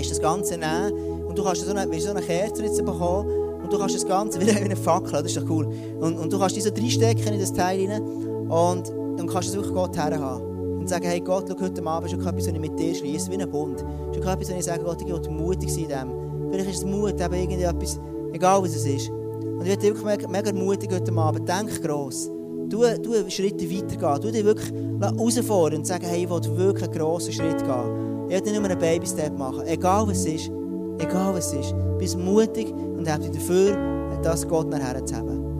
ist 0.00 0.10
das 0.10 0.20
Ganze 0.20 0.58
nehmen 0.58 1.24
und 1.26 1.38
du 1.38 1.42
kannst 1.42 1.62
so 1.62 1.74
eine, 1.74 2.00
so 2.00 2.10
eine 2.10 2.20
Kerze 2.20 2.62
jetzt 2.62 2.84
bekommen 2.84 3.28
und 3.62 3.72
du 3.72 3.78
kannst 3.78 3.96
das 3.96 4.06
Ganze 4.06 4.40
wieder 4.42 4.52
in 4.52 4.64
eine 4.64 4.76
Fackel, 4.76 5.12
das 5.12 5.24
ist 5.24 5.36
doch 5.36 5.48
cool. 5.48 5.66
Und, 6.00 6.18
und 6.18 6.32
du 6.32 6.38
kannst 6.38 6.56
diese 6.56 6.70
drei 6.70 6.82
reinstecken 6.82 7.32
in 7.32 7.40
das 7.40 7.52
Teil 7.52 7.88
rein 7.88 8.02
und 8.02 8.88
dann 9.18 9.26
kannst 9.26 9.48
du 9.48 9.52
es 9.52 9.54
wirklich 9.56 9.74
Gott 9.74 9.96
herhaben 9.96 10.53
und 10.84 10.88
sagen, 10.88 11.06
hey 11.06 11.20
Gott, 11.20 11.46
schau, 11.48 11.58
heute 11.58 11.86
Abend 11.86 12.12
ist 12.12 12.18
etwas, 12.18 12.34
was 12.36 12.46
ich 12.46 12.58
mit 12.58 12.78
dir 12.78 12.94
schließe, 12.94 13.30
wie 13.30 13.38
ein 13.38 13.50
Bund. 13.50 13.82
Ist 14.12 14.18
etwas, 14.18 14.38
was 14.38 14.50
ich 14.50 14.64
sage, 14.64 14.84
Gott, 14.84 15.00
ich 15.00 15.08
will 15.08 15.30
mutig 15.30 15.72
sein 15.72 15.84
in 15.84 15.88
dem. 15.88 16.50
Vielleicht 16.50 16.70
ist 16.70 16.78
es 16.80 16.84
Mut, 16.84 17.18
eben 17.18 17.34
irgendetwas, 17.34 17.98
egal 18.34 18.62
was 18.62 18.76
es 18.76 18.84
ist. 18.84 19.08
Und 19.08 19.62
ich 19.62 19.68
werde 19.68 19.82
wirklich 19.82 20.04
mega, 20.04 20.28
mega 20.28 20.52
mutig 20.52 20.90
heute 20.92 21.10
Abend. 21.16 21.48
Denk 21.48 21.82
gross. 21.82 22.30
Du, 22.68 22.82
du 23.00 23.30
Schritte 23.30 23.64
weitergehen. 23.64 24.20
Du 24.20 24.30
dich 24.30 24.44
wirklich 24.44 24.70
herausfordern 25.00 25.78
und 25.78 25.86
sagen, 25.86 26.04
hey, 26.04 26.24
ich 26.24 26.28
will 26.28 26.58
wirklich 26.58 26.84
einen 26.84 26.92
grossen 26.92 27.32
Schritt 27.32 27.64
gehen. 27.64 28.28
Ich 28.28 28.34
will 28.34 28.52
nicht 28.52 28.60
nur 28.60 28.70
einen 28.70 28.78
Baby-Step 28.78 29.38
machen. 29.38 29.66
Egal 29.66 30.06
was 30.06 30.18
es 30.18 30.26
ist. 30.26 30.50
Egal 30.98 31.34
was 31.34 31.46
es 31.46 31.60
ist. 31.60 31.74
Bist 31.98 32.18
mutig 32.18 32.70
und 32.70 33.10
hab 33.10 33.22
dich 33.22 33.30
dafür, 33.30 33.74
das 34.22 34.46
Gott 34.46 34.68
nachher 34.68 35.02
zu 35.06 35.16
haben. 35.16 35.53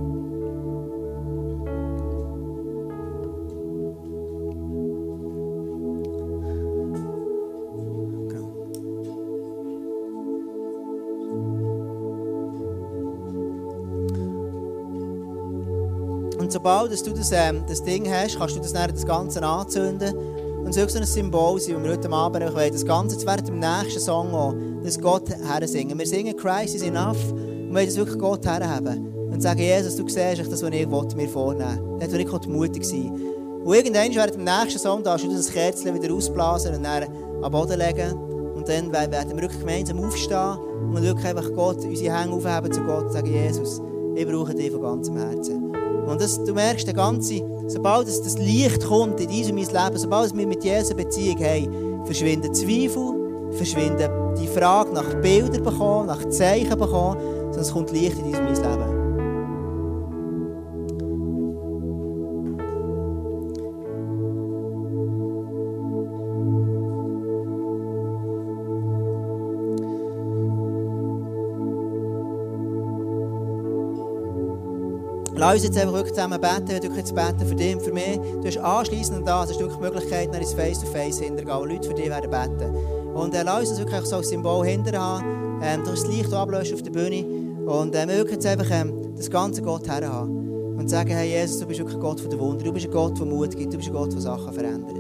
Sobald 16.55 16.93
dass 16.93 17.03
du 17.03 17.13
das, 17.13 17.33
ähm, 17.33 17.65
das 17.67 17.83
Ding 17.83 18.09
hast, 18.09 18.39
kannst 18.39 18.55
du 18.55 18.61
das, 18.61 18.73
dann 18.73 18.89
das 18.89 19.05
Ganze 19.05 19.43
anzünden. 19.43 20.17
Und 20.61 20.69
es 20.69 20.77
soll 20.77 20.89
so 20.89 20.99
ein 20.99 21.05
Symbol 21.05 21.61
sein, 21.61 21.77
wo 21.77 21.83
wir 21.83 21.93
heute 21.93 22.11
Abend 22.11 22.55
wollen, 22.55 22.73
das 22.73 22.87
Ganze 22.87 23.19
zu 23.19 23.27
während 23.27 23.49
dem 23.49 23.59
nächsten 23.59 24.01
Song 24.01 24.33
auch, 24.33 24.55
das 24.83 24.99
Gott 24.99 25.29
her 25.29 25.67
singen. 25.69 25.99
Wir 25.99 26.07
singen 26.07 26.37
Christ 26.37 26.77
is 26.77 26.83
enough 26.83 27.33
und 27.33 27.75
wollen 27.75 27.87
das 27.87 27.97
wirklich 27.97 28.19
Gott 28.19 28.47
herhaben. 28.47 29.13
Und 29.33 29.43
sagen, 29.43 29.59
Jesus, 29.59 29.97
du 29.97 30.09
siehst 30.09 30.39
das, 30.39 30.49
was 30.49 30.63
ich 30.63 30.91
will, 30.91 31.17
mir 31.17 31.29
vornehmen 31.29 31.99
will. 31.99 31.99
Dort 31.99 32.13
will 32.13 32.21
ich 32.21 32.49
mutig 32.49 32.85
sein. 32.85 33.11
Und 33.65 33.75
irgendwann 33.75 34.15
während 34.15 34.35
dem 34.35 34.45
nächsten 34.45 34.79
Song 34.79 35.03
darfst 35.03 35.27
du 35.27 35.35
das 35.35 35.51
Kerzchen 35.51 36.01
wieder 36.01 36.15
ausblasen 36.15 36.77
und 36.77 36.85
dann 36.85 37.09
am 37.43 37.51
Boden 37.51 37.81
legen. 37.81 38.13
Und 38.55 38.69
dann 38.69 38.93
werden 38.93 39.31
wir 39.31 39.43
wirklich 39.43 39.59
gemeinsam 39.59 39.99
aufstehen 39.99 40.57
und 40.95 41.03
wirklich 41.03 41.27
einfach 41.27 41.53
Gott, 41.53 41.85
unsere 41.85 42.17
Hände 42.17 42.37
aufheben 42.37 42.73
zu 42.73 42.81
Gott 42.83 43.07
und 43.07 43.13
sagen, 43.13 43.27
Jesus, 43.27 43.83
ich 44.15 44.25
brauche 44.25 44.55
dich 44.55 44.71
von 44.71 44.83
ganzem 44.83 45.17
Herzen. 45.17 45.84
Und 46.07 46.21
das, 46.21 46.43
du 46.43 46.53
merkst, 46.53 46.87
der 46.87 46.95
ganze, 46.95 47.41
sobald 47.67 48.09
das, 48.09 48.23
das 48.23 48.39
Licht 48.39 48.85
kommt 48.85 49.21
in 49.21 49.29
und 49.29 49.55
mein 49.55 49.85
Leben, 49.85 49.99
sobald 49.99 50.37
wir 50.37 50.47
mit 50.47 50.65
Jesus 50.65 50.91
eine 50.91 51.05
Beziehung 51.05 51.39
haben, 51.39 52.07
verschwinden 52.07 52.55
Zweifel, 52.55 53.53
verschwinden 53.53 54.11
die 54.41 54.49
Frage 54.49 54.93
nach 54.93 55.15
Bildern 55.21 55.63
bekommen, 55.63 56.07
nach 56.07 56.29
Zeichen 56.29 56.79
bekommen, 56.79 57.21
sondern 57.21 57.61
es 57.61 57.73
kommt 57.73 57.91
Licht 57.93 58.19
in 58.19 58.27
und 58.27 58.33
mein 58.33 58.55
Leben. 58.55 58.94
Lass 75.45 75.57
uns 75.57 75.65
jetzt 75.65 75.77
einfach 75.77 75.93
wirklich 75.93 76.15
zusammen 76.15 76.41
beten. 76.41 76.69
Wirklich 76.69 76.97
jetzt 76.97 77.15
beten 77.15 77.47
für 77.47 77.55
dich 77.55 77.77
und 77.77 77.83
für 77.83 77.93
mich. 77.93 78.17
Du 78.17 78.47
hast 78.47 78.57
anschliessend 78.57 79.19
an 79.19 79.25
das, 79.27 79.51
hast 79.51 79.61
du 79.61 79.65
wirklich 79.65 79.77
die 79.77 79.85
Möglichkeit, 79.85 80.33
nach 80.33 80.41
ins 80.41 80.55
Face-to-Face 80.55 81.19
hintergehen, 81.19 81.59
wo 81.59 81.67
Leute 81.67 81.87
für 81.87 81.93
dich 81.93 82.09
werden 82.09 82.31
beten. 82.31 82.75
Und 83.15 83.35
äh, 83.35 83.43
lass 83.43 83.61
uns 83.61 83.69
das 83.69 83.79
wirklich 83.81 84.07
so 84.07 84.17
ein 84.17 84.25
Symbol 84.25 84.67
hinter 84.67 84.99
haben. 84.99 85.61
Ähm, 85.63 85.85
du 85.85 85.91
hast 85.91 86.05
das 86.05 86.11
Licht 86.11 86.33
ablöschen 86.33 86.77
auf 86.77 86.83
der 86.83 86.93
Bühne. 86.93 87.27
Und 87.67 87.95
äh, 87.95 88.09
wir 88.09 88.17
wirklich 88.17 88.37
jetzt 88.37 88.47
einfach 88.47 88.71
ähm, 88.71 89.15
das 89.19 89.31
ganze 89.31 89.61
Gott 89.61 89.87
herhaben. 89.87 90.79
Und 90.79 90.89
sagen, 90.89 91.11
hey 91.11 91.29
Jesus, 91.29 91.61
du 91.61 91.67
bist 91.67 91.79
wirklich 91.79 91.97
ein 91.97 92.01
Gott 92.01 92.21
von 92.21 92.31
der 92.31 92.41
Wunder. 92.41 92.65
Du 92.65 92.73
bist 92.73 92.87
ein 92.87 92.93
Gott, 92.93 93.19
der 93.19 93.27
Mut 93.27 93.55
gibt. 93.55 93.71
Du 93.71 93.77
bist 93.77 93.91
ein 93.91 93.95
Gott, 93.95 94.15
der 94.15 94.23
Sachen 94.23 94.51
verändert. 94.51 94.97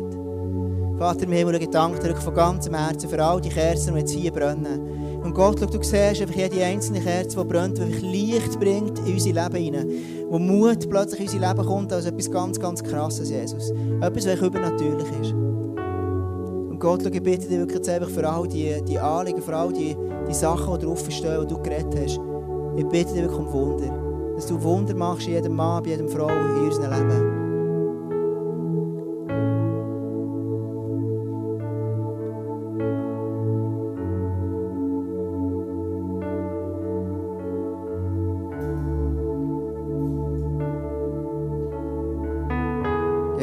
Vater 0.98 1.24
im 1.24 1.32
Himmel, 1.32 1.54
ich 1.56 1.70
danke 1.70 2.00
dir 2.00 2.14
von 2.16 2.34
ganzem 2.34 2.74
Herzen 2.74 3.08
für 3.08 3.24
all 3.24 3.40
die 3.40 3.48
Kerzen, 3.48 3.94
die 3.94 4.00
jetzt 4.00 4.12
hier 4.12 4.30
brennen. 4.30 5.22
Und 5.24 5.34
Gott, 5.34 5.58
schau, 5.58 5.66
du 5.66 5.82
siehst 5.82 5.94
einfach 5.94 6.34
jede 6.34 6.62
einzelne 6.62 7.00
Kerze, 7.00 7.36
die 7.38 7.44
brennt, 7.44 7.78
die 7.78 8.06
Licht 8.06 8.60
bringt 8.60 8.98
in 9.00 9.14
unser 9.14 9.32
Leben 9.32 9.56
hinein. 9.56 9.88
Wo 10.34 10.40
Mut 10.40 10.90
plötzlich 10.90 11.20
in 11.20 11.26
unser 11.26 11.48
Leben 11.48 11.64
kommt, 11.64 11.92
als 11.92 12.06
etwas 12.06 12.28
ganz, 12.28 12.58
ganz 12.58 12.82
Krasses, 12.82 13.30
Jesus. 13.30 13.70
Etwas, 14.00 14.26
was 14.26 14.40
übernatürlich 14.40 15.06
ist. 15.22 15.32
Und 15.32 16.76
Gott, 16.80 17.02
schau, 17.04 17.10
ich 17.10 17.22
bitte 17.22 17.46
dich 17.46 17.56
wirklich 17.56 17.88
einfach 17.88 18.10
für 18.10 18.28
all 18.28 18.48
die, 18.48 18.82
die 18.82 18.98
Anliegen, 18.98 19.40
für 19.40 19.54
all 19.54 19.72
die, 19.72 19.96
die 20.28 20.34
Sachen, 20.34 20.76
die 20.76 20.86
drauf 20.86 21.08
stehen, 21.08 21.40
die 21.42 21.46
du 21.46 21.62
geredet 21.62 21.94
hast. 22.02 22.18
Ich 22.76 22.88
bitte 22.88 23.12
dich 23.12 23.22
wirklich 23.22 23.38
um 23.38 23.52
Wunder. 23.52 24.34
Dass 24.34 24.46
du 24.46 24.60
Wunder 24.60 24.96
machst 24.96 25.28
in 25.28 25.34
jedem 25.34 25.54
Mann, 25.54 25.84
bei 25.84 25.90
jedem 25.90 26.08
Frau 26.08 26.26
in 26.26 26.66
unserem 26.66 26.90
Leben. 26.90 27.33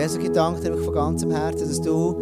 Jesus, 0.02 0.18
ich 0.18 0.32
danke 0.32 0.62
dir 0.62 0.76
von 0.78 0.94
ganzem 0.96 1.30
Herzen, 1.30 1.68
dass 1.68 1.80
du 1.80 2.16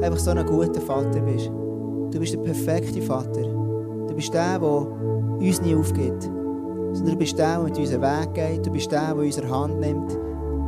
einfach 0.00 0.20
so 0.20 0.30
ein 0.30 0.46
guter 0.46 0.80
Vater 0.80 1.20
bist. 1.20 1.48
Du 1.48 2.20
bist 2.20 2.32
der 2.32 2.38
perfekte 2.38 3.02
Vater. 3.02 3.42
Du 3.42 4.14
bist 4.14 4.32
der, 4.32 4.60
der 4.60 4.70
uns 4.70 5.60
nie 5.60 5.74
aufgibt. 5.74 6.22
Sondern 6.92 7.14
du 7.14 7.16
bist 7.16 7.36
der, 7.36 7.56
der 7.56 7.64
mit 7.64 7.76
unseren 7.76 8.02
Weg 8.02 8.34
geht. 8.34 8.64
Du 8.64 8.70
bist 8.70 8.92
der, 8.92 9.12
der 9.12 9.16
unsere 9.16 9.50
Hand 9.50 9.80
nimmt. 9.80 10.16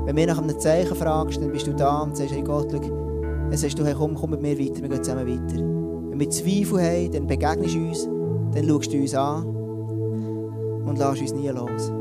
Wenn 0.06 0.16
wir 0.16 0.26
nach 0.26 0.38
einem 0.38 0.58
Zeichen 0.58 0.96
fragst, 0.96 1.40
dann 1.40 1.52
bist 1.52 1.68
du 1.68 1.72
da 1.72 2.00
und 2.00 2.16
sagst, 2.16 2.34
hey 2.34 2.42
Gott, 2.42 2.66
schau, 2.72 2.80
dann 2.80 3.56
sagst 3.56 3.78
du, 3.78 3.84
hey, 3.84 3.94
komm, 3.96 4.16
komm 4.16 4.30
mit 4.30 4.42
mir 4.42 4.58
weiter, 4.58 4.82
wir 4.82 4.88
gehen 4.88 5.04
zusammen 5.04 5.28
weiter. 5.28 5.62
Wenn 6.10 6.18
wir 6.18 6.30
Zweifel 6.30 6.82
haben, 6.82 7.12
dann 7.12 7.26
begegnest 7.28 7.76
du 7.76 7.86
uns, 7.86 8.08
dann 8.54 8.68
schaust 8.68 8.92
du 8.92 8.98
uns 8.98 9.14
an 9.14 9.46
und 9.46 10.98
lässt 10.98 11.20
uns 11.20 11.32
nie 11.32 11.48
los. 11.48 11.92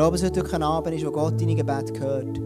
Glaube, 0.00 0.16
es 0.16 0.24
heute 0.24 0.42
ein 0.54 0.62
Abend 0.62 0.94
ist, 0.94 1.04
wo 1.04 1.10
Gott 1.10 1.38
deine 1.38 1.54
Gebete 1.54 2.00
hört. 2.00 2.40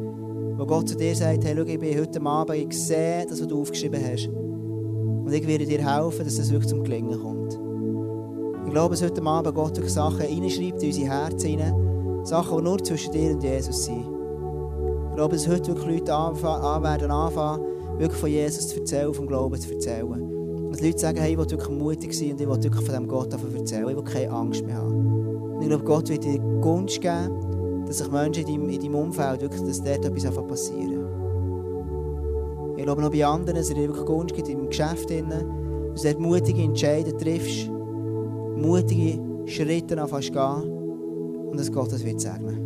Wo 0.58 0.66
Gott 0.66 0.88
zu 0.88 0.96
dir 0.96 1.14
sagt, 1.14 1.44
hey, 1.44 1.54
schau, 1.56 1.62
ich 1.62 1.78
bin 1.78 2.00
heute 2.00 2.20
Abend, 2.20 2.56
ich 2.56 2.76
sehe, 2.76 3.24
dass 3.26 3.46
du 3.46 3.60
aufgeschrieben 3.60 4.00
hast. 4.04 4.26
Und 4.26 5.32
ich 5.32 5.46
werde 5.46 5.64
dir 5.64 5.78
helfen, 5.78 6.24
dass 6.24 6.36
es 6.36 6.50
wirklich 6.50 6.70
zum 6.70 6.82
Gelingen 6.82 7.16
kommt. 7.16 7.52
Ich 8.66 8.72
glaube, 8.72 8.96
dass 8.96 9.04
heute 9.04 9.22
Abend 9.22 9.54
Gott 9.54 9.76
wirklich 9.76 9.92
Sachen 9.92 10.22
reinschreibt 10.22 10.82
in 10.82 10.88
unsere 10.88 11.06
Herzen 11.06 11.48
hinein. 11.50 12.24
Sachen, 12.24 12.58
die 12.58 12.64
nur 12.64 12.82
zwischen 12.82 13.12
dir 13.12 13.30
und 13.30 13.44
Jesus 13.44 13.84
sind. 13.84 14.04
Ich 15.10 15.14
glaube, 15.14 15.36
dass 15.36 15.46
heute 15.46 15.68
wirklich 15.68 16.00
Leute 16.00 16.12
anfangen, 16.12 16.82
werden 16.82 17.10
anfangen, 17.12 17.64
wirklich 17.98 18.20
von 18.20 18.30
Jesus 18.30 18.66
zu 18.66 18.80
erzählen, 18.80 19.14
vom 19.14 19.28
Glauben 19.28 19.60
zu 19.60 19.72
erzählen. 19.72 20.10
Und 20.10 20.72
dass 20.72 20.80
Leute 20.80 20.98
sagen, 20.98 21.18
hey, 21.18 21.30
ich 21.30 21.38
will 21.38 21.48
wirklich 21.48 21.70
mutig 21.70 22.14
sein 22.14 22.32
und 22.32 22.40
ich 22.40 22.48
will 22.48 22.60
wirklich 22.64 22.84
von 22.84 22.84
diesem 22.86 23.06
Gott 23.06 23.32
erzählen. 23.32 23.88
Ich 23.90 23.96
will 23.96 24.02
keine 24.02 24.32
Angst 24.32 24.66
mehr 24.66 24.78
haben. 24.78 25.54
Und 25.54 25.62
ich 25.62 25.68
glaube, 25.68 25.84
Gott 25.84 26.08
wird 26.08 26.24
dir 26.24 26.40
Gunst 26.60 27.00
geben, 27.00 27.43
dass 27.86 27.98
sich 27.98 28.10
Menschen 28.10 28.46
in 28.46 28.54
deinem, 28.54 28.68
in 28.70 28.80
deinem 28.80 28.94
Umfeld 28.94 29.40
wirklich, 29.42 29.62
dass 29.62 29.82
dort 29.82 30.04
etwas 30.04 30.46
passieren 30.46 31.04
Ich 32.76 32.84
glaube 32.84 33.02
noch 33.02 33.10
bei 33.10 33.24
anderen, 33.24 33.56
dass 33.56 33.68
er 33.68 33.76
dir 33.76 33.88
wirklich 33.88 34.06
Gunst 34.06 34.34
gibt 34.34 34.48
im 34.48 34.68
Geschäft, 34.68 35.10
dass 35.10 36.02
du 36.02 36.02
dort 36.02 36.18
mutige 36.20 36.62
Entscheidungen 36.62 37.18
triffst, 37.18 37.70
mutige 38.56 39.20
Schritte 39.46 40.00
anfängst 40.00 40.32
gehen 40.32 40.74
und 41.50 41.58
dass 41.58 41.70
Gott 41.70 41.92
das 41.92 42.04
wird 42.04 42.20
segnen. 42.20 42.58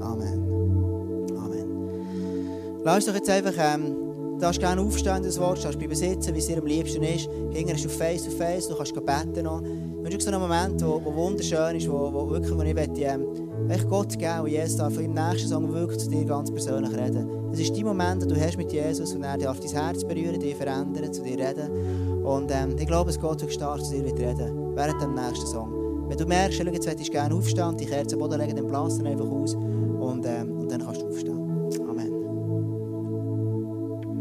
Amen. 0.00 1.26
Amen. 1.36 2.80
Lass 2.84 2.96
uns 2.96 3.06
doch 3.06 3.14
jetzt 3.14 3.30
einfach 3.30 3.54
ähm, 3.58 4.07
Du 4.38 4.42
darfst 4.42 4.60
gerne 4.60 4.80
aufstehen, 4.80 5.24
das 5.24 5.36
Wort, 5.40 5.58
du 5.58 5.62
darfst 5.64 5.80
bleiben 5.80 5.96
sitzen, 5.96 6.32
wie 6.32 6.38
es 6.38 6.46
dir 6.46 6.58
am 6.58 6.66
liebsten 6.66 7.02
ist. 7.02 7.28
Hinten 7.50 7.72
hast 7.72 7.84
du 7.84 7.88
face 7.88 8.22
to 8.22 8.30
face, 8.30 8.68
du 8.68 8.76
kannst 8.76 8.94
beten 8.94 9.42
noch. 9.42 9.60
Ich 9.64 10.12
wünsche 10.12 10.20
so 10.20 10.30
einen 10.30 10.40
Moment, 10.40 10.80
der 10.80 10.86
wunderschön 10.86 11.74
ist, 11.74 11.90
wo, 11.90 12.12
wo 12.12 12.30
wirklich, 12.30 12.56
wo 12.56 12.62
ich 12.62 12.72
möchte, 12.72 13.00
ähm, 13.00 13.26
Gott 13.88 14.16
geben 14.16 14.42
und 14.42 14.50
Jesus 14.50 14.76
darf 14.76 14.96
im 14.96 15.12
nächsten 15.12 15.48
Song 15.48 15.72
wirklich 15.72 15.98
zu 15.98 16.08
dir 16.08 16.24
ganz 16.24 16.52
persönlich 16.52 16.96
reden. 16.96 17.28
Es 17.52 17.58
ist 17.58 17.74
die 17.74 17.82
Moment, 17.82 18.22
den 18.22 18.28
du 18.28 18.40
hast 18.40 18.56
mit 18.56 18.72
Jesus 18.72 19.12
und 19.12 19.24
er 19.24 19.36
darf 19.36 19.58
dein 19.58 19.70
Herz 19.70 20.04
berühren, 20.04 20.38
dich 20.38 20.54
verändern, 20.54 21.12
zu 21.12 21.20
dir 21.24 21.36
reden. 21.36 22.22
Und 22.24 22.48
ähm, 22.52 22.76
ich 22.78 22.86
glaube, 22.86 23.10
es 23.10 23.18
Gott 23.18 23.40
wirklich 23.40 23.54
stark 23.54 23.84
zu 23.84 23.90
dir 23.90 24.04
wird 24.04 24.20
reden, 24.20 24.76
während 24.76 25.02
dem 25.02 25.16
nächsten 25.16 25.48
Song. 25.48 26.06
Wenn 26.08 26.16
du 26.16 26.26
merkst, 26.26 26.60
jetzt 26.60 26.64
möchtest 26.64 27.08
du 27.08 27.10
gerne 27.10 27.34
aufstehen, 27.34 27.76
die 27.76 27.86
Kerze 27.86 28.14
am 28.14 28.20
Boden 28.20 28.40
legen, 28.40 28.54
dann 28.54 28.68
blasen 28.68 29.04
einfach 29.04 29.28
aus 29.28 29.56
und, 29.56 30.24
ähm, 30.26 30.57